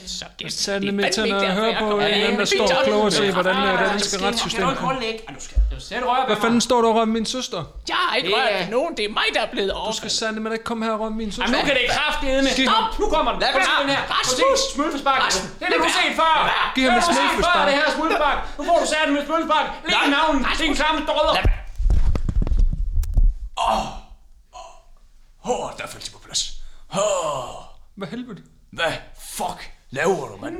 Så 0.06 0.24
det, 0.38 0.46
det 0.46 0.82
det 0.82 0.88
er 0.88 0.92
med 1.00 1.12
til 1.16 1.20
fandme 1.22 1.36
at 1.36 1.42
ikke 1.42 1.54
høre 1.60 1.74
på 1.80 1.90
en 1.96 2.00
her. 2.02 2.08
anden, 2.08 2.30
der 2.30 2.36
Men 2.36 2.46
står 2.46 2.66
og 2.78 2.84
kloger 2.88 3.10
det. 3.10 3.32
hvordan 3.38 3.56
det 3.56 3.68
Ah, 3.68 3.78
danske 3.92 4.16
retssystem 4.26 4.58
Kan 4.58 4.64
du 4.66 4.70
ikke 4.74 4.82
holde 4.90 5.02
ikke? 5.12 5.22
Du 5.36 5.40
skal, 5.46 5.56
du 5.74 5.78
skal 5.86 5.96
røre 6.10 6.20
ved 6.20 6.26
Hvad 6.30 6.36
mig. 6.36 6.42
fanden 6.44 6.60
står 6.68 6.78
du 6.82 6.86
og 6.90 6.94
rører 6.98 7.10
min 7.16 7.26
søster? 7.36 7.60
Jeg 7.92 7.96
har 8.04 8.12
ikke 8.16 8.28
Det 8.28 8.36
rørt 8.36 8.52
er- 8.52 8.70
nogen. 8.76 8.92
Det 8.98 9.04
er 9.08 9.12
mig, 9.20 9.26
der 9.36 9.40
er 9.46 9.50
blevet 9.54 9.70
Du 9.70 9.74
skal 9.74 9.82
overfaldet. 9.86 10.12
sande 10.20 10.38
med 10.44 10.48
ikke 10.56 10.64
komme 10.70 10.82
her 10.86 10.92
og 10.96 11.00
røre 11.02 11.14
min 11.20 11.30
søster. 11.32 11.44
Ej, 11.44 11.50
nu 11.56 11.60
kan 11.68 11.74
det 11.80 11.84
kraftedeme. 11.96 12.48
Giv 12.58 12.66
ham- 12.74 12.84
Stop! 12.92 12.98
Nu 13.02 13.06
kommer 13.14 13.30
den. 13.34 13.40
Lad 13.44 13.50
den 13.84 13.90
her. 13.94 14.02
Rasmus! 14.16 14.60
Smølfespark. 14.74 15.20
Det 15.58 15.64
er 15.66 15.70
det, 15.72 15.76
du 15.82 15.86
har 15.88 15.94
set 16.00 16.12
før. 16.22 16.34
Giv 16.76 16.84
ham 16.86 16.92
Det 16.94 16.98
et 17.00 17.04
har 17.06 17.14
smølfespark. 17.16 17.62
det 17.68 17.74
her 17.80 17.88
smølfespark. 17.96 18.38
Nu 18.58 18.62
får 18.68 18.76
du 18.82 18.86
sat 18.94 19.06
med 19.14 19.20
smølfespark. 19.28 19.66
Læg 19.90 20.00
i 20.06 20.10
navnen. 20.16 20.40
Det 20.58 20.60
er 20.66 20.70
en 20.72 20.78
klamme 20.82 21.00
drødder. 21.10 21.34
Åh, 25.44 25.70
der 25.78 25.86
faldt 25.92 26.04
det 26.04 26.12
på 26.12 26.18
plads. 26.26 26.42
Oh, 26.94 27.54
Hvad 28.00 28.08
helvede? 28.08 28.42
hvad 28.70 28.92
fuck 29.36 29.70
laver 29.90 30.28
du, 30.28 30.36
mand? 30.36 30.56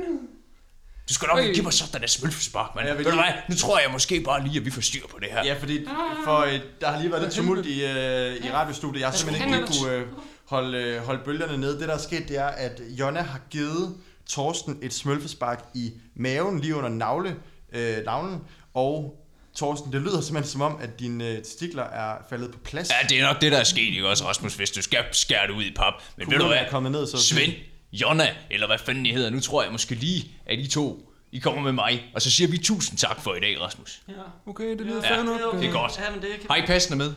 Du 1.09 1.13
skal 1.13 1.27
nok 1.27 1.39
ikke 1.39 1.53
give 1.53 1.63
mig 1.63 1.73
sådan 1.73 2.01
en 2.01 2.07
smølfespark, 2.07 2.75
mand. 2.75 2.87
Ja, 2.87 2.93
Ved 2.93 3.05
du 3.05 3.11
hvad? 3.11 3.33
Nu 3.49 3.55
tror 3.55 3.79
jeg 3.79 3.91
måske 3.91 4.21
bare 4.21 4.43
lige, 4.43 4.59
at 4.59 4.65
vi 4.65 4.71
får 4.71 4.81
styr 4.81 5.07
på 5.07 5.19
det 5.19 5.27
her. 5.31 5.45
Ja, 5.45 5.53
fordi 5.59 5.85
for, 6.25 6.37
øh, 6.37 6.59
der 6.81 6.91
har 6.91 6.99
lige 6.99 7.11
været 7.11 7.23
lidt 7.23 7.33
tumult 7.33 7.65
i, 7.65 7.85
øh, 7.85 8.45
i 8.45 8.51
radiostudiet. 8.51 9.01
Jeg 9.01 9.09
har 9.09 9.15
simpelthen 9.15 9.53
ikke 9.53 9.67
kunne 9.67 9.93
øh, 9.93 10.07
holde, 10.45 10.77
øh, 10.77 11.01
holde 11.01 11.23
bølgerne 11.25 11.57
nede. 11.57 11.79
Det, 11.79 11.87
der 11.87 11.93
er 11.93 11.97
sket, 11.97 12.27
det 12.27 12.37
er, 12.37 12.47
at 12.47 12.81
Jonna 12.89 13.21
har 13.21 13.39
givet 13.49 13.95
Torsten 14.25 14.79
et 14.81 14.93
smølfespark 14.93 15.65
i 15.73 15.93
maven, 16.15 16.59
lige 16.59 16.75
under 16.75 16.89
navle, 16.89 17.35
øh, 17.73 18.05
navlen. 18.05 18.41
Og 18.73 19.20
Torsten, 19.55 19.93
det 19.93 20.01
lyder 20.01 20.21
simpelthen 20.21 20.51
som 20.51 20.61
om, 20.61 20.77
at 20.81 20.99
dine 20.99 21.27
øh, 21.27 21.37
testikler 21.43 21.83
er 21.83 22.17
faldet 22.29 22.51
på 22.51 22.59
plads. 22.59 22.89
Ja, 22.89 23.07
det 23.07 23.19
er 23.19 23.27
nok 23.27 23.41
det, 23.41 23.51
der 23.51 23.57
er 23.57 23.63
sket, 23.63 23.81
ikke 23.81 24.07
også, 24.07 24.27
Rasmus, 24.27 24.55
hvis 24.55 24.71
du 24.71 24.81
skal 24.81 25.05
skære 25.11 25.47
det 25.47 25.53
ud 25.53 25.63
i 25.63 25.73
pap. 25.75 25.93
Men 26.17 26.31
ved 26.31 26.39
du 26.39 26.47
hvad? 26.47 26.57
er 26.57 26.69
kommet 26.69 26.91
ned, 26.91 27.07
så. 27.07 27.17
Svend, 27.17 27.53
Jonna, 27.93 28.27
eller 28.51 28.67
hvad 28.67 28.77
fanden 28.77 29.05
I 29.05 29.13
hedder, 29.13 29.29
nu 29.29 29.39
tror 29.39 29.63
jeg 29.63 29.71
måske 29.71 29.95
lige, 29.95 30.31
at 30.45 30.59
I 30.59 30.67
to, 30.67 31.11
I 31.31 31.39
kommer 31.39 31.61
med 31.61 31.71
mig. 31.71 32.03
Og 32.15 32.21
så 32.21 32.31
siger 32.31 32.47
vi 32.47 32.57
tusind 32.57 32.97
tak 32.97 33.21
for 33.21 33.35
i 33.35 33.39
dag, 33.39 33.61
Rasmus. 33.61 34.01
Ja. 34.07 34.13
Okay, 34.47 34.69
det 34.69 34.81
lyder 34.81 35.01
Ja, 35.03 35.15
fair 35.15 35.23
nok. 35.23 35.61
det 35.61 35.67
er 35.69 35.71
godt. 35.71 35.99
Ja, 36.05 36.11
men 36.11 36.21
det 36.21 36.29
kan... 36.39 36.49
Har 36.49 36.55
I 36.55 36.61
passende 36.65 36.97
med? 36.97 37.13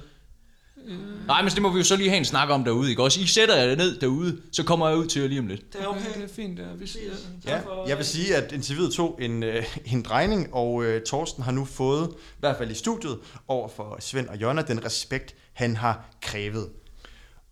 Nej, 1.26 1.42
men 1.42 1.50
det 1.52 1.62
må 1.62 1.70
vi 1.70 1.78
jo 1.78 1.84
så 1.84 1.96
lige 1.96 2.08
have 2.08 2.18
en 2.18 2.24
snak 2.24 2.48
om 2.50 2.64
derude, 2.64 2.90
ikke 2.90 3.02
også? 3.02 3.20
I 3.20 3.26
sætter 3.26 3.56
jer 3.56 3.76
ned 3.76 3.98
derude, 3.98 4.40
så 4.52 4.62
kommer 4.64 4.88
jeg 4.88 4.98
ud 4.98 5.06
til 5.06 5.22
jer 5.22 5.28
lige 5.28 5.40
om 5.40 5.46
lidt. 5.46 5.72
Det 5.72 5.80
er 5.82 5.86
okay. 5.86 6.14
Det 6.14 6.24
er 6.24 6.28
fint, 6.34 6.58
ja. 6.58 6.64
Vi 6.78 6.86
siger, 6.86 7.10
Ja, 7.46 7.58
jeg 7.86 7.96
vil 7.96 8.06
sige, 8.06 8.36
at 8.36 8.52
interviewet 8.52 8.92
tog 8.92 9.18
en, 9.22 9.42
øh, 9.42 9.64
en 9.92 10.02
drejning, 10.02 10.54
og 10.54 10.84
øh, 10.84 11.02
Torsten 11.02 11.42
har 11.42 11.52
nu 11.52 11.64
fået, 11.64 12.08
i 12.12 12.40
hvert 12.40 12.56
fald 12.56 12.70
i 12.70 12.74
studiet, 12.74 13.18
over 13.48 13.68
for 13.68 13.96
Svend 14.00 14.28
og 14.28 14.36
Jonna, 14.42 14.62
den 14.62 14.84
respekt, 14.84 15.34
han 15.52 15.76
har 15.76 16.04
krævet. 16.22 16.68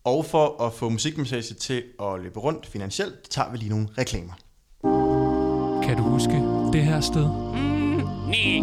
Og 0.05 0.25
for 0.25 0.63
at 0.67 0.73
få 0.73 0.89
musikmassage 0.89 1.55
til 1.55 1.83
at 2.03 2.21
løbe 2.23 2.41
rundt 2.41 2.67
finansielt, 2.67 3.15
tager 3.31 3.51
vi 3.53 3.57
lige 3.57 3.71
nogle 3.71 3.89
reklamer. 3.99 4.33
Kan 5.87 5.97
du 5.97 6.03
huske 6.03 6.33
det 6.73 6.85
her 6.85 7.01
sted? 7.01 7.27
Mm, 7.27 8.03
nej, 8.29 8.61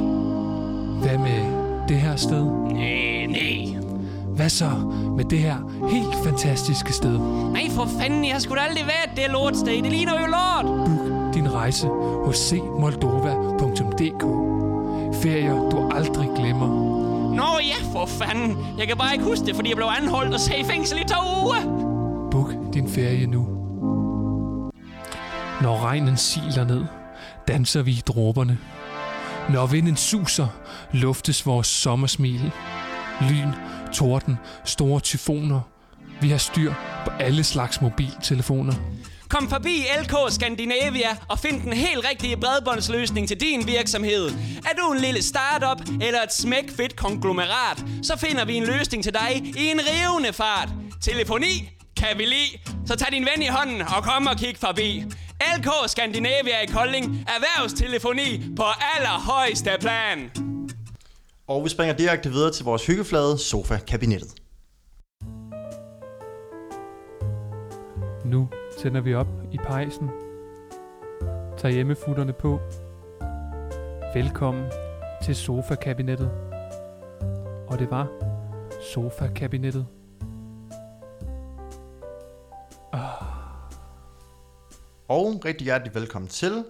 Hvad 1.01 1.17
med 1.17 1.59
det 1.87 1.97
her 1.97 2.15
sted? 2.15 2.43
nej, 2.71 3.25
nej. 3.25 3.78
Hvad 4.39 4.49
så 4.49 4.69
med 5.17 5.25
det 5.25 5.39
her 5.39 5.57
helt 5.89 6.15
fantastiske 6.23 6.93
sted? 6.93 7.17
Nej, 7.51 7.69
for 7.69 7.87
fanden, 7.99 8.25
jeg 8.25 8.33
har 8.33 8.39
sgu 8.39 8.55
da 8.55 8.59
aldrig 8.59 8.85
været 8.85 9.09
det 9.15 9.31
lortsted. 9.31 9.83
Det 9.83 9.91
ligner 9.91 10.21
jo 10.21 10.25
lort. 10.27 10.65
Book 10.65 11.33
din 11.33 11.53
rejse 11.53 11.87
hos 12.25 12.37
cmoldova.dk 12.37 14.23
Ferier, 15.23 15.69
du 15.69 15.89
aldrig 15.91 16.29
glemmer. 16.35 16.67
Nå 17.35 17.59
ja, 17.63 17.91
for 17.91 18.05
fanden. 18.05 18.57
Jeg 18.77 18.87
kan 18.87 18.97
bare 18.97 19.13
ikke 19.13 19.25
huske 19.25 19.45
det, 19.45 19.55
fordi 19.55 19.69
jeg 19.69 19.77
blev 19.77 19.87
anholdt 20.01 20.33
og 20.33 20.39
sagde 20.39 20.61
i 20.61 20.63
fængsel 20.63 20.99
i 20.99 21.03
to 21.03 21.43
uger. 21.43 21.61
Book 22.31 22.73
din 22.73 22.89
ferie 22.89 23.27
nu. 23.27 23.47
Når 25.61 25.83
regnen 25.85 26.17
siler 26.17 26.63
ned, 26.63 26.85
danser 27.47 27.81
vi 27.81 27.91
i 27.91 28.03
dråberne. 28.07 28.57
Når 29.49 29.65
vinden 29.65 29.95
suser, 29.95 30.47
luftes 30.91 31.45
vores 31.45 31.67
sommersmil. 31.67 32.51
Lyn, 33.21 33.51
torden, 33.93 34.37
store 34.65 34.99
tyfoner. 34.99 35.61
Vi 36.21 36.29
har 36.29 36.37
styr 36.37 36.73
på 37.05 37.11
alle 37.19 37.43
slags 37.43 37.81
mobiltelefoner. 37.81 38.73
Kom 39.29 39.49
forbi 39.49 39.85
LK 40.01 40.13
Scandinavia 40.29 41.17
og 41.27 41.39
find 41.39 41.61
den 41.61 41.73
helt 41.73 42.05
rigtige 42.09 42.37
bredbåndsløsning 42.37 43.27
til 43.27 43.39
din 43.39 43.67
virksomhed. 43.67 44.29
Er 44.69 44.73
du 44.77 44.91
en 44.91 44.99
lille 44.99 45.21
startup 45.23 45.81
eller 46.01 46.21
et 46.21 46.33
smækfedt 46.33 46.95
konglomerat, 46.95 47.85
så 48.03 48.17
finder 48.17 48.45
vi 48.45 48.55
en 48.55 48.63
løsning 48.63 49.03
til 49.03 49.13
dig 49.13 49.53
i 49.57 49.71
en 49.71 49.79
rivende 49.79 50.33
fart. 50.33 50.69
Telefoni 51.01 51.69
kan 51.97 52.17
vi 52.17 52.25
lide, 52.25 52.59
så 52.87 52.95
tag 52.95 53.11
din 53.11 53.27
ven 53.33 53.41
i 53.41 53.47
hånden 53.47 53.81
og 53.81 54.03
kom 54.03 54.27
og 54.27 54.37
kig 54.37 54.57
forbi. 54.57 55.03
LK 55.57 55.69
Scandinavia 55.87 56.61
i 56.63 56.65
Kolding, 56.65 57.05
erhvervstelefoni 57.05 58.41
på 58.55 58.63
allerhøjeste 58.97 59.71
plan. 59.79 60.19
Og 61.49 61.63
vi 61.63 61.69
springer 61.69 61.95
direkte 61.95 62.29
videre 62.29 62.51
til 62.51 62.65
vores 62.65 62.87
hyggeflade 62.87 63.37
sofa-kabinettet. 63.37 64.33
Nu 68.25 68.49
tænder 68.79 69.01
vi 69.01 69.13
op 69.13 69.27
i 69.51 69.57
pejsen. 69.57 70.09
Tag 71.57 71.71
hjemmefutterne 71.71 72.33
på. 72.33 72.59
Velkommen 74.13 74.65
til 75.23 75.35
sofa-kabinettet. 75.35 76.31
Og 77.67 77.79
det 77.79 77.91
var 77.91 78.07
sofa-kabinettet. 78.93 79.87
Og 85.07 85.41
rigtig 85.45 85.65
hjertelig 85.65 85.95
velkommen 85.95 86.29
til 86.29 86.65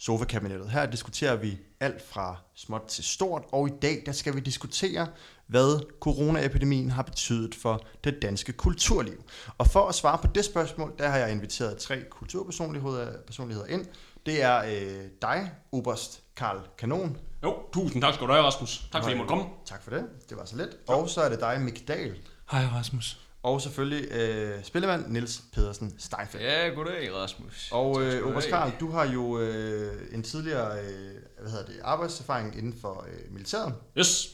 Sofa-kabinettet. 0.00 0.70
Her 0.70 0.86
diskuterer 0.86 1.36
vi 1.36 1.58
alt 1.80 2.02
fra 2.02 2.36
småt 2.54 2.82
til 2.88 3.04
stort, 3.04 3.42
og 3.52 3.68
i 3.68 3.72
dag 3.82 4.02
der 4.06 4.12
skal 4.12 4.34
vi 4.34 4.40
diskutere, 4.40 5.08
hvad 5.46 5.80
coronaepidemien 6.00 6.90
har 6.90 7.02
betydet 7.02 7.54
for 7.54 7.86
det 8.04 8.22
danske 8.22 8.52
kulturliv. 8.52 9.24
Og 9.58 9.66
for 9.66 9.88
at 9.88 9.94
svare 9.94 10.18
på 10.18 10.26
det 10.34 10.44
spørgsmål, 10.44 10.94
der 10.98 11.08
har 11.08 11.18
jeg 11.18 11.32
inviteret 11.32 11.78
tre 11.78 12.02
kulturpersonligheder 12.10 13.22
personligheder 13.26 13.66
ind. 13.66 13.86
Det 14.26 14.42
er 14.42 14.58
øh, 14.58 15.08
dig, 15.22 15.50
Oberst 15.72 16.22
Karl 16.36 16.58
Kanon. 16.78 17.16
Jo, 17.42 17.56
tusind 17.72 18.02
tak 18.02 18.14
skal 18.14 18.26
du 18.26 18.32
have, 18.32 18.44
Rasmus. 18.44 18.88
Tak 18.92 19.02
fordi 19.02 19.10
jeg 19.10 19.18
måtte 19.18 19.28
komme. 19.28 19.44
Tak 19.66 19.82
for 19.82 19.90
det. 19.90 20.04
Det 20.28 20.36
var 20.36 20.44
så 20.44 20.56
let. 20.56 20.76
Og 20.88 21.08
så 21.08 21.20
er 21.20 21.28
det 21.28 21.40
dig, 21.40 21.60
Mik 21.60 21.88
Dahl. 21.88 22.16
Hej 22.50 22.64
Rasmus. 22.64 23.29
Og 23.42 23.60
selvfølgelig 23.60 24.12
øh, 24.12 24.64
spillemand 24.64 25.06
Niels 25.08 25.42
Pedersen 25.52 25.94
Steinfeldt. 25.98 26.44
Ja, 26.46 26.68
goddag 26.68 27.14
Rasmus. 27.14 27.68
Og 27.72 28.02
øh, 28.02 28.12
have. 28.12 28.42
Karl, 28.48 28.72
du 28.80 28.90
har 28.90 29.06
jo 29.12 29.38
øh, 29.38 30.14
en 30.14 30.22
tidligere 30.22 30.78
øh, 30.80 31.10
hvad 31.40 31.50
hedder 31.50 31.66
det, 31.66 31.80
arbejdserfaring 31.82 32.58
inden 32.58 32.74
for 32.80 33.06
øh, 33.12 33.32
militæret. 33.32 33.74
Yes. 33.98 34.28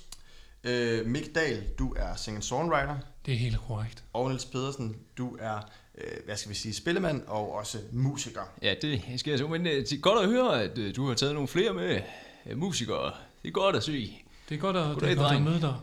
Øh, 0.64 1.06
Mick 1.06 1.34
Dahl, 1.34 1.64
du 1.78 1.94
er 1.96 2.16
singer-songwriter. 2.16 2.96
Det 3.26 3.34
er 3.34 3.38
helt 3.38 3.58
korrekt. 3.68 4.04
Og 4.12 4.28
Niels 4.28 4.44
Pedersen, 4.44 4.96
du 5.18 5.36
er, 5.40 5.70
øh, 5.98 6.24
hvad 6.24 6.36
skal 6.36 6.50
vi 6.50 6.54
sige, 6.54 6.74
spillemand 6.74 7.22
og 7.26 7.52
også 7.52 7.78
musiker. 7.92 8.40
Ja, 8.62 8.74
det 8.82 9.02
skal 9.16 9.30
jeg 9.30 9.38
så. 9.38 9.48
Men 9.48 9.66
øh, 9.66 9.72
det 9.72 9.92
er 9.92 10.00
godt 10.00 10.24
at 10.24 10.30
høre, 10.30 10.62
at 10.62 10.78
øh, 10.78 10.96
du 10.96 11.08
har 11.08 11.14
taget 11.14 11.34
nogle 11.34 11.48
flere 11.48 11.74
med 11.74 12.00
musikere. 12.56 13.12
Det 13.42 13.48
er 13.48 13.52
godt 13.52 13.76
at 13.76 13.82
se. 13.82 14.22
Det 14.48 14.54
er 14.54 14.58
godt 14.58 14.76
at, 14.76 14.84
Goddag, 14.84 15.08
det 15.08 15.18
er 15.18 15.22
godt 15.22 15.36
at 15.36 15.42
møde 15.42 15.60
dig, 15.60 15.74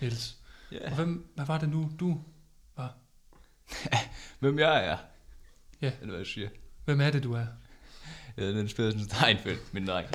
Niels. 0.00 0.36
Ja. 0.72 0.90
Og 0.90 0.96
hvem, 0.96 1.26
hvad 1.34 1.46
var 1.46 1.58
det 1.58 1.68
nu, 1.68 1.90
du? 2.00 2.20
Hvem 4.40 4.58
jeg 4.58 4.86
er. 4.86 4.96
Ja. 5.82 5.92
Eller 6.00 6.14
hvad 6.14 6.24
du 6.24 6.30
siger. 6.30 6.48
Hvem 6.84 7.00
er 7.00 7.10
det, 7.10 7.22
du 7.22 7.32
er? 7.32 7.46
Jeg 8.36 8.44
hedder 8.44 8.54
Niels 8.54 8.74
Pedersen 8.74 9.04
Steinfeldt, 9.04 9.74
min 9.74 9.86
dreng. 9.86 10.08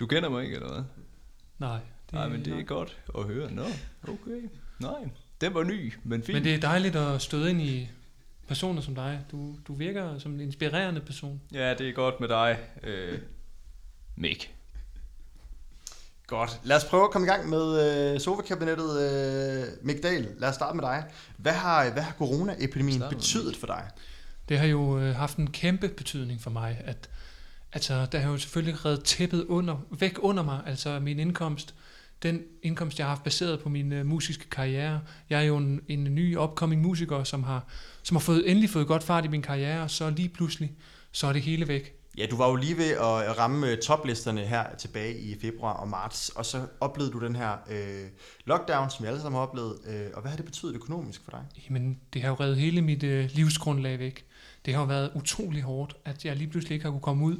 Du 0.00 0.06
kender 0.06 0.28
mig 0.28 0.44
ikke, 0.44 0.54
eller 0.56 0.72
hvad? 0.72 0.84
Nej. 1.58 1.78
Det, 2.06 2.12
Nej, 2.12 2.28
men 2.28 2.44
det 2.44 2.58
er 2.58 2.62
godt 2.62 2.98
at 3.18 3.24
høre. 3.24 3.50
Nå, 3.50 3.64
okay. 4.02 4.48
Nej, 4.80 5.08
den 5.40 5.54
var 5.54 5.62
ny, 5.62 5.92
men 6.04 6.22
fint. 6.22 6.36
Men 6.36 6.44
det 6.44 6.54
er 6.54 6.60
dejligt 6.60 6.96
at 6.96 7.22
støde 7.22 7.50
ind 7.50 7.62
i 7.62 7.88
personer 8.48 8.82
som 8.82 8.94
dig. 8.94 9.24
Du, 9.30 9.58
du 9.68 9.74
virker 9.74 10.18
som 10.18 10.34
en 10.34 10.40
inspirerende 10.40 11.00
person. 11.00 11.40
Ja, 11.52 11.74
det 11.74 11.88
er 11.88 11.92
godt 11.92 12.20
med 12.20 12.28
dig, 12.28 12.58
øh, 12.82 13.18
Mick. 14.16 14.54
Godt. 16.26 16.60
Lad 16.64 16.76
os 16.76 16.84
prøve 16.84 17.04
at 17.04 17.10
komme 17.10 17.26
i 17.26 17.30
gang 17.30 17.48
med 17.48 18.14
øh, 18.14 18.20
sofa-kabinettet. 18.20 19.00
Øh, 19.00 19.64
Mick 19.82 20.02
Dahl, 20.02 20.28
lad 20.38 20.48
os 20.48 20.54
starte 20.54 20.76
med 20.76 20.84
dig. 20.84 21.04
Hvad 21.36 21.52
har, 21.52 21.90
hvad 21.90 22.02
har 22.02 22.12
coronaepidemien 22.12 23.02
betydet 23.10 23.56
for 23.56 23.66
dig? 23.66 23.90
Det 24.48 24.58
har 24.58 24.66
jo 24.66 24.98
øh, 24.98 25.14
haft 25.14 25.36
en 25.36 25.50
kæmpe 25.50 25.88
betydning 25.88 26.40
for 26.40 26.50
mig, 26.50 26.80
at 26.84 27.08
altså, 27.72 28.06
der 28.12 28.18
har 28.18 28.30
jo 28.30 28.38
selvfølgelig 28.38 28.84
reddet 28.84 29.04
tæppet 29.04 29.44
under, 29.44 29.76
væk 30.00 30.18
under 30.18 30.42
mig, 30.42 30.60
altså 30.66 31.00
min 31.00 31.18
indkomst, 31.18 31.74
den 32.22 32.42
indkomst, 32.62 32.98
jeg 32.98 33.06
har 33.06 33.10
haft 33.14 33.24
baseret 33.24 33.60
på 33.60 33.68
min 33.68 33.92
øh, 33.92 34.06
musiske 34.06 34.50
karriere. 34.50 35.00
Jeg 35.30 35.40
er 35.40 35.44
jo 35.44 35.56
en, 35.56 35.80
en 35.88 36.04
ny 36.04 36.36
upcoming 36.36 36.82
musiker, 36.82 37.24
som 37.24 37.42
har, 37.42 37.64
som 38.02 38.16
har 38.16 38.20
fået, 38.20 38.50
endelig 38.50 38.70
fået 38.70 38.86
godt 38.86 39.02
fart 39.02 39.24
i 39.24 39.28
min 39.28 39.42
karriere, 39.42 39.82
og 39.82 39.90
så 39.90 40.10
lige 40.10 40.28
pludselig, 40.28 40.72
så 41.12 41.26
er 41.26 41.32
det 41.32 41.42
hele 41.42 41.68
væk. 41.68 41.95
Ja, 42.16 42.26
du 42.26 42.36
var 42.36 42.48
jo 42.48 42.54
lige 42.54 42.76
ved 42.76 42.90
at 42.90 43.38
ramme 43.38 43.70
øh, 43.70 43.78
toplisterne 43.78 44.40
her 44.40 44.64
tilbage 44.78 45.18
i 45.18 45.40
februar 45.40 45.72
og 45.72 45.88
marts, 45.88 46.28
og 46.28 46.46
så 46.46 46.66
oplevede 46.80 47.12
du 47.12 47.24
den 47.24 47.36
her 47.36 47.56
øh, 47.70 48.08
lockdown, 48.44 48.90
som 48.90 49.02
vi 49.02 49.08
alle 49.08 49.20
sammen 49.20 49.36
har 49.38 49.46
oplevet. 49.46 49.78
Øh, 49.86 50.06
og 50.14 50.20
hvad 50.20 50.30
har 50.30 50.36
det 50.36 50.44
betydet 50.44 50.74
økonomisk 50.74 51.24
for 51.24 51.30
dig? 51.30 51.40
Jamen, 51.68 52.00
det 52.12 52.22
har 52.22 52.28
jo 52.28 52.34
reddet 52.34 52.56
hele 52.56 52.82
mit 52.82 53.02
øh, 53.02 53.30
livsgrundlag 53.32 53.98
væk. 53.98 54.24
Det 54.64 54.74
har 54.74 54.80
jo 54.80 54.86
været 54.86 55.10
utrolig 55.14 55.62
hårdt, 55.62 55.96
at 56.04 56.24
jeg 56.24 56.36
lige 56.36 56.48
pludselig 56.50 56.74
ikke 56.74 56.84
har 56.84 56.90
kunne 56.90 57.00
komme 57.00 57.24
ud 57.24 57.36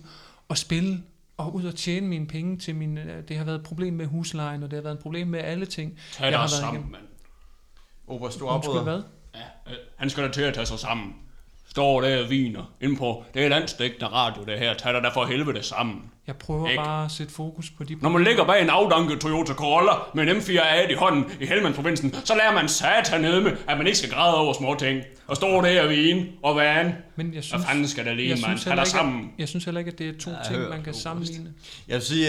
og 0.49 0.59
spille 0.59 1.03
og 1.37 1.55
ud 1.55 1.65
og 1.65 1.75
tjene 1.75 2.07
mine 2.07 2.27
penge 2.27 2.59
til 2.59 2.75
min... 2.75 2.99
Øh, 2.99 3.29
det 3.29 3.37
har 3.37 3.45
været 3.45 3.59
et 3.59 3.65
problem 3.65 3.95
med 3.95 4.07
huslejen, 4.07 4.63
og 4.63 4.71
det 4.71 4.77
har 4.77 4.83
været 4.83 4.95
et 4.95 5.03
problem 5.03 5.29
med 5.29 5.41
alle 5.41 5.67
ting. 5.67 5.99
Tag 6.13 6.27
dig 6.27 6.39
har 6.39 6.43
været 6.43 6.51
sammen, 6.51 6.93
mand. 6.93 7.03
Oberst, 8.07 8.39
du 8.41 8.47
Undskyld, 8.47 8.75
afbryder. 8.75 8.83
hvad? 8.83 9.03
Ja, 9.35 9.73
øh, 9.73 9.79
han 9.97 10.11
skal 10.11 10.25
da 10.25 10.33
til 10.33 10.43
at 10.43 10.55
tage 10.55 10.67
sig 10.67 10.79
sammen. 10.79 11.15
Står 11.77 12.01
der 12.01 12.23
og 12.25 12.31
viner 12.31 12.73
inde 12.81 12.97
på, 12.97 13.25
det 13.35 13.45
er 13.45 13.49
landstækkende 13.49 14.07
radio 14.07 14.43
det 14.45 14.59
her, 14.59 14.75
tag 14.75 14.95
dig 14.95 15.03
da 15.03 15.09
for 15.09 15.25
helvede 15.25 15.63
sammen. 15.63 16.03
Jeg 16.27 16.37
prøver 16.37 16.69
Ikke? 16.69 16.83
bare 16.83 17.05
at 17.05 17.11
sætte 17.11 17.33
fokus 17.33 17.71
på 17.71 17.85
de... 17.85 17.95
Når 18.03 18.09
man 18.09 18.25
ligger 18.25 18.45
bag 18.45 18.63
en 18.63 18.71
afdanket 18.71 19.21
Toyota 19.21 19.53
Corolla 19.53 19.93
med 20.15 20.23
en 20.29 20.37
M4A 20.37 20.91
i 20.91 20.95
hånden 20.95 21.25
i 21.41 21.47
Helmand-provinsen, 21.47 22.15
så 22.25 22.35
lærer 22.35 22.53
man 22.55 22.69
satan 22.69 23.21
ned 23.21 23.41
med, 23.41 23.53
at 23.69 23.79
man 23.79 23.87
ikke 23.87 23.99
skal 23.99 24.11
græde 24.11 24.37
over 24.37 24.53
små 24.53 24.77
ting. 24.79 25.03
Og 25.27 25.37
stå 25.37 25.61
der 25.63 25.83
og 25.83 25.91
vine 25.91 26.27
og 26.43 26.57
vane. 26.57 26.97
Men 27.17 27.35
jeg 27.35 27.45
synes, 27.45 27.63
Hvad 27.63 27.69
fanden 27.71 27.89
skal 27.89 28.05
der 28.05 28.15
lige, 28.15 28.29
jeg 28.29 28.39
mand? 28.47 28.59
synes 28.59 28.65
Tag 28.65 28.77
dig 28.77 28.83
ikke, 28.83 28.91
sammen. 28.91 29.25
at- 29.25 29.41
Jeg 29.41 29.49
synes 29.49 29.65
heller 29.65 29.79
ikke, 29.79 29.91
at 29.91 29.99
det 29.99 30.09
er 30.09 30.19
to 30.21 30.31
Ja, 30.31 30.37
jeg 30.37 30.47
ting, 30.47 30.59
hører 30.59 30.71
man 30.71 30.83
kan 30.83 30.93
det, 30.93 31.03
sammenligne. 31.03 31.53
Jeg 31.89 31.95
vil 31.95 32.03
sige, 32.03 32.29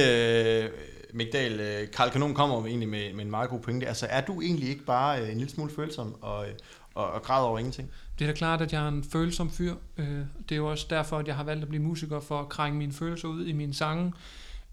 øh, 0.63 0.69
Migdal, 1.13 1.59
øh, 1.59 1.87
Karl 1.97 2.09
Kanon 2.09 2.33
kommer 2.33 2.65
egentlig 2.65 2.89
med, 2.89 3.13
med 3.13 3.25
en 3.25 3.31
meget 3.31 3.49
god 3.49 3.59
pointe. 3.59 3.87
Altså, 3.87 4.07
er 4.09 4.21
du 4.21 4.41
egentlig 4.41 4.69
ikke 4.69 4.85
bare 4.85 5.21
øh, 5.21 5.29
en 5.31 5.37
lille 5.37 5.49
smule 5.53 5.71
følsom 5.75 6.15
og, 6.21 6.45
øh, 6.47 6.53
og, 6.97 7.11
og 7.11 7.21
græder 7.23 7.45
over 7.47 7.59
ingenting? 7.59 7.91
Det 8.19 8.25
er 8.25 8.31
da 8.31 8.37
klart, 8.37 8.61
at 8.61 8.73
jeg 8.73 8.83
er 8.83 8.87
en 8.87 9.03
følsom 9.03 9.51
fyr. 9.51 9.75
Øh, 9.97 10.07
Det 10.49 10.51
er 10.51 10.55
jo 10.55 10.71
også 10.71 10.87
derfor, 10.89 11.17
at 11.17 11.27
jeg 11.27 11.35
har 11.35 11.43
valgt 11.43 11.63
at 11.63 11.69
blive 11.69 11.83
musiker, 11.83 12.19
for 12.19 12.39
at 12.41 12.49
krænge 12.49 12.77
mine 12.77 12.93
følelser 12.93 13.27
ud 13.27 13.45
i 13.45 13.51
mine 13.51 13.73
sange. 13.73 14.13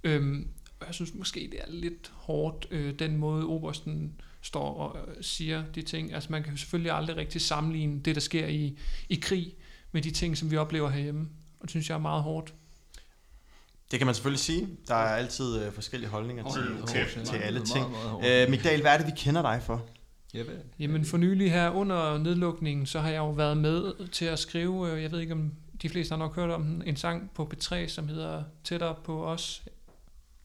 Øhm, 0.04 0.48
og 0.80 0.86
jeg 0.86 0.94
synes 0.94 1.14
måske, 1.14 1.40
det 1.52 1.60
er 1.60 1.70
lidt 1.72 2.12
hårdt, 2.14 2.66
øh, 2.70 2.98
den 2.98 3.16
måde 3.16 3.44
Obersten 3.44 4.12
står 4.42 4.74
og 4.74 4.96
øh, 5.08 5.14
siger 5.20 5.64
de 5.74 5.82
ting. 5.82 6.14
Altså 6.14 6.32
man 6.32 6.42
kan 6.42 6.52
jo 6.52 6.58
selvfølgelig 6.58 6.92
aldrig 6.92 7.16
rigtig 7.16 7.40
sammenligne 7.40 8.00
det, 8.00 8.14
der 8.14 8.20
sker 8.20 8.46
i, 8.46 8.78
i 9.08 9.14
krig, 9.14 9.54
med 9.92 10.02
de 10.02 10.10
ting, 10.10 10.36
som 10.38 10.50
vi 10.50 10.56
oplever 10.56 10.88
herhjemme. 10.90 11.20
Og 11.60 11.62
det 11.62 11.70
synes 11.70 11.88
jeg 11.88 11.94
er 11.94 11.98
meget 12.00 12.22
hårdt. 12.22 12.54
Det 13.90 13.98
kan 14.00 14.06
man 14.06 14.14
selvfølgelig 14.14 14.40
sige. 14.40 14.68
Der 14.88 14.94
er 14.94 15.16
altid 15.16 15.64
øh, 15.64 15.72
forskellige 15.72 16.10
holdninger 16.10 16.42
Hold 16.42 16.62
til, 16.62 16.72
nu 16.80 16.86
til, 16.86 17.24
til 17.24 17.34
det 17.38 17.44
alle 17.44 17.64
ting. 17.64 17.90
meget. 17.90 18.42
Øh, 18.44 18.50
Migdal, 18.50 18.80
hvad 18.80 18.92
er 18.92 18.98
det, 18.98 19.06
vi 19.06 19.12
kender 19.16 19.42
dig 19.42 19.62
for? 19.62 19.86
Jamen 20.78 21.04
for 21.04 21.16
nylig 21.16 21.52
her 21.52 21.70
under 21.70 22.18
nedlukningen, 22.18 22.86
så 22.86 23.00
har 23.00 23.08
jeg 23.08 23.18
jo 23.18 23.30
været 23.30 23.56
med 23.56 24.08
til 24.08 24.24
at 24.24 24.38
skrive, 24.38 24.90
øh, 24.92 25.02
jeg 25.02 25.12
ved 25.12 25.20
ikke 25.20 25.32
om 25.32 25.52
de 25.82 25.88
fleste 25.88 26.12
har 26.12 26.18
nok 26.18 26.36
hørt 26.36 26.50
om 26.50 26.62
den, 26.62 26.82
en 26.86 26.96
sang 26.96 27.30
på 27.34 27.50
B3, 27.54 27.88
som 27.88 28.08
hedder 28.08 28.42
Tættere 28.64 28.94
på 29.04 29.26
os. 29.26 29.62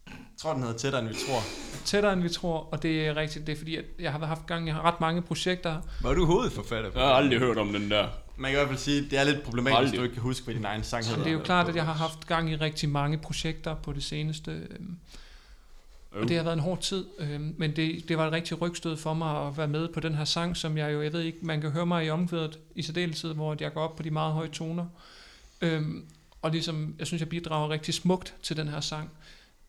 Jeg 0.07 0.15
tror, 0.37 0.53
den 0.53 0.61
hedder 0.61 0.77
Tættere, 0.77 1.01
end 1.01 1.09
vi 1.09 1.15
tror. 1.27 1.39
Tættere 1.85 2.13
end 2.13 2.21
vi 2.21 2.29
tror, 2.29 2.57
og 2.71 2.83
det 2.83 3.07
er 3.07 3.15
rigtigt, 3.15 3.47
det 3.47 3.53
er 3.53 3.57
fordi, 3.57 3.75
at 3.75 3.85
jeg 3.99 4.11
har 4.11 4.25
haft 4.25 4.45
gang 4.45 4.69
i 4.69 4.73
ret 4.73 5.01
mange 5.01 5.21
projekter. 5.21 5.81
Var 6.01 6.13
du 6.13 6.25
hovedforfatter? 6.25 6.91
Jeg 6.95 7.01
har 7.03 7.13
aldrig 7.13 7.39
hørt 7.39 7.57
om 7.57 7.73
den 7.73 7.91
der. 7.91 8.07
Man 8.37 8.51
kan 8.51 8.57
i 8.57 8.59
hvert 8.59 8.67
fald 8.67 8.79
sige, 8.79 9.05
at 9.05 9.11
det 9.11 9.19
er 9.19 9.23
lidt 9.23 9.43
problematisk, 9.43 9.79
hvis 9.79 9.87
Aldrig. 9.87 9.99
du 9.99 10.03
ikke 10.03 10.13
kan 10.13 10.23
huske, 10.23 10.45
hvad 10.45 10.55
din 10.55 10.65
egen 10.65 10.83
sang 10.83 11.03
Så 11.03 11.09
hedder. 11.09 11.23
det 11.23 11.29
er 11.29 11.33
jo 11.37 11.43
klart, 11.43 11.69
at 11.69 11.75
jeg 11.75 11.85
har 11.85 11.93
haft 11.93 12.27
gang 12.27 12.51
i 12.51 12.55
rigtig 12.55 12.89
mange 12.89 13.17
projekter 13.17 13.75
på 13.75 13.93
det 13.93 14.03
seneste. 14.03 14.67
Og 16.11 16.27
det 16.27 16.37
har 16.37 16.43
været 16.43 16.53
en 16.53 16.59
hård 16.59 16.81
tid, 16.81 17.05
øhm, 17.19 17.55
men 17.57 17.75
det, 17.75 18.09
det 18.09 18.17
var 18.17 18.27
et 18.27 18.31
rigtig 18.31 18.61
rygstød 18.61 18.97
for 18.97 19.13
mig 19.13 19.47
at 19.47 19.57
være 19.57 19.67
med 19.67 19.87
på 19.87 19.99
den 19.99 20.15
her 20.15 20.25
sang, 20.25 20.57
som 20.57 20.77
jeg 20.77 20.93
jo, 20.93 21.01
jeg 21.01 21.13
ved 21.13 21.21
ikke, 21.21 21.37
man 21.41 21.61
kan 21.61 21.71
høre 21.71 21.85
mig 21.85 22.05
i 22.05 22.09
omkvædet 22.09 22.59
i 22.75 22.81
særdeleshed, 22.81 23.33
hvor 23.33 23.55
jeg 23.59 23.73
går 23.73 23.81
op 23.81 23.95
på 23.95 24.03
de 24.03 24.11
meget 24.11 24.33
høje 24.33 24.47
toner. 24.49 24.85
Øhm, 25.61 26.05
og 26.41 26.51
ligesom, 26.51 26.95
jeg 26.99 27.07
synes, 27.07 27.21
jeg 27.21 27.29
bidrager 27.29 27.69
rigtig 27.69 27.93
smukt 27.93 28.35
til 28.43 28.57
den 28.57 28.67
her 28.67 28.79
sang. 28.79 29.11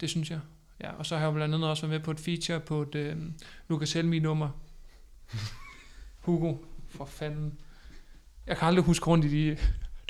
Det 0.01 0.11
synes 0.11 0.31
jeg. 0.31 0.41
Ja, 0.81 0.93
og 0.93 1.07
så 1.07 1.17
har 1.17 1.25
jeg 1.25 1.35
blandt 1.35 1.55
andet 1.55 1.71
også 1.71 1.87
været 1.87 2.01
med 2.01 2.05
på 2.05 2.11
et 2.11 2.21
feature 2.21 2.61
på 2.61 2.83
et 2.83 2.95
øhm, 2.95 3.35
Lucas 3.69 3.93
Helmi-nummer. 3.93 4.49
Hugo, 6.27 6.55
for 6.89 7.05
fanden. 7.05 7.59
Jeg 8.47 8.57
kan 8.57 8.69
aldrig 8.69 8.85
huske 8.85 9.07
rundt 9.07 9.25
i 9.25 9.29
de... 9.29 9.57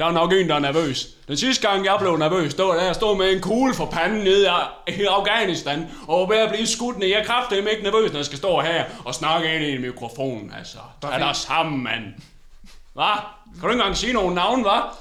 Der 0.01 0.07
er 0.07 0.13
nok 0.13 0.33
en, 0.33 0.49
der 0.49 0.55
er 0.55 0.59
nervøs. 0.59 1.09
Den 1.29 1.37
sidste 1.37 1.69
gang, 1.69 1.85
jeg 1.85 1.97
blev 2.01 2.17
nervøs, 2.17 2.55
det 2.55 2.65
var 2.65 2.75
da 2.75 2.85
jeg 2.85 2.95
stod 2.95 3.17
med 3.17 3.33
en 3.33 3.41
kugle 3.41 3.75
for 3.75 3.87
panden 3.87 4.19
nede 4.19 4.51
i 4.89 4.93
i 4.93 5.05
Afghanistan, 5.05 5.87
og 6.09 6.21
var 6.21 6.35
ved 6.35 6.43
at 6.43 6.51
blive 6.53 6.67
skudt 6.67 6.99
ned. 6.99 7.09
Jeg 7.09 7.27
kræfter 7.27 7.57
ikke 7.57 7.83
nervøs, 7.83 8.13
når 8.13 8.19
jeg 8.19 8.27
skal 8.27 8.39
stå 8.39 8.61
her 8.61 8.85
og 9.05 9.15
snakke 9.15 9.55
ind 9.55 9.65
i 9.65 9.75
en 9.75 9.81
mikrofon, 9.81 10.53
altså. 10.59 10.79
Tag 11.03 11.21
dig 11.21 11.37
sammen, 11.37 11.83
mand. 11.83 12.05
Hvad? 12.95 13.05
Kan 13.53 13.63
du 13.63 13.69
ikke 13.69 13.73
engang 13.73 13.97
sige 13.97 14.13
nogen 14.13 14.35
navn, 14.35 14.67
hva'? 14.67 14.95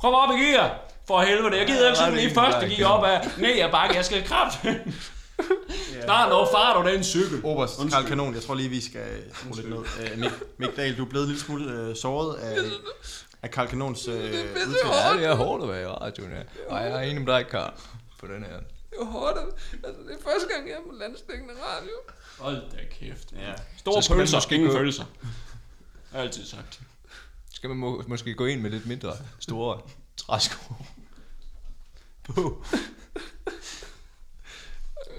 Kom 0.00 0.14
op 0.14 0.30
i 0.30 0.42
gear. 0.42 0.78
For 1.06 1.20
helvede, 1.20 1.56
jeg 1.56 1.66
gider 1.66 1.88
ikke 1.88 1.88
Ja, 1.88 1.94
sådan 1.94 2.12
det 2.12 2.18
er 2.18 2.28
lige 2.28 2.28
ikke 2.28 2.40
første 2.40 2.76
gear 2.76 2.88
op 2.88 3.04
af 3.04 3.28
ned 3.38 3.60
ad 3.60 3.70
bakke. 3.70 3.96
Jeg 3.96 4.04
skal 4.04 4.24
kraft. 4.24 4.58
Snart 6.04 6.28
når 6.28 6.48
far 6.52 6.82
du 6.82 6.88
den 6.88 7.04
cykel. 7.04 7.40
Oberst, 7.44 7.78
Karl 7.90 8.06
Kanon, 8.06 8.34
jeg 8.34 8.42
tror 8.42 8.54
lige, 8.54 8.68
vi 8.68 8.80
skal 8.80 9.06
skrue 9.34 9.56
lidt 9.56 9.68
ned. 9.68 10.30
Mik, 10.56 10.78
Mik 10.78 10.98
du 10.98 11.04
er 11.04 11.08
blevet 11.08 11.24
en 11.24 11.30
lille 11.30 11.44
smule 11.44 11.72
øh, 11.72 11.96
såret 11.96 12.36
af, 12.36 12.56
af 13.42 13.50
Karl 13.50 13.68
Kanons 13.68 14.08
øh, 14.08 14.14
udtalelse. 14.14 14.86
Ja, 14.86 15.12
det 15.16 15.24
er 15.24 15.34
hårdt 15.34 15.62
at 15.64 15.68
være 15.70 15.82
i 15.82 15.86
radioen, 15.86 16.30
ja. 16.32 16.42
Og 16.68 16.82
jeg 16.82 16.90
er 16.90 17.00
enig 17.00 17.22
med 17.24 17.34
dig, 17.34 17.46
Karl, 17.50 17.72
på 18.20 18.26
den 18.26 18.42
her. 18.44 18.56
Det 18.90 18.98
er 19.00 19.04
hårdt. 19.04 19.38
Altså, 19.84 20.02
det 20.02 20.12
er 20.12 20.22
første 20.32 20.48
gang, 20.54 20.68
jeg 20.68 20.74
er 20.74 20.82
på 20.90 20.92
landstækkende 21.00 21.54
radio. 21.54 21.90
Hold 22.38 22.70
da 22.70 22.76
kæft. 23.00 23.32
Ja. 23.32 23.52
Store 23.76 24.02
Så 24.02 24.14
pølser, 24.14 24.36
måske 24.36 24.54
ingen 24.54 24.70
gå- 24.70 24.76
følelser. 24.76 25.04
Altid 26.14 26.44
sagt. 26.46 26.80
Skal 27.54 27.68
man 27.68 27.78
må, 27.78 28.04
måske 28.06 28.34
gå 28.34 28.46
ind 28.46 28.60
med 28.60 28.70
lidt 28.70 28.86
mindre 28.86 29.12
store 29.38 29.80
træsko 30.16 30.74
på? 32.24 32.64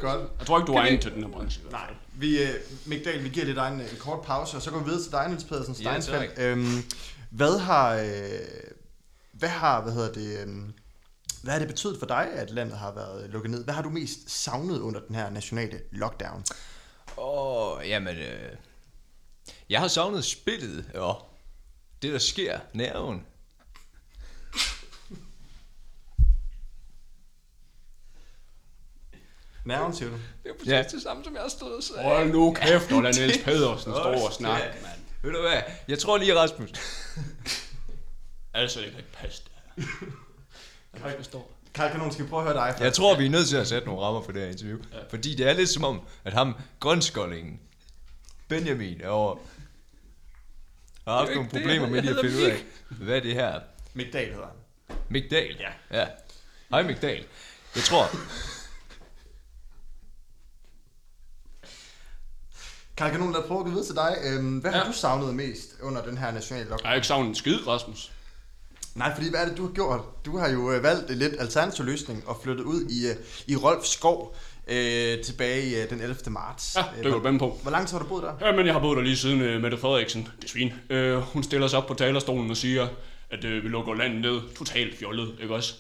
Godt. 0.02 0.22
Jeg 0.40 0.48
tror 0.48 0.60
ikke, 0.60 0.68
du 0.68 0.74
er 0.74 0.80
egnet 0.82 1.02
til 1.02 1.12
den 1.12 1.24
her 1.24 1.32
branche. 1.32 1.62
Nej. 1.72 1.94
Vi, 2.14 2.42
øh, 2.44 2.50
Mikdal, 2.86 3.24
vi 3.24 3.30
giver 3.30 3.46
lidt 3.46 3.58
en, 3.58 3.74
en 3.74 3.88
kort 4.00 4.22
pause, 4.26 4.58
og 4.58 4.62
så 4.62 4.72
går 4.72 4.80
vi 4.80 4.86
videre 4.86 5.02
til 5.04 5.12
dig, 5.12 5.28
Niels 5.28 5.44
Pedersen 5.44 5.76
Ja, 5.76 6.00
Steinfeldt. 6.02 6.36
tak. 6.36 6.44
øhm, 6.46 6.84
hvad 7.30 7.60
har, 7.60 7.96
øh, 7.96 8.40
hvad 9.32 9.50
har, 9.50 9.82
hvad 9.82 9.94
hedder 9.94 10.12
det, 10.14 10.40
øhm, 10.42 10.74
hvad 11.44 11.52
har 11.54 11.60
det 11.60 11.68
betydet 11.68 12.00
for 12.00 12.06
dig, 12.06 12.30
at 12.34 12.50
landet 12.52 12.78
har 12.78 12.92
været 12.92 13.30
lukket 13.30 13.52
ned? 13.52 13.64
Hvad 13.64 13.74
har 13.74 13.82
du 13.82 13.90
mest 13.90 14.30
savnet 14.30 14.80
under 14.80 15.00
den 15.00 15.16
her 15.16 15.30
nationale 15.30 15.82
lockdown? 15.92 16.44
Åh, 17.18 17.78
oh, 17.78 17.88
jamen, 17.90 18.18
øh, 18.18 18.56
jeg 19.70 19.80
har 19.80 19.88
savnet 19.88 20.26
spillet, 20.26 20.92
og 20.96 21.26
det 22.02 22.14
der 22.14 22.20
sker, 22.20 22.60
nerven. 22.74 23.26
Nerven, 29.66 29.94
siger 29.96 30.10
du? 30.10 30.16
Det 30.44 30.50
er 30.50 30.54
præcis 30.54 30.68
Ja. 30.68 30.84
det 30.92 31.02
samme, 31.02 31.24
som 31.24 31.34
jeg 31.34 31.42
har 31.42 31.50
stået 31.50 31.76
og 31.78 31.84
sagt. 31.84 32.02
Hold 32.04 32.32
nu 32.32 32.54
kæft, 32.54 32.92
lad 32.92 33.14
Niels 33.14 33.44
Pedersen 33.44 33.82
stå 33.94 34.00
og 34.02 34.20
Hold 34.20 34.32
snakke, 34.34 34.68
kæft. 34.72 34.84
mand. 34.84 34.99
Ved 35.22 35.32
du 35.32 35.42
hvad, 35.42 35.62
jeg 35.88 36.00
tror 36.00 36.18
lige, 36.18 36.36
Rasmus. 36.36 36.70
Altså, 38.54 38.80
det 38.80 38.90
kan 38.90 38.98
ikke 38.98 39.12
passe 39.12 39.44
det 39.44 39.52
her. 39.56 39.84
Jeg 40.94 41.02
kan 41.02 41.10
ikke 41.10 41.24
forstå. 41.24 41.52
Karl 41.74 41.92
Kanon, 41.92 42.12
skal 42.12 42.26
vi 42.26 42.30
prøve 42.30 42.42
at 42.42 42.54
høre 42.54 42.66
dig 42.66 42.72
først? 42.72 42.84
Jeg 42.84 42.94
tror, 42.94 43.18
vi 43.18 43.26
er 43.26 43.30
nødt 43.30 43.48
til 43.50 43.58
at 43.58 43.68
sætte 43.68 43.88
nogle 43.88 44.02
rammer 44.02 44.22
for 44.22 44.32
det 44.32 44.42
her 44.42 44.50
interview. 44.50 44.78
Ja. 44.94 44.98
Fordi 45.10 45.36
det 45.36 45.50
er 45.50 45.54
lidt 45.54 45.70
som 45.70 45.84
om, 45.84 46.02
at 46.24 46.34
ham, 46.34 46.56
grønskoldingen, 46.80 47.60
Benjamin, 48.48 49.02
er 49.02 49.10
over, 49.10 49.38
har 51.08 51.18
haft 51.18 51.30
nogle 51.36 51.50
det, 51.50 51.62
problemer 51.62 51.88
med 51.88 52.02
lige 52.02 52.20
at 52.20 52.26
finde 52.26 52.38
ud 52.38 52.44
af, 52.44 52.64
hvad 52.90 53.22
det 53.22 53.34
her 53.34 53.46
er. 53.48 53.62
Mikdal 53.94 54.32
hedder 54.32 54.48
han. 54.48 54.98
Mikdal? 55.10 55.58
Ja. 55.60 56.00
ja. 56.00 56.08
Hej 56.70 56.84
Mikdal. 56.84 57.26
Jeg 57.76 57.84
tror, 57.84 58.10
Karl 63.00 63.12
Kanon, 63.12 63.32
lad 63.32 63.40
os 63.40 63.48
prøve 63.48 63.60
at 63.60 63.66
gå 63.66 63.72
videre 63.72 63.86
til 63.86 63.96
dig. 63.96 64.18
Øhm, 64.24 64.58
hvad 64.58 64.72
ja. 64.72 64.78
har 64.78 64.86
du 64.86 64.94
savnet 64.94 65.36
mest 65.36 65.76
under 65.82 66.02
den 66.02 66.18
her 66.18 66.32
nationale 66.32 66.70
lockdown? 66.70 66.84
Jeg 66.84 66.90
har 66.90 66.96
ikke 66.96 67.08
savnet 67.08 67.30
en 67.30 67.36
skid, 67.36 67.68
Rasmus. 67.68 68.12
Nej, 68.96 69.16
fordi 69.16 69.30
hvad 69.30 69.40
er 69.40 69.48
det, 69.48 69.58
du 69.58 69.66
har 69.66 69.74
gjort? 69.74 70.26
Du 70.26 70.38
har 70.38 70.50
jo 70.50 70.72
øh, 70.72 70.84
valgt 70.84 71.12
en 71.12 71.18
lidt 71.18 71.34
alternativ 71.40 71.86
løsning 71.86 72.24
og 72.28 72.40
flyttet 72.44 72.64
ud 72.64 72.82
i, 72.90 73.08
øh, 73.08 73.16
i 73.48 73.56
Rolf 73.56 73.86
Skov 73.86 74.36
øh, 74.68 75.24
tilbage 75.24 75.84
øh, 75.84 75.90
den 75.90 76.02
11. 76.02 76.18
marts. 76.28 76.76
Ja, 76.76 76.84
Øh, 77.10 77.14
det 77.14 77.24
bande 77.24 77.40
på. 77.40 77.60
hvor 77.62 77.72
lang 77.72 77.88
tid 77.88 77.98
har 77.98 78.04
du 78.04 78.10
boet 78.10 78.24
der? 78.24 78.48
Ja, 78.48 78.56
men 78.56 78.66
jeg 78.66 78.74
har 78.74 78.82
boet 78.82 78.98
der 78.98 79.04
lige 79.04 79.18
siden 79.18 79.56
uh, 79.56 79.62
Mette 79.62 79.78
Frederiksen, 79.78 80.28
det 80.42 80.50
svin. 80.50 80.74
Uh, 80.94 81.18
hun 81.18 81.44
stiller 81.44 81.68
sig 81.68 81.80
op 81.80 81.88
på 81.88 81.94
talerstolen 81.94 82.50
og 82.52 82.58
siger, 82.58 82.88
at 83.32 83.46
uh, 83.46 83.52
vi 83.52 83.68
lukker 83.68 83.94
landet 83.94 84.22
ned. 84.22 84.42
Totalt 84.58 85.00
fjollet, 85.00 85.36
ikke 85.42 85.56
også? 85.56 85.74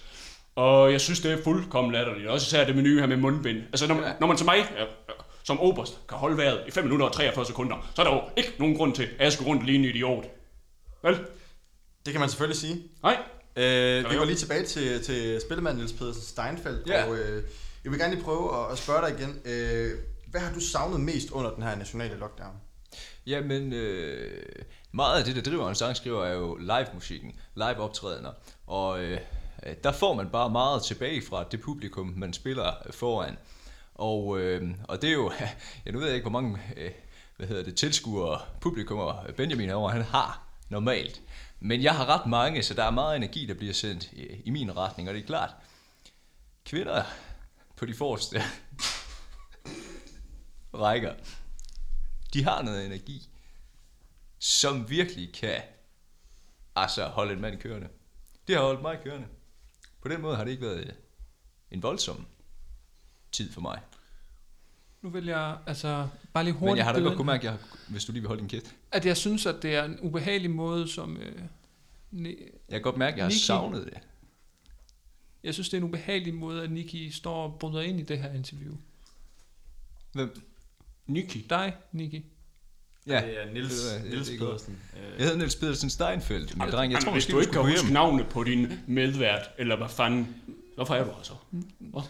Og 0.55 0.91
jeg 0.91 1.01
synes, 1.01 1.19
det 1.19 1.31
er 1.31 1.43
fuldkommen 1.43 1.93
latterligt. 1.93 2.27
Også 2.27 2.45
især 2.45 2.65
det 2.65 2.75
menu 2.75 2.99
her 2.99 3.07
med 3.07 3.17
mundbind. 3.17 3.57
Altså, 3.57 3.87
når, 3.87 3.95
ja. 3.95 4.11
når 4.19 4.27
man 4.27 4.37
som 4.37 4.45
mig, 4.45 4.57
ja, 4.77 4.81
ja, 4.81 5.13
som 5.49 5.59
oberst, 5.59 5.99
kan 6.09 6.17
holde 6.17 6.37
vejret 6.37 6.63
i 6.67 6.71
5 6.71 6.83
minutter 6.83 7.05
og 7.05 7.13
43 7.13 7.45
sekunder, 7.45 7.91
så 7.95 8.01
er 8.01 8.05
der 8.05 8.13
jo 8.13 8.21
ikke 8.37 8.53
nogen 8.59 8.75
grund 8.77 8.95
til, 8.95 9.03
at 9.03 9.23
jeg 9.23 9.33
skal 9.33 9.45
rundt 9.45 9.65
lige 9.65 9.77
en 9.77 9.85
idiot. 9.85 10.25
Vel? 11.03 11.15
Det 12.05 12.11
kan 12.13 12.19
man 12.19 12.29
selvfølgelig 12.29 12.59
sige. 12.59 12.83
Nej. 13.03 13.17
Øh, 13.55 14.11
vi 14.11 14.15
går 14.15 14.25
lige 14.25 14.35
tilbage 14.35 14.65
til, 14.65 15.03
til 15.03 15.41
spillemanden 15.41 15.77
Niels 15.77 15.93
Pedersen 15.93 16.21
Steinfeldt, 16.23 16.87
Ja. 16.89 17.03
og 17.05 17.15
øh, 17.17 17.43
jeg 17.83 17.91
vil 17.91 17.99
gerne 17.99 18.13
lige 18.15 18.23
prøve 18.23 18.65
at, 18.65 18.71
at 18.71 18.77
spørge 18.77 19.01
dig 19.09 19.19
igen. 19.19 19.39
Øh, 19.45 19.91
hvad 20.27 20.41
har 20.41 20.53
du 20.53 20.59
savnet 20.59 20.99
mest 21.01 21.31
under 21.31 21.51
den 21.51 21.63
her 21.63 21.75
nationale 21.75 22.15
lockdown? 22.17 22.53
Jamen, 23.27 23.73
øh, 23.73 24.43
meget 24.91 25.19
af 25.19 25.25
det, 25.25 25.35
der 25.35 25.41
driver 25.51 25.69
en 25.69 25.75
sangskriver, 25.75 26.25
er 26.25 26.33
jo 26.33 26.55
live-musikken, 26.55 27.31
live-optrædener. 27.55 28.31
Og 28.67 29.03
øh, 29.03 29.19
øh, 29.65 29.75
der 29.83 29.91
får 29.91 30.13
man 30.13 30.29
bare 30.29 30.49
meget 30.49 30.83
tilbage 30.83 31.21
fra 31.29 31.43
det 31.51 31.61
publikum, 31.61 32.13
man 32.17 32.33
spiller 32.33 32.73
foran. 32.91 33.37
Og, 33.99 34.39
øh, 34.39 34.75
og 34.87 35.01
det 35.01 35.09
er 35.09 35.13
jo, 35.13 35.31
jeg 35.85 35.93
nu 35.93 35.99
ved 35.99 36.07
jeg 36.07 36.15
ikke, 36.15 36.29
hvor 36.29 36.41
mange 36.41 36.59
øh, 36.77 36.91
hvad 37.37 37.47
hedder 37.47 37.63
det, 37.63 37.77
tilskuere, 37.77 38.41
publikummer 38.61 39.31
Benjamin 39.37 39.67
herovre, 39.67 39.91
han 39.91 40.01
har 40.01 40.47
normalt. 40.69 41.21
Men 41.59 41.83
jeg 41.83 41.95
har 41.95 42.05
ret 42.05 42.29
mange, 42.29 42.63
så 42.63 42.73
der 42.73 42.83
er 42.83 42.91
meget 42.91 43.15
energi, 43.15 43.45
der 43.45 43.53
bliver 43.53 43.73
sendt 43.73 44.11
i, 44.11 44.25
i 44.25 44.49
min 44.49 44.77
retning, 44.77 45.09
og 45.09 45.15
det 45.15 45.21
er 45.21 45.27
klart, 45.27 45.55
kvinder 46.65 47.03
på 47.75 47.85
de 47.85 47.93
forreste 47.93 48.41
rækker, 50.83 51.13
de 52.33 52.43
har 52.43 52.61
noget 52.61 52.85
energi, 52.85 53.29
som 54.39 54.89
virkelig 54.89 55.33
kan 55.33 55.61
altså 56.75 57.05
holde 57.05 57.33
en 57.33 57.41
mand 57.41 57.59
kørende. 57.59 57.89
Det 58.47 58.55
har 58.55 58.63
holdt 58.63 58.81
mig 58.81 58.99
kørende. 59.03 59.27
På 60.01 60.07
den 60.07 60.21
måde 60.21 60.35
har 60.35 60.43
det 60.43 60.51
ikke 60.51 60.65
været 60.65 60.95
en 61.71 61.83
voldsom 61.83 62.25
tid 63.31 63.51
for 63.51 63.61
mig. 63.61 63.81
Nu 65.01 65.09
vil 65.09 65.25
jeg 65.25 65.57
altså 65.67 66.07
bare 66.33 66.43
lige 66.43 66.53
hurtigt 66.53 66.71
Men 66.71 66.77
jeg 66.77 66.85
har 66.85 66.93
da 66.93 66.99
godt 66.99 67.15
kunne 67.15 67.25
mærke, 67.25 67.45
jeg, 67.45 67.57
hvis 67.89 68.05
du 68.05 68.11
lige 68.11 68.21
vil 68.21 68.27
holde 68.27 68.39
din 68.41 68.49
kæft. 68.49 68.75
at 68.91 69.05
jeg 69.05 69.17
synes, 69.17 69.45
at 69.45 69.55
det 69.61 69.75
er 69.75 69.83
en 69.83 69.99
ubehagelig 70.01 70.51
måde, 70.51 70.87
som... 70.87 71.17
Øh, 71.17 71.35
ne- 72.13 72.27
Jeg 72.69 72.71
kan 72.71 72.81
godt 72.81 72.97
mærke, 72.97 73.13
at 73.13 73.17
jeg 73.17 73.25
har 73.25 73.29
Nikki- 73.29 73.45
savnet 73.45 73.85
det. 73.85 73.93
Jeg 75.43 75.53
synes, 75.53 75.69
det 75.69 75.77
er 75.77 75.81
en 75.81 75.87
ubehagelig 75.87 76.33
måde, 76.33 76.63
at 76.63 76.71
Nikki 76.71 77.11
står 77.11 77.43
og 77.43 77.59
bryder 77.59 77.81
ind 77.81 77.99
i 77.99 78.03
det 78.03 78.19
her 78.19 78.33
interview. 78.33 78.73
Hvem? 80.13 80.41
Nikki. 81.07 81.45
Dig, 81.49 81.73
Nikki. 81.91 82.25
Ja, 83.07 83.21
Det 83.25 83.41
er 83.41 83.45
Niels- 83.45 83.93
det, 84.03 84.09
Niels 84.09 84.29
er. 84.29 84.37
Pedersen. 84.37 84.79
Jeg 85.17 85.23
hedder 85.25 85.37
Niels 85.37 85.55
Pedersen 85.55 85.89
Steinfeldt, 85.89 86.57
min 86.57 86.67
dreng. 86.67 86.91
Jeg 86.91 86.97
Altså, 86.97 87.05
tror 87.05 87.13
hvis 87.13 87.25
du 87.25 87.39
ikke 87.39 87.51
kan 87.51 87.61
huske 87.61 87.93
navnet 87.93 88.27
på 88.27 88.43
din 88.43 88.67
medvært, 88.87 89.49
eller 89.57 89.75
hvad 89.77 89.89
fanden, 89.89 90.35
hvorfor 90.75 90.95
er 90.95 91.03
du 91.03 91.11
altså? 91.17 91.33
Hvad? 91.79 92.01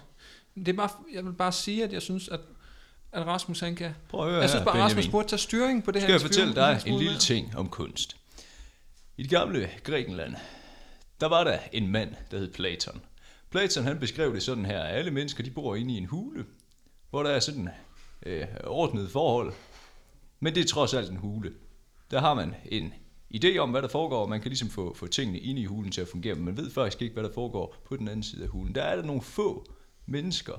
Det 0.56 0.68
er 0.68 0.74
bare, 0.74 0.90
jeg 1.14 1.26
vil 1.26 1.34
bare 1.34 1.52
sige, 1.52 1.84
at 1.84 1.94
jeg 1.94 2.02
synes, 2.02 2.30
at, 2.30 2.40
at 3.12 3.26
Rasmus 3.26 3.60
han 3.60 3.76
kan... 3.76 3.96
Prøv 4.10 4.26
at 4.26 4.32
høre 4.32 4.42
jeg 4.42 4.50
synes 4.50 4.60
her, 4.60 4.66
bare, 4.66 4.84
Rasmus 4.84 4.96
Benjamin. 4.96 5.12
burde 5.12 5.28
tage 5.28 5.40
styring 5.40 5.84
på 5.84 5.92
det 5.92 6.02
her 6.02 6.08
Skal 6.08 6.14
jeg 6.14 6.22
fortælle 6.22 6.56
dig 6.56 6.82
en 6.86 7.00
lille 7.00 7.18
ting 7.18 7.58
om 7.58 7.70
kunst? 7.70 8.18
I 9.18 9.22
det 9.22 9.30
gamle 9.30 9.70
Grækenland, 9.84 10.36
der 11.22 11.28
var 11.28 11.44
der 11.44 11.60
en 11.72 11.88
mand, 11.88 12.16
der 12.32 12.38
hed 12.38 12.54
Platon. 12.54 13.02
Platon 13.50 13.84
han 13.84 14.00
beskrev 14.00 14.34
det 14.34 14.44
sådan 14.44 14.66
her, 14.66 14.80
at 14.80 14.96
alle 14.96 15.12
mennesker 15.12 15.44
de 15.44 15.52
bor 15.52 15.76
inde 15.76 15.94
i 15.94 15.98
en 15.98 16.06
hule, 16.06 16.46
hvor 17.10 17.24
der 17.24 17.30
er 17.30 17.40
sådan 17.40 17.70
øh, 18.26 18.46
ordnet 18.64 19.12
forhold. 19.12 19.54
Men 20.40 20.56
det 20.56 20.64
er 20.64 20.68
trods 20.68 20.94
alt 20.94 21.10
en 21.10 21.18
hule. 21.18 21.54
Der 22.12 22.20
har 22.20 22.34
man 22.34 22.56
en 22.66 22.94
idé 23.36 23.58
om, 23.58 23.72
hvad 23.72 23.82
der 23.82 23.88
foregår, 23.88 24.22
og 24.22 24.30
man 24.30 24.42
kan 24.42 24.50
ligesom 24.50 24.70
få, 24.70 24.94
få 24.94 25.08
tingene 25.08 25.40
inde 25.40 25.62
i 25.62 25.66
hulen 25.66 25.92
til 25.92 26.02
at 26.02 26.08
fungere, 26.08 26.36
men 26.36 26.46
man 26.46 26.58
ved 26.58 26.72
faktisk 26.72 27.02
ikke, 27.02 27.14
hvad 27.14 27.24
der 27.24 27.34
foregår 27.34 27.76
på 27.86 27.96
den 27.96 28.08
anden 28.08 28.24
side 28.24 28.44
af 28.44 28.50
hulen. 28.50 28.76
Der 28.76 28.84
er 28.84 28.96
der 28.96 29.04
nogle 29.04 29.22
få 29.22 29.66
mennesker, 30.06 30.54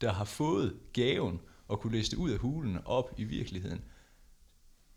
der 0.00 0.12
har 0.12 0.24
fået 0.24 0.76
gaven 0.92 1.40
og 1.68 1.80
kunne 1.80 1.92
læse 1.92 2.10
det 2.10 2.16
ud 2.16 2.30
af 2.30 2.38
hulen 2.38 2.78
op 2.84 3.14
i 3.16 3.24
virkeligheden. 3.24 3.80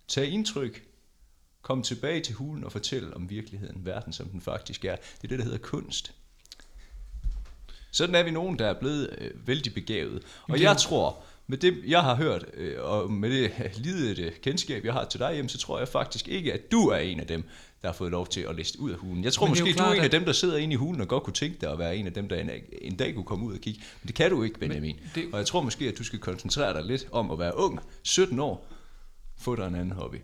Tag 0.08 0.30
indtryk, 0.30 0.88
kom 1.62 1.84
tilbage 1.84 2.22
til 2.22 2.36
hulen 2.36 2.64
og 2.64 2.72
fortæl 2.72 3.14
om 3.14 3.30
virkeligheden, 3.30 3.86
verden 3.86 4.14
som 4.14 4.30
den 4.30 4.42
faktisk 4.42 4.86
er. 4.86 4.96
Det 4.96 5.24
er 5.24 5.28
det, 5.28 5.40
der 5.40 5.44
hedder 5.44 5.58
kunst. 5.58 6.14
Sådan 7.92 8.16
er 8.16 8.24
vi 8.24 8.32
nogen, 8.32 8.60
der 8.60 8.68
er 8.68 8.80
blevet 8.80 9.16
øh, 9.18 9.48
vældig 9.48 9.74
begavet. 9.74 10.24
Og 10.42 10.62
jeg 10.62 10.78
tror, 10.78 11.24
med 11.48 11.58
det, 11.58 11.84
jeg 11.88 12.04
har 12.04 12.16
hørt, 12.16 12.46
øh, 12.54 12.84
og 12.84 13.12
med 13.12 13.32
det 13.32 13.78
lidede 13.78 14.32
kendskab, 14.32 14.86
jeg 14.86 14.94
har 14.94 15.06
til 15.06 15.20
dig, 15.20 15.32
jamen, 15.36 15.50
så 15.50 15.58
tror 15.58 15.80
jeg 15.80 15.88
faktisk 15.88 16.28
ikke, 16.28 16.54
at 16.54 16.72
du 16.72 16.88
er 16.88 16.98
en 16.98 17.20
af 17.20 17.28
dem, 17.28 17.44
der 17.82 17.88
har 17.88 17.94
fået 17.94 18.12
lov 18.12 18.28
til 18.28 18.42
at 18.42 18.56
læse 18.56 18.80
ud 18.80 18.92
af 18.92 18.98
hulen. 18.98 19.24
Jeg 19.24 19.34
tror 19.34 19.46
Men 19.46 19.48
er 19.48 19.50
måske, 19.52 19.64
du 19.64 19.70
er 19.70 19.74
klart, 19.74 19.98
en 19.98 20.04
af 20.04 20.12
dem, 20.12 20.26
der 20.26 20.32
sidder 20.32 20.58
inde 20.58 20.74
i 20.74 20.76
hulen 20.76 21.02
og 21.02 21.08
godt 21.08 21.24
kunne 21.24 21.34
tænke 21.34 21.58
dig 21.62 21.72
at 21.72 21.80
være 21.80 21.98
en 21.98 22.06
af 22.08 22.14
dem, 22.14 22.28
der 22.30 22.36
en, 22.36 22.50
en 22.82 22.96
dag 22.96 23.14
kunne 23.14 23.26
komme 23.26 23.46
ud 23.46 23.54
og 23.54 23.60
kigge. 23.60 23.82
Men 24.02 24.08
det 24.08 24.16
kan 24.16 24.32
du 24.32 24.44
ikke, 24.44 24.60
Benjamin. 24.60 25.00
det- 25.16 25.30
Og 25.34 25.38
jeg 25.40 25.46
tror 25.48 25.62
måske, 25.62 25.88
at 25.88 25.98
du 25.98 26.04
skal 26.04 26.20
koncentrere 26.20 26.74
dig 26.74 26.84
lidt 26.86 27.08
om 27.12 27.32
at 27.32 27.40
være 27.40 27.58
ung, 27.58 27.80
17 28.04 28.40
år, 28.40 28.68
få 29.40 29.56
dig 29.56 29.68
en 29.68 29.76
anden 29.76 29.92
hobby. 29.92 30.18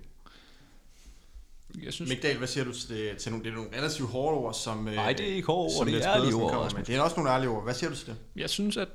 Jeg 1.84 1.93
synes, 1.93 2.10
Michael, 2.10 2.38
hvad 2.38 2.47
siger 2.47 2.64
du 2.64 2.74
til, 2.74 2.89
det, 2.89 3.18
til 3.18 3.32
nogle, 3.32 3.45
det 3.45 3.51
er 3.51 3.56
nogle 3.56 3.78
relativt 3.78 4.10
hårde 4.10 4.38
ord, 4.38 4.54
som... 4.54 4.88
øh, 4.88 4.95
Nej, 4.95 5.14
det 5.14 5.30
er 5.32 5.36
ikke 5.36 5.45
hårde 5.45 5.76
ord, 5.80 5.88
det 5.88 6.06
er 6.06 6.16
ærlige 6.16 6.36
ord, 6.36 6.74
med. 6.76 6.84
Det 6.84 6.95
er 6.95 7.01
også 7.01 7.16
nogle 7.16 7.32
ærlige 7.32 7.49
ord. 7.49 7.64
Hvad 7.64 7.74
siger 7.74 7.89
du 7.89 7.95
til 7.95 8.08
det? 8.08 8.16
jeg 8.36 8.49
synes, 8.49 8.78
at... 8.78 8.88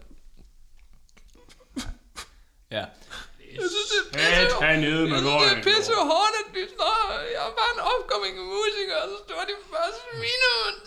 Ja. 2.70 2.84
Jeg 3.62 3.68
synes, 3.74 3.88
det 3.92 4.00
er 4.02 4.06
pisse, 4.14 4.56
hernede 4.64 5.04
med 5.12 5.18
jeg 5.18 5.24
synes, 5.26 5.42
det 5.50 5.58
er 5.58 5.66
pisse 5.70 5.94
hårdt, 6.12 6.34
at 6.42 6.48
de 6.56 6.62
står... 6.74 6.96
Jeg 7.34 7.42
er 7.48 7.54
bare 7.60 7.72
en 7.76 7.82
opkommende 7.94 8.42
musiker, 8.54 8.96
og 9.02 9.08
så 9.12 9.16
står 9.26 9.40
de 9.50 9.54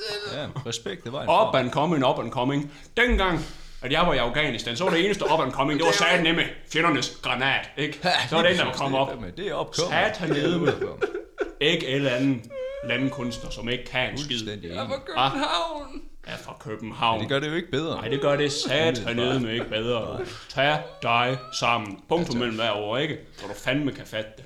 til 0.01 0.17
det. 0.24 0.38
Ja, 0.39 0.45
respekt, 0.69 1.03
det 1.03 1.11
var 1.13 1.22
en 1.22 1.30
Up 1.47 1.55
and 1.59 1.72
coming, 1.72 2.01
up 2.09 2.19
and 2.24 2.32
coming. 2.32 2.61
Dengang, 2.97 3.36
at 3.82 3.91
jeg 3.91 4.01
var 4.07 4.13
i 4.13 4.17
Afghanistan, 4.17 4.78
så 4.78 4.84
var 4.84 4.91
det 4.91 5.05
eneste 5.05 5.26
up 5.34 5.39
and 5.45 5.51
coming, 5.51 5.80
det 5.80 5.86
var 5.86 5.93
sat 5.93 6.24
nemme 6.24 6.43
fjendernes 6.74 7.17
granat, 7.24 7.65
ikke? 7.78 7.99
Så 8.30 8.36
var 8.36 8.41
det 8.41 8.51
en, 8.51 8.57
der 8.57 8.74
kom 8.74 8.95
op. 8.95 9.09
Det 9.38 9.47
er 9.47 9.53
opkommet. 9.53 9.91
Sat 9.91 10.17
hernede 10.17 10.59
med 10.59 10.74
ikke 11.61 11.88
en 11.88 11.95
eller 11.95 12.11
anden 12.11 12.51
landkunstner, 12.84 13.49
som 13.49 13.69
ikke 13.69 13.86
kan 13.86 14.11
en 14.11 14.17
skid. 14.17 14.47
Enig. 14.47 14.72
fra 14.76 14.99
København. 15.05 16.01
Er 16.24 16.38
fra 16.38 16.55
København. 16.59 17.19
Det 17.19 17.30
gør 17.30 17.39
det 17.39 17.47
jo 17.47 17.53
ikke 17.53 17.72
bedre. 17.72 17.95
Nej, 17.95 18.07
det 18.07 18.22
gør 18.22 18.36
det 18.36 18.51
sat 18.51 18.97
hernede 18.97 19.39
med 19.39 19.53
ikke 19.53 19.69
bedre. 19.69 20.19
Tag 20.49 20.84
dig 21.01 21.38
sammen. 21.59 21.99
Punktum 22.09 22.38
mellem 22.38 22.55
hver 22.55 22.72
ord, 22.72 23.01
ikke? 23.01 23.17
Så 23.38 23.47
du 23.47 23.53
fandme 23.53 23.91
kan 23.91 24.05
fatte 24.05 24.32
det. 24.38 24.45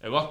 Er 0.00 0.10
godt? 0.10 0.30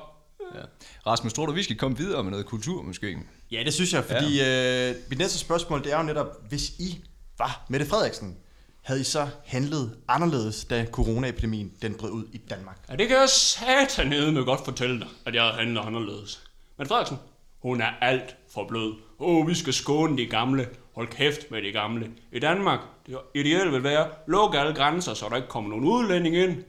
Ja. 0.56 0.62
Rasmus, 1.08 1.34
tror 1.34 1.46
du, 1.46 1.52
vi 1.52 1.64
skal 1.64 1.78
komme 1.78 1.98
videre 1.98 2.24
med 2.24 2.32
noget 2.32 2.46
kultur 2.46 2.82
måske? 2.82 3.18
Ja, 3.52 3.64
det 3.66 3.74
synes 3.74 3.94
jeg, 3.94 4.04
fordi 4.04 4.38
ja. 4.38 4.90
øh, 4.90 4.96
mit 5.10 5.20
næste 5.20 5.40
spørgsmål, 5.40 5.84
det 5.84 5.94
er 5.94 5.98
jo 5.98 6.04
netop, 6.04 6.28
hvis 6.50 6.70
I 6.70 7.04
var 7.38 7.66
Mette 7.70 7.86
Frederiksen, 7.86 8.38
havde 8.82 9.02
I 9.02 9.04
så 9.04 9.28
handlet 9.46 9.98
anderledes, 10.08 10.66
da 10.66 10.86
coronaepidemien 10.92 11.74
den 11.82 11.94
brød 11.94 12.12
ud 12.12 12.26
i 12.34 12.38
Danmark? 12.38 12.78
Ja, 12.90 12.96
det 12.96 13.08
kan 13.08 13.18
jeg 13.18 13.30
satan 13.30 14.08
nede 14.08 14.32
med 14.32 14.46
godt 14.46 14.66
fortælle 14.66 15.00
dig, 15.00 15.08
at 15.26 15.36
jeg 15.36 15.44
havde 15.44 15.56
handlet 15.56 15.82
anderledes. 15.82 16.44
Men 16.78 16.88
Frederiksen, 16.88 17.18
hun 17.62 17.82
er 17.82 17.90
alt 18.02 18.36
for 18.56 18.68
blød. 18.68 18.94
Åh, 19.20 19.36
oh, 19.36 19.48
vi 19.48 19.56
skal 19.56 19.74
skåne 19.74 20.18
de 20.18 20.26
gamle. 20.26 20.70
Hold 20.96 21.08
kæft 21.08 21.52
med 21.52 21.62
de 21.62 21.72
gamle. 21.72 22.12
I 22.32 22.40
Danmark, 22.40 22.80
det 23.08 23.18
ideelle 23.36 23.72
vil 23.72 23.84
være, 23.84 24.08
luk 24.28 24.56
alle 24.56 24.74
grænser, 24.74 25.14
så 25.14 25.30
der 25.30 25.36
ikke 25.36 25.48
kommer 25.48 25.70
nogen 25.70 25.86
udlænding 25.86 26.36
ind. 26.36 26.64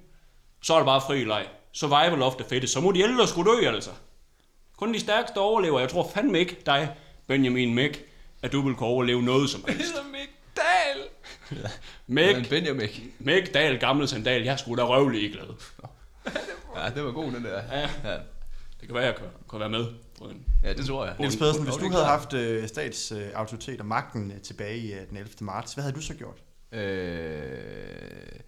Så 0.63 0.75
er 0.75 0.79
det 0.79 0.87
bare 0.87 1.01
fri 1.01 1.25
leg. 1.25 1.47
Survival 1.73 2.23
of 2.23 2.35
the 2.35 2.45
fittest. 2.49 2.73
Så 2.73 2.81
må 2.81 2.93
de 2.93 3.01
ældre 3.01 3.29
skulle 3.29 3.51
dø, 3.51 3.69
altså. 3.69 3.91
Kun 4.77 4.95
de 4.95 5.01
stærkeste 5.01 5.39
overlever. 5.39 5.81
Jeg 5.81 5.89
tror 5.89 6.11
fandme 6.15 6.39
ikke 6.39 6.57
dig, 6.67 6.97
Benjamin 7.27 7.75
Mæk, 7.75 8.05
at 8.43 8.53
du 8.53 8.61
vil 8.61 8.75
kunne 8.75 8.89
overleve 8.89 9.23
noget 9.23 9.51
som 9.51 9.65
helst. 9.67 9.79
Ligesom 9.79 10.05
Mick 10.05 10.31
Dahl. 10.57 11.09
Mæk, 12.07 12.37
Men 12.37 12.47
Benjamin. 12.47 12.89
Mæk, 13.19 13.55
Dal, 13.55 13.79
gammel 13.79 14.09
sandal, 14.09 14.43
jeg 14.43 14.59
skulle 14.59 14.83
da 14.83 14.89
røvlig 14.89 15.33
glad. 15.33 15.47
Ja, 16.77 16.91
det 16.95 17.05
var 17.05 17.13
god, 17.13 17.33
den 17.33 17.45
der. 17.45 17.63
Ja. 17.73 17.81
ja. 17.81 18.17
Det 18.81 18.87
kan 18.87 18.95
være, 18.95 19.05
jeg 19.05 19.15
kan, 19.15 19.27
kan 19.51 19.61
være 19.61 19.69
med 19.69 19.87
en 20.25 20.47
Ja, 20.63 20.73
det 20.73 20.87
tror 20.87 21.07
jeg. 21.07 21.17
Niels 21.19 21.37
Pedersen, 21.37 21.65
hvis 21.65 21.75
du 21.75 21.91
havde 21.91 22.05
haft 22.05 22.33
øh, 22.33 22.69
statsautoritet 22.69 23.81
og 23.81 23.87
magten 23.87 24.31
øh, 24.31 24.41
tilbage 24.41 24.79
i 24.79 24.93
øh, 24.93 25.09
den 25.09 25.17
11. 25.17 25.33
marts, 25.41 25.75
hvad 25.75 25.85
havde 25.85 25.97
du 25.97 26.01
så 26.01 26.15
gjort? 26.15 26.43
Øh, 26.73 28.41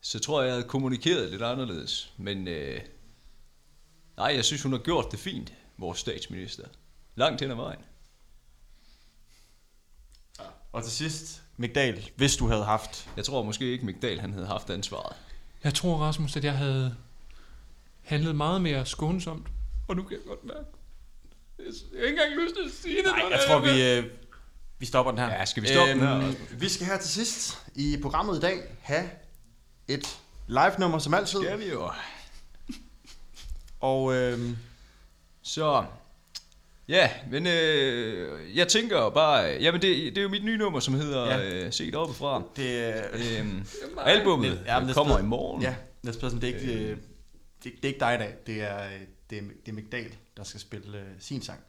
så 0.00 0.18
tror 0.18 0.40
jeg, 0.40 0.46
jeg 0.46 0.54
havde 0.54 0.68
kommunikeret 0.68 1.30
lidt 1.30 1.42
anderledes. 1.42 2.12
Men 2.16 2.48
øh, 2.48 2.80
nej, 4.16 4.32
jeg 4.34 4.44
synes, 4.44 4.62
hun 4.62 4.72
har 4.72 4.78
gjort 4.78 5.10
det 5.10 5.18
fint, 5.18 5.52
vores 5.78 5.98
statsminister. 5.98 6.64
Langt 7.14 7.40
hen 7.40 7.50
ad 7.50 7.56
vejen. 7.56 7.80
Og 10.72 10.82
til 10.82 10.92
sidst, 10.92 11.42
Migdal, 11.56 12.10
hvis 12.16 12.36
du 12.36 12.46
havde 12.46 12.64
haft... 12.64 13.08
Jeg 13.16 13.24
tror 13.24 13.42
måske 13.42 13.72
ikke, 13.72 13.86
Migdal 13.86 14.20
han 14.20 14.32
havde 14.32 14.46
haft 14.46 14.70
ansvaret. 14.70 15.16
Jeg 15.64 15.74
tror, 15.74 15.96
Rasmus, 15.96 16.36
at 16.36 16.44
jeg 16.44 16.56
havde 16.58 16.96
handlet 18.02 18.36
meget 18.36 18.62
mere 18.62 18.86
skånsomt. 18.86 19.48
Og 19.88 19.96
nu 19.96 20.02
kan 20.02 20.12
jeg 20.12 20.26
godt 20.26 20.44
mærke. 20.44 20.79
Jeg 21.66 22.00
har 22.00 22.06
ikke 22.06 22.22
engang 22.22 22.42
lyst 22.44 22.54
til 22.54 22.62
at 22.66 22.70
sige 22.82 22.96
det. 22.96 23.04
Nej, 23.06 23.28
jeg 23.30 23.40
tror, 23.46 23.58
vi, 23.58 23.90
øh, 23.98 24.04
vi 24.78 24.86
stopper 24.86 25.12
den 25.12 25.20
her. 25.20 25.28
Ja, 25.28 25.44
skal 25.44 25.62
vi 25.62 25.68
stoppe 25.68 25.92
den 25.92 26.00
her, 26.00 26.16
Øhm? 26.16 26.36
Vi 26.60 26.68
skal 26.68 26.86
her 26.86 26.98
til 26.98 27.10
sidst 27.10 27.58
i 27.74 27.98
programmet 28.02 28.36
i 28.36 28.40
dag 28.40 28.58
have 28.80 29.10
et 29.88 30.18
live-nummer 30.48 30.98
som 30.98 31.14
altid. 31.14 31.40
Skal 31.42 31.58
vi 31.58 31.68
jo. 31.70 31.90
Og 33.80 34.14
øhm, 34.14 34.56
Så, 35.42 35.84
ja, 36.88 37.10
men 37.30 37.46
øh, 37.46 38.56
jeg 38.56 38.68
tænker 38.68 39.10
bare, 39.10 39.42
jamen 39.60 39.82
det, 39.82 39.96
det 40.14 40.18
er 40.18 40.22
jo 40.22 40.28
mit 40.28 40.44
nye 40.44 40.56
nummer, 40.58 40.80
som 40.80 40.94
hedder 40.94 41.26
Ja. 41.26 41.64
øh, 41.64 41.72
Set 41.72 41.94
oppefra. 41.94 42.42
det 42.56 42.78
er... 42.96 43.02
Øhm, 43.12 43.64
albummet 43.98 44.62
Ja, 44.66 44.78
men 44.80 44.88
ja, 44.88 44.94
kommer 44.94 45.18
i 45.18 45.22
morgen. 45.22 45.62
Ja, 45.62 45.74
Niels 46.02 46.16
Pedersen, 46.18 46.40
det 46.40 46.50
er 46.50 46.54
ikke, 46.60 46.72
øh, 46.74 46.96
det, 47.64 47.64
det 47.64 47.72
er 47.84 47.88
ikke 47.88 48.00
dig 48.00 48.14
i 48.14 48.18
dag. 48.18 48.34
Det 48.46 48.62
er, 48.62 48.84
øh, 48.84 48.90
det 49.30 49.38
er, 49.38 49.42
det 49.66 49.68
er 49.68 49.72
Migdal, 49.72 50.14
der 50.40 50.46
skal 50.46 50.60
spille 50.60 50.98
øh, 50.98 51.06
sin 51.18 51.42
sang. 51.42 51.60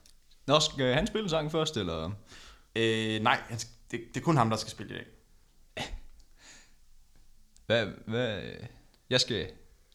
Nå, 0.48 0.60
skal 0.60 0.94
han 0.94 1.08
spille 1.08 1.30
sang 1.30 1.52
først, 1.52 1.78
eller? 1.78 2.12
Øh, 2.76 3.20
nej, 3.22 3.40
han, 3.50 3.58
det, 3.92 4.02
det 4.14 4.18
er 4.18 4.22
kun 4.24 4.38
ham, 4.38 4.50
der 4.50 4.58
skal 4.58 4.72
spille 4.72 4.94
i 4.94 4.98
dag. 4.98 5.06
Hvad, 7.66 7.88
hvad, 8.08 8.42
jeg 9.10 9.22
skal, 9.22 9.48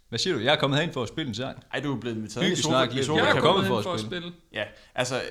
hvad 0.09 0.19
siger 0.19 0.35
du? 0.35 0.41
Jeg 0.43 0.55
er 0.55 0.59
kommet 0.59 0.77
herind 0.79 0.93
for 0.93 1.03
at 1.03 1.09
spille 1.09 1.29
en 1.29 1.35
sang. 1.35 1.63
Ej, 1.73 1.81
du 1.81 1.97
er 1.97 2.01
blevet 2.01 2.17
inviteret 2.17 2.47
i 2.47 2.55
sofa- 2.63 2.83
i 2.91 2.95
lidt. 2.95 3.07
sofa- 3.07 3.19
Jeg 3.25 3.37
er 3.37 3.41
kommet 3.41 3.67
for 3.67 3.79
at 3.79 3.85
for 3.85 3.93
at 3.93 4.01
spille. 4.01 4.33
Ja, 4.53 4.65
altså, 4.95 5.23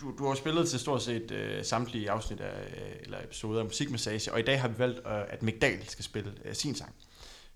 du, 0.00 0.14
du 0.18 0.26
har 0.28 0.34
spillet 0.34 0.68
til 0.68 0.78
stort 0.80 1.02
set 1.02 1.30
øh, 1.30 1.64
samtlige 1.64 2.10
afsnit 2.10 2.40
af, 2.40 2.60
øh, 2.76 2.92
eller 3.00 3.22
episoder 3.24 3.58
af 3.60 3.64
Musikmassage, 3.64 4.32
og 4.32 4.40
i 4.40 4.42
dag 4.42 4.60
har 4.60 4.68
vi 4.68 4.78
valgt, 4.78 4.98
øh, 4.98 5.20
at 5.28 5.42
Migdal 5.42 5.88
skal 5.88 6.04
spille 6.04 6.34
øh, 6.44 6.54
sin 6.54 6.74
sang, 6.74 6.94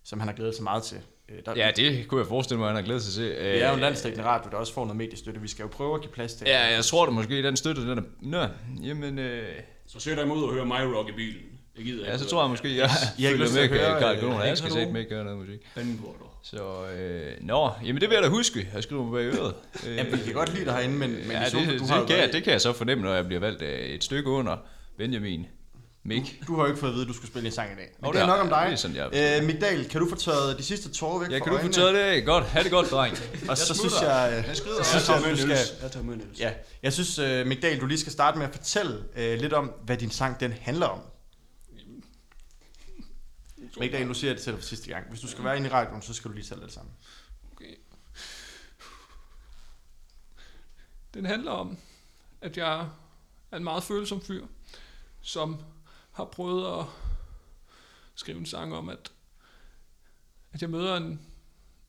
som 0.04 0.18
han 0.20 0.28
har 0.28 0.34
glædet 0.36 0.54
sig 0.54 0.64
meget 0.64 0.82
til. 0.82 1.00
Øh, 1.28 1.36
der, 1.46 1.52
Ja, 1.56 1.70
det 1.76 2.08
kunne 2.08 2.20
jeg 2.20 2.26
forestille 2.28 2.58
mig, 2.58 2.66
at 2.68 2.74
han 2.74 2.76
har 2.76 2.86
glædet 2.86 3.02
sig 3.02 3.14
til. 3.14 3.24
det 3.24 3.62
er 3.62 3.68
jo 3.68 3.74
en 3.74 3.80
landstækkende 3.80 4.24
radio, 4.26 4.50
der 4.50 4.56
også 4.56 4.72
får 4.72 4.84
noget 4.84 4.96
mediestøtte. 4.96 5.40
Vi 5.40 5.48
skal 5.48 5.62
jo 5.62 5.68
prøve 5.68 5.94
at 5.94 6.00
give 6.00 6.12
plads 6.12 6.34
til. 6.34 6.46
Ja, 6.46 6.74
jeg 6.74 6.84
tror 6.84 7.04
da 7.06 7.12
måske, 7.12 7.42
den 7.42 7.56
støtte, 7.56 7.82
den 7.90 7.98
er... 7.98 8.02
Nå, 8.20 8.46
jamen... 8.82 9.18
Øh, 9.18 9.48
Så 9.86 10.00
sætter 10.00 10.22
jeg 10.22 10.28
mig 10.28 10.36
ud 10.36 10.42
og 10.42 10.52
hører 10.52 10.64
My 10.64 10.94
Rock 10.96 11.08
i 11.08 11.12
bilen. 11.12 11.42
Jeg 11.76 11.84
gider 11.84 11.98
ikke 11.98 12.10
Ja, 12.12 12.18
så 12.18 12.24
høre 12.24 12.28
tror 12.30 12.42
jeg 12.42 12.44
det 12.44 12.50
måske, 12.50 12.76
jeg 12.76 12.90
ikke 13.18 13.28
følger 13.30 13.52
med, 13.54 13.62
at 13.62 13.68
høre, 13.90 14.00
Karl 14.00 14.16
øh, 14.16 14.22
Gunnar. 14.22 14.44
Jeg 14.44 14.58
skal 14.58 14.72
sætte 14.72 14.92
med 14.92 15.00
ikke 15.00 15.14
gøre 15.14 15.24
noget 15.24 15.38
musik. 15.38 15.60
Så, 16.42 16.86
øh, 16.98 17.32
nå, 17.40 17.70
jamen 17.84 18.00
det 18.00 18.08
vil 18.10 18.14
jeg 18.14 18.22
da 18.22 18.28
huske. 18.28 18.68
Jeg 18.74 18.82
skriver 18.82 19.02
mig 19.04 19.12
bag 19.12 19.40
øret. 19.40 19.54
Øh, 19.86 19.96
Ja, 19.96 20.02
vi 20.04 20.16
kan 20.24 20.32
godt 20.32 20.54
lide 20.54 20.64
dig 20.64 20.74
herinde, 20.74 20.96
men, 20.96 21.10
men 21.10 21.30
ja, 21.30 21.46
i 21.46 21.50
så 21.50 21.58
det, 21.58 21.66
du 21.80 21.84
det, 21.84 22.06
kan 22.08 22.18
jeg, 22.18 22.32
det 22.32 22.42
kan 22.42 22.52
jeg 22.52 22.60
så 22.60 22.72
fornemme, 22.72 23.04
når 23.04 23.14
jeg 23.14 23.26
bliver 23.26 23.40
valgt 23.40 23.62
øh, 23.62 23.78
et 23.78 24.04
stykke 24.04 24.30
under 24.30 24.56
Benjamin 24.98 25.46
Mik. 26.06 26.42
Du 26.46 26.54
har 26.54 26.62
jo 26.62 26.66
ikke 26.66 26.80
fået 26.80 26.90
at 26.90 26.94
vide, 26.94 27.02
at 27.04 27.08
du 27.08 27.12
skulle 27.12 27.30
spille 27.30 27.46
en 27.46 27.52
sang 27.52 27.72
i 27.72 27.74
dag. 27.74 27.90
Men 28.00 28.08
Åh, 28.08 28.14
det 28.14 28.22
er 28.22 28.26
nok 28.26 28.40
om 28.40 28.48
dig. 28.48 28.62
det 28.66 28.72
er 28.72 28.76
sådan, 28.76 28.96
jeg 28.96 29.38
øh, 29.40 29.46
Migdal, 29.46 29.88
kan 29.88 30.00
du 30.00 30.08
få 30.08 30.16
tørret 30.16 30.58
de 30.58 30.62
sidste 30.62 30.92
tårer 30.92 31.18
væk 31.18 31.30
Ja, 31.30 31.38
kan 31.38 31.52
du 31.52 31.58
få 31.58 31.68
taget 31.68 31.94
det 31.94 32.00
af? 32.00 32.24
Godt. 32.24 32.44
Ha' 32.44 32.62
det 32.62 32.70
godt, 32.70 32.90
dreng. 32.90 33.12
Og 33.12 33.18
så 33.18 33.48
Jeg 33.48 33.56
synes 33.58 33.78
smutter. 33.78 34.24
jeg, 34.24 34.44
Jeg 34.46 34.56
så 34.56 34.62
skrider. 34.62 34.82
synes 34.84 34.94
Jeg 34.94 35.00
jeg, 35.00 35.06
tager 35.06 35.20
du 35.20 35.28
med 35.28 35.36
skal... 35.36 35.82
Jeg 35.82 35.92
tager. 36.38 36.50
Ja, 36.50 36.52
jeg 36.82 36.92
synes, 36.92 37.18
uh, 37.18 37.46
Migdal, 37.46 37.80
du 37.80 37.86
lige 37.86 37.98
skal 37.98 38.12
starte 38.12 38.38
med 38.38 38.46
at 38.46 38.54
fortælle 38.54 38.98
uh, 38.98 39.40
lidt 39.40 39.52
om, 39.52 39.72
hvad 39.84 39.96
din 39.96 40.10
sang 40.10 40.40
den 40.40 40.52
handler 40.52 40.86
om. 40.86 41.00
Migdal, 43.80 44.06
nu 44.06 44.14
siger 44.14 44.30
jeg 44.30 44.36
det 44.36 44.44
til 44.44 44.52
dig 44.52 44.60
for 44.60 44.66
sidste 44.66 44.88
gang. 44.88 45.08
Hvis 45.08 45.20
du 45.20 45.28
skal 45.28 45.44
være 45.44 45.56
inde 45.56 45.68
i 45.68 45.72
radioen, 45.72 46.02
så 46.02 46.14
skal 46.14 46.30
du 46.30 46.34
lige 46.34 46.44
tage 46.46 46.60
det 46.60 46.72
sammen. 46.72 46.92
Den 51.14 51.26
handler 51.26 51.50
om, 51.50 51.78
at 52.40 52.56
jeg 52.56 52.88
er 53.52 53.56
en 53.56 53.64
meget 53.64 53.84
følsom 53.84 54.20
fyr, 54.20 54.46
som 55.22 55.56
har 56.16 56.24
prøvet 56.24 56.80
at 56.80 56.86
skrive 58.14 58.38
en 58.38 58.46
sang 58.46 58.74
om, 58.74 58.88
at, 58.88 59.12
at 60.52 60.62
jeg 60.62 60.70
møder 60.70 60.96
en, 60.96 61.20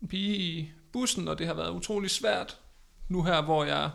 en 0.02 0.08
pige 0.08 0.38
i 0.38 0.72
bussen, 0.92 1.28
og 1.28 1.40
det 1.40 1.48
har 1.48 1.54
været 1.54 1.72
utrolig 1.72 2.10
svært 2.12 2.60
nu 3.08 3.24
her, 3.24 3.42
hvor 3.42 3.64
jeg 3.64 3.92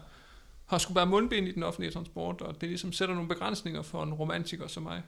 har 0.67 0.79
skulle 0.79 0.95
bære 0.95 1.07
mundbind 1.07 1.49
i 1.49 1.53
den 1.53 1.63
offentlige 1.63 1.93
transport, 1.93 2.41
og 2.41 2.61
det 2.61 2.69
ligesom 2.69 2.93
sætter 2.93 3.15
nogle 3.15 3.29
begrænsninger 3.29 3.83
for 3.83 4.03
en 4.03 4.15
romantiker 4.15 4.67
som 4.67 4.83
mig. 4.83 5.03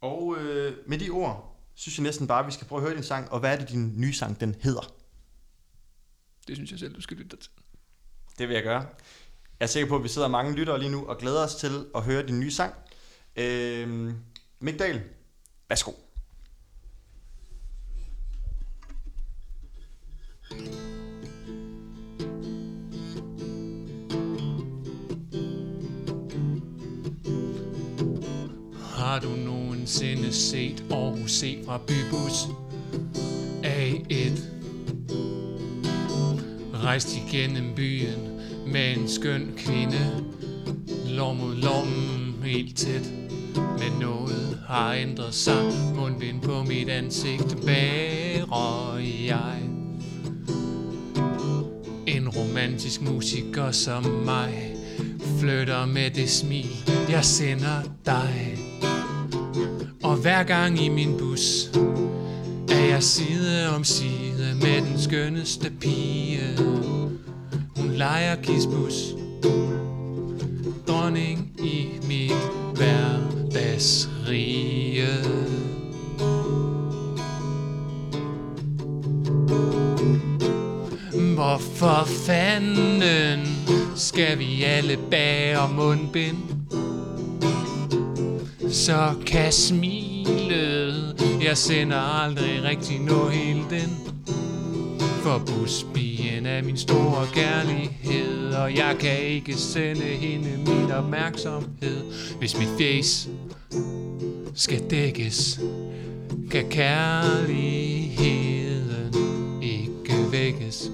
Og 0.00 0.36
øh, 0.38 0.76
med 0.86 0.98
de 0.98 1.10
ord, 1.10 1.62
synes 1.74 1.98
jeg 1.98 2.02
næsten 2.02 2.26
bare, 2.26 2.40
at 2.40 2.46
vi 2.46 2.52
skal 2.52 2.66
prøve 2.66 2.82
at 2.82 2.86
høre 2.86 2.96
din 2.96 3.04
sang. 3.04 3.30
Og 3.32 3.40
hvad 3.40 3.52
er 3.52 3.58
det, 3.58 3.68
din 3.68 4.00
nye 4.00 4.12
sang, 4.12 4.40
den 4.40 4.56
hedder? 4.60 4.94
Det 6.48 6.56
synes 6.56 6.70
jeg 6.70 6.78
selv, 6.78 6.94
du 6.94 7.00
skal 7.00 7.16
lytte 7.16 7.36
til. 7.36 7.50
Det 8.38 8.48
vil 8.48 8.54
jeg 8.54 8.62
gøre. 8.62 8.80
Jeg 9.60 9.66
er 9.66 9.66
sikker 9.66 9.88
på, 9.88 9.96
at 9.96 10.02
vi 10.02 10.08
sidder 10.08 10.28
mange 10.28 10.52
lyttere 10.52 10.78
lige 10.78 10.90
nu 10.90 11.06
og 11.06 11.18
glæder 11.18 11.44
os 11.44 11.54
til 11.54 11.86
at 11.94 12.02
høre 12.02 12.26
din 12.26 12.40
nye 12.40 12.50
sang. 12.50 12.74
Øh, 13.36 14.12
Migdal, 14.60 15.00
værsgo. 15.68 15.92
Har 29.10 29.20
du 29.20 29.28
nogensinde 29.28 30.32
set 30.32 30.84
Aarhus 30.90 31.32
se 31.32 31.62
fra 31.64 31.78
bybus 31.78 32.44
A1? 33.64 34.40
Rejst 36.74 37.16
igennem 37.16 37.74
byen 37.74 38.40
med 38.66 38.96
en 38.96 39.08
skøn 39.08 39.54
kvinde 39.56 40.26
Lår 41.06 41.32
mod 41.32 41.54
lommen 41.54 42.42
helt 42.42 42.76
tæt 42.76 43.19
men 43.54 44.00
noget 44.00 44.58
har 44.68 44.94
ændret 44.94 45.34
sig. 45.34 45.72
Mundvind 45.94 46.40
på 46.40 46.62
mit 46.62 46.88
ansigt 46.88 47.56
bærer 47.66 48.98
jeg. 49.26 49.60
En 52.06 52.28
romantisk 52.28 53.02
musiker 53.02 53.70
som 53.70 54.04
mig 54.04 54.76
Flytter 55.40 55.86
med 55.86 56.10
det 56.10 56.30
smil 56.30 56.70
Jeg 57.08 57.24
sender 57.24 57.82
dig. 58.06 58.58
Og 60.02 60.16
hver 60.16 60.42
gang 60.42 60.84
i 60.84 60.88
min 60.88 61.18
bus 61.18 61.70
Er 62.70 62.84
jeg 62.84 63.02
side 63.02 63.68
om 63.76 63.84
side 63.84 64.54
Med 64.54 64.90
den 64.90 65.00
skønneste 65.00 65.72
pige. 65.80 66.40
Hun 67.76 67.90
leger 67.92 68.36
kisbus 68.36 69.14
Dronning 70.88 71.49
rige. 74.28 75.06
Hvorfor 81.34 82.04
fanden 82.04 83.48
skal 83.96 84.38
vi 84.38 84.62
alle 84.62 84.98
bære 85.10 85.68
mundbind? 85.74 86.36
Så 88.70 89.14
kan 89.26 89.52
smilet, 89.52 91.16
jeg 91.42 91.56
sender 91.56 92.22
aldrig 92.24 92.62
rigtig 92.62 93.00
nå 93.00 93.28
hele 93.28 93.62
den. 93.70 93.98
For 95.22 95.42
busbien 95.46 96.46
er 96.46 96.62
min 96.62 96.76
store 96.76 97.26
kærlighed, 97.34 98.52
og 98.52 98.76
jeg 98.76 98.96
kan 99.00 99.18
ikke 99.18 99.54
sende 99.54 100.02
hende 100.02 100.50
min 100.66 100.92
opmærksomhed. 100.92 102.04
Hvis 102.38 102.58
mit 102.58 102.68
face 102.78 103.28
skal 104.60 104.90
dækkes, 104.90 105.60
kan 106.50 106.68
kærligheden 106.70 109.14
ikke 109.62 110.14
vækkes. 110.30 110.90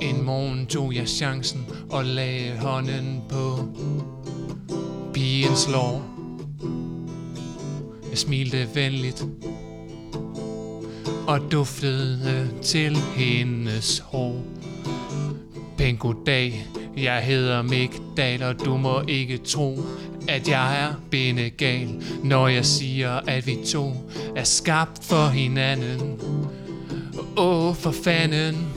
En 0.00 0.24
morgen 0.24 0.66
tog 0.66 0.94
jeg 0.94 1.08
chancen 1.08 1.66
og 1.90 2.04
lagde 2.04 2.58
hånden 2.58 3.22
på 3.28 3.58
pigens 5.14 5.68
lår. 5.68 6.04
Jeg 8.10 8.18
smilte 8.18 8.68
venligt 8.74 9.26
og 11.26 11.40
duftede 11.52 12.50
til 12.62 12.96
hendes 12.96 13.98
hår. 13.98 14.63
Pæn 15.78 15.96
goddag, 15.96 16.66
jeg 16.96 17.22
hedder 17.22 17.62
Migdal, 17.62 18.42
og 18.42 18.64
du 18.64 18.76
må 18.76 19.02
ikke 19.08 19.38
tro, 19.38 19.78
at 20.28 20.48
jeg 20.48 20.82
er 20.82 20.94
benegal, 21.10 22.02
når 22.24 22.48
jeg 22.48 22.64
siger, 22.64 23.10
at 23.10 23.46
vi 23.46 23.58
to 23.66 24.10
er 24.36 24.44
skabt 24.44 25.04
for 25.04 25.28
hinanden. 25.28 26.20
Åh, 27.36 27.68
oh, 27.68 27.76
for 27.76 27.90
fanden. 28.04 28.68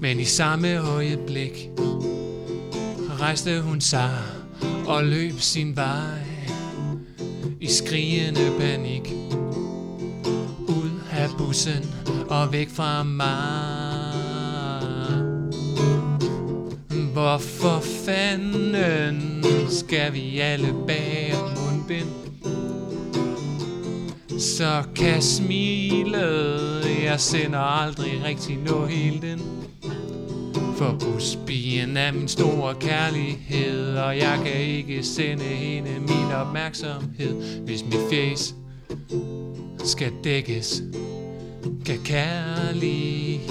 Men 0.00 0.20
i 0.20 0.24
samme 0.24 0.78
øjeblik 0.78 1.68
rejste 3.20 3.60
hun 3.60 3.80
sig 3.80 4.18
og 4.86 5.04
løb 5.04 5.40
sin 5.40 5.76
vej 5.76 6.18
i 7.60 7.66
skrigende 7.66 8.52
panik 8.58 9.12
ud 10.68 10.90
af 11.12 11.28
bussen 11.38 11.94
og 12.28 12.52
væk 12.52 12.68
fra 12.70 13.02
mig. 13.02 13.73
Hvorfor 17.24 17.80
fanden 17.80 18.76
skal 19.70 20.12
vi 20.12 20.38
alle 20.38 20.74
bære 20.86 21.54
mundbind? 21.56 22.08
Så 24.40 24.82
kan 24.96 25.22
smilet, 25.22 26.86
jeg 27.04 27.20
sender 27.20 27.58
aldrig 27.58 28.24
rigtig 28.24 28.56
nå 28.56 28.86
helt 28.86 29.24
ind. 29.24 29.40
For 30.76 30.96
busbigen 31.00 31.96
er 31.96 32.12
min 32.12 32.28
store 32.28 32.74
kærlighed, 32.74 33.96
og 33.96 34.16
jeg 34.16 34.40
kan 34.44 34.60
ikke 34.60 35.04
sende 35.04 35.44
hende 35.44 35.90
min 36.00 36.32
opmærksomhed, 36.34 37.60
hvis 37.64 37.84
mit 37.84 38.00
face 38.10 38.54
skal 39.84 40.12
dækkes. 40.24 40.82
Kan 41.86 41.98
kærligheden 42.04 43.50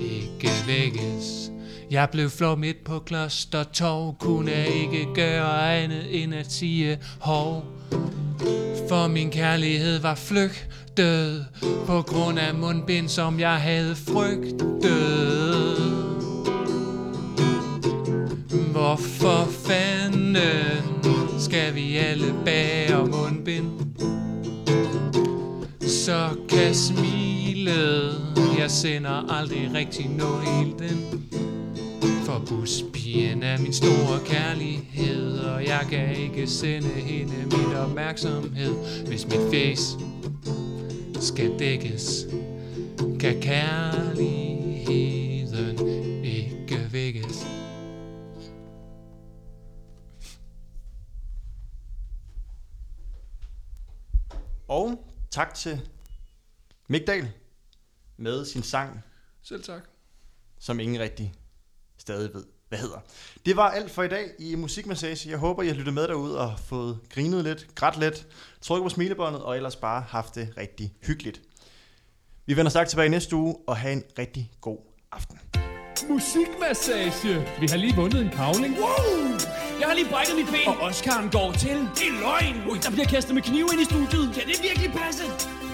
ikke 0.00 0.50
vækkes? 0.66 1.13
Jeg 1.90 2.08
blev 2.12 2.30
flå 2.30 2.54
midt 2.54 2.84
på 2.84 2.98
klostertorv, 2.98 4.16
kunne 4.18 4.66
ikke 4.66 5.06
gøre 5.14 5.82
andet 5.82 6.22
end 6.22 6.34
at 6.34 6.52
sige 6.52 6.98
hov. 7.20 7.64
For 8.88 9.08
min 9.08 9.30
kærlighed 9.30 9.98
var 9.98 10.14
flygtet 10.14 11.46
På 11.86 12.02
grund 12.02 12.38
af 12.38 12.54
mundbind, 12.54 13.08
som 13.08 13.40
jeg 13.40 13.54
havde 13.54 13.94
frygtet 13.94 14.64
Hvorfor 18.70 19.48
fanden 19.66 20.36
skal 21.38 21.74
vi 21.74 21.96
alle 21.96 22.34
bære 22.44 23.06
mundbind? 23.06 23.70
Så 25.80 26.28
kan 26.48 26.74
smilet 26.74 28.20
Jeg 28.58 28.70
sender 28.70 29.32
aldrig 29.38 29.70
rigtig 29.74 30.08
noget 30.08 30.78
den 30.78 31.24
for 32.24 32.44
buspigen 32.48 33.42
er 33.42 33.58
min 33.58 33.72
store 33.72 34.26
kærlighed 34.26 35.38
Og 35.38 35.66
jeg 35.66 35.86
kan 35.90 36.16
ikke 36.16 36.46
sende 36.46 36.88
hende 36.88 37.36
min 37.36 37.76
opmærksomhed 37.76 39.04
Hvis 39.06 39.26
mit 39.26 39.50
face 39.52 39.98
skal 41.20 41.58
dækkes 41.58 42.26
Kan 43.20 43.40
kærligheden 43.40 45.78
ikke 46.24 46.88
vækkes 46.92 47.46
Og 54.68 55.08
tak 55.30 55.54
til 55.54 55.88
Migdal 56.88 57.32
med 58.16 58.44
sin 58.44 58.62
sang. 58.62 59.00
Selv 59.42 59.62
tak. 59.62 59.82
Som 60.58 60.80
ingen 60.80 61.00
rigtig 61.00 61.34
stadig 62.04 62.34
ved, 62.34 62.44
hvad 62.68 62.78
hedder. 62.78 62.98
Det 63.46 63.56
var 63.56 63.70
alt 63.70 63.90
for 63.90 64.02
i 64.02 64.08
dag 64.08 64.30
i 64.38 64.54
Musikmassage. 64.54 65.30
Jeg 65.30 65.38
håber, 65.38 65.62
I 65.62 65.66
har 65.66 65.74
lyttet 65.74 65.94
med 65.94 66.08
derude 66.08 66.40
og 66.40 66.52
fået 66.66 66.98
grinet 67.10 67.44
lidt, 67.44 67.66
grædt 67.74 68.00
lidt, 68.00 68.26
trykket 68.60 68.84
på 68.84 68.88
smilebåndet 68.88 69.42
og 69.42 69.56
ellers 69.56 69.76
bare 69.76 70.04
haft 70.08 70.34
det 70.34 70.48
rigtig 70.56 70.94
hyggeligt. 71.06 71.40
Vi 72.46 72.56
vender 72.56 72.70
straks 72.70 72.90
tilbage 72.90 73.08
næste 73.08 73.36
uge 73.36 73.56
og 73.66 73.76
have 73.76 73.92
en 73.92 74.02
rigtig 74.18 74.52
god 74.60 74.78
aften. 75.12 75.38
Musikmassage. 76.08 77.46
Vi 77.60 77.66
har 77.66 77.76
lige 77.76 77.96
vundet 77.96 78.20
en 78.20 78.30
kavling. 78.30 78.76
Wow! 78.78 79.63
Jeg 79.80 79.86
har 79.88 79.94
lige 80.00 80.08
brækket 80.12 80.34
mit 80.40 80.48
ben, 80.54 80.66
og 80.72 80.76
Oscar'en 80.88 81.28
går 81.36 81.48
til... 81.64 81.76
Det 81.98 82.06
er 82.12 82.16
løgn! 82.26 82.56
Ui, 82.70 82.76
der 82.84 82.90
bliver 82.96 83.08
kastet 83.14 83.32
med 83.34 83.42
knive 83.48 83.68
ind 83.72 83.80
i 83.84 83.88
studiet. 83.92 84.26
Kan 84.36 84.44
det 84.50 84.56
virkelig 84.68 84.88
passe? 85.02 85.24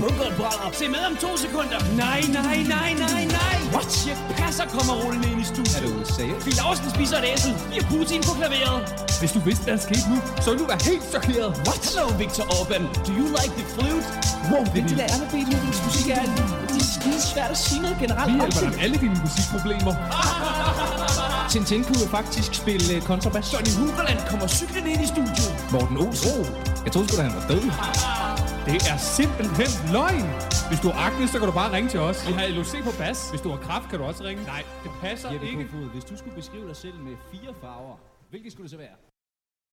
Bunkeren 0.00 0.34
brænder. 0.40 0.68
Se 0.80 0.84
med 0.94 1.02
om 1.10 1.14
to 1.24 1.30
sekunder. 1.44 1.78
Nej, 2.04 2.20
nej, 2.38 2.56
nej, 2.76 2.90
nej, 3.06 3.22
nej. 3.38 3.56
What? 3.74 3.92
Jeg 4.10 4.16
passer 4.40 4.64
kommer 4.76 4.92
rullende 5.02 5.28
ind 5.32 5.40
i 5.44 5.46
studiet. 5.52 5.76
Er 5.78 5.82
du 5.86 5.92
seriøs? 6.16 6.42
Vi 6.46 6.52
Larsen 6.60 6.90
spiser 6.96 7.16
et 7.22 7.26
æsel. 7.34 7.52
Vi 7.70 7.76
har 7.80 7.86
Putin 7.92 8.20
på 8.28 8.32
klaveret. 8.40 8.78
Hvis 9.20 9.32
du 9.36 9.40
vidste, 9.48 9.62
hvad 9.66 9.74
der 9.78 9.84
skete 9.88 10.06
nu, 10.12 10.18
så 10.42 10.46
ville 10.50 10.62
du 10.64 10.68
være 10.72 10.82
helt 10.90 11.04
chokeret. 11.14 11.50
What? 11.66 11.80
Hello, 11.88 12.06
Victor 12.22 12.44
Orban. 12.56 12.82
Do 13.06 13.12
you 13.20 13.26
like 13.38 13.52
the 13.60 13.66
flute? 13.74 14.06
Wow, 14.50 14.62
det 14.74 14.80
er 14.84 14.96
lærerne 15.00 15.26
Beethovens 15.32 15.80
musik 15.86 16.06
er... 16.16 16.22
Det 16.72 16.80
er 16.84 16.88
skide 16.96 17.20
svært 17.32 17.50
at 17.56 17.60
sige 17.66 17.80
noget 17.84 17.96
generelt. 18.04 18.28
Vi 18.32 18.38
hjælper 18.40 18.60
dig 18.64 18.70
med 18.74 18.80
alle 18.84 18.96
dine 19.04 19.16
musikproblemer. 19.24 19.94
Tintin 21.52 21.82
kunne 21.84 22.00
jo 22.04 22.08
faktisk 22.18 22.50
spille 22.62 22.86
øh, 22.96 23.00
kontrabas. 23.10 23.46
Johnny 23.52 23.72
Hugerland 23.80 24.20
kommer 24.30 24.46
cyklen 24.58 24.86
ind 24.92 25.00
i 25.06 25.08
studiet. 25.14 25.50
Morten 25.74 25.96
Olsen. 26.04 26.44
Jeg 26.84 26.90
troede 26.92 27.06
sgu 27.08 27.16
da, 27.18 27.22
han 27.28 27.34
var 27.40 27.46
død. 27.52 27.64
Det 28.68 28.78
er 28.92 28.98
simpelthen 29.18 29.70
løgn. 29.96 30.26
Hvis 30.70 30.80
du 30.84 30.88
har 30.90 30.98
akne, 31.06 31.24
så 31.32 31.36
kan 31.40 31.46
du 31.50 31.54
bare 31.60 31.70
ringe 31.76 31.88
til 31.94 32.00
os. 32.08 32.18
Vi 32.28 32.32
har 32.38 32.44
LOC 32.56 32.72
på 32.88 32.92
bas. 33.00 33.18
Hvis 33.32 33.42
du 33.44 33.48
har 33.54 33.60
kraft, 33.66 33.86
kan 33.90 33.96
du 34.00 34.04
også 34.10 34.22
ringe. 34.24 34.42
Nej, 34.54 34.62
det 34.84 34.90
passer 35.04 35.28
Jeppe 35.32 35.46
ikke. 35.50 35.64
Kofod, 35.64 35.86
hvis 35.94 36.04
du 36.10 36.14
skulle 36.20 36.36
beskrive 36.40 36.66
dig 36.70 36.76
selv 36.84 36.96
med 37.06 37.14
fire 37.32 37.52
farver, 37.62 37.96
hvilke 38.30 38.50
skulle 38.50 38.64
det 38.68 38.70
så 38.70 38.80
være? 38.86 38.96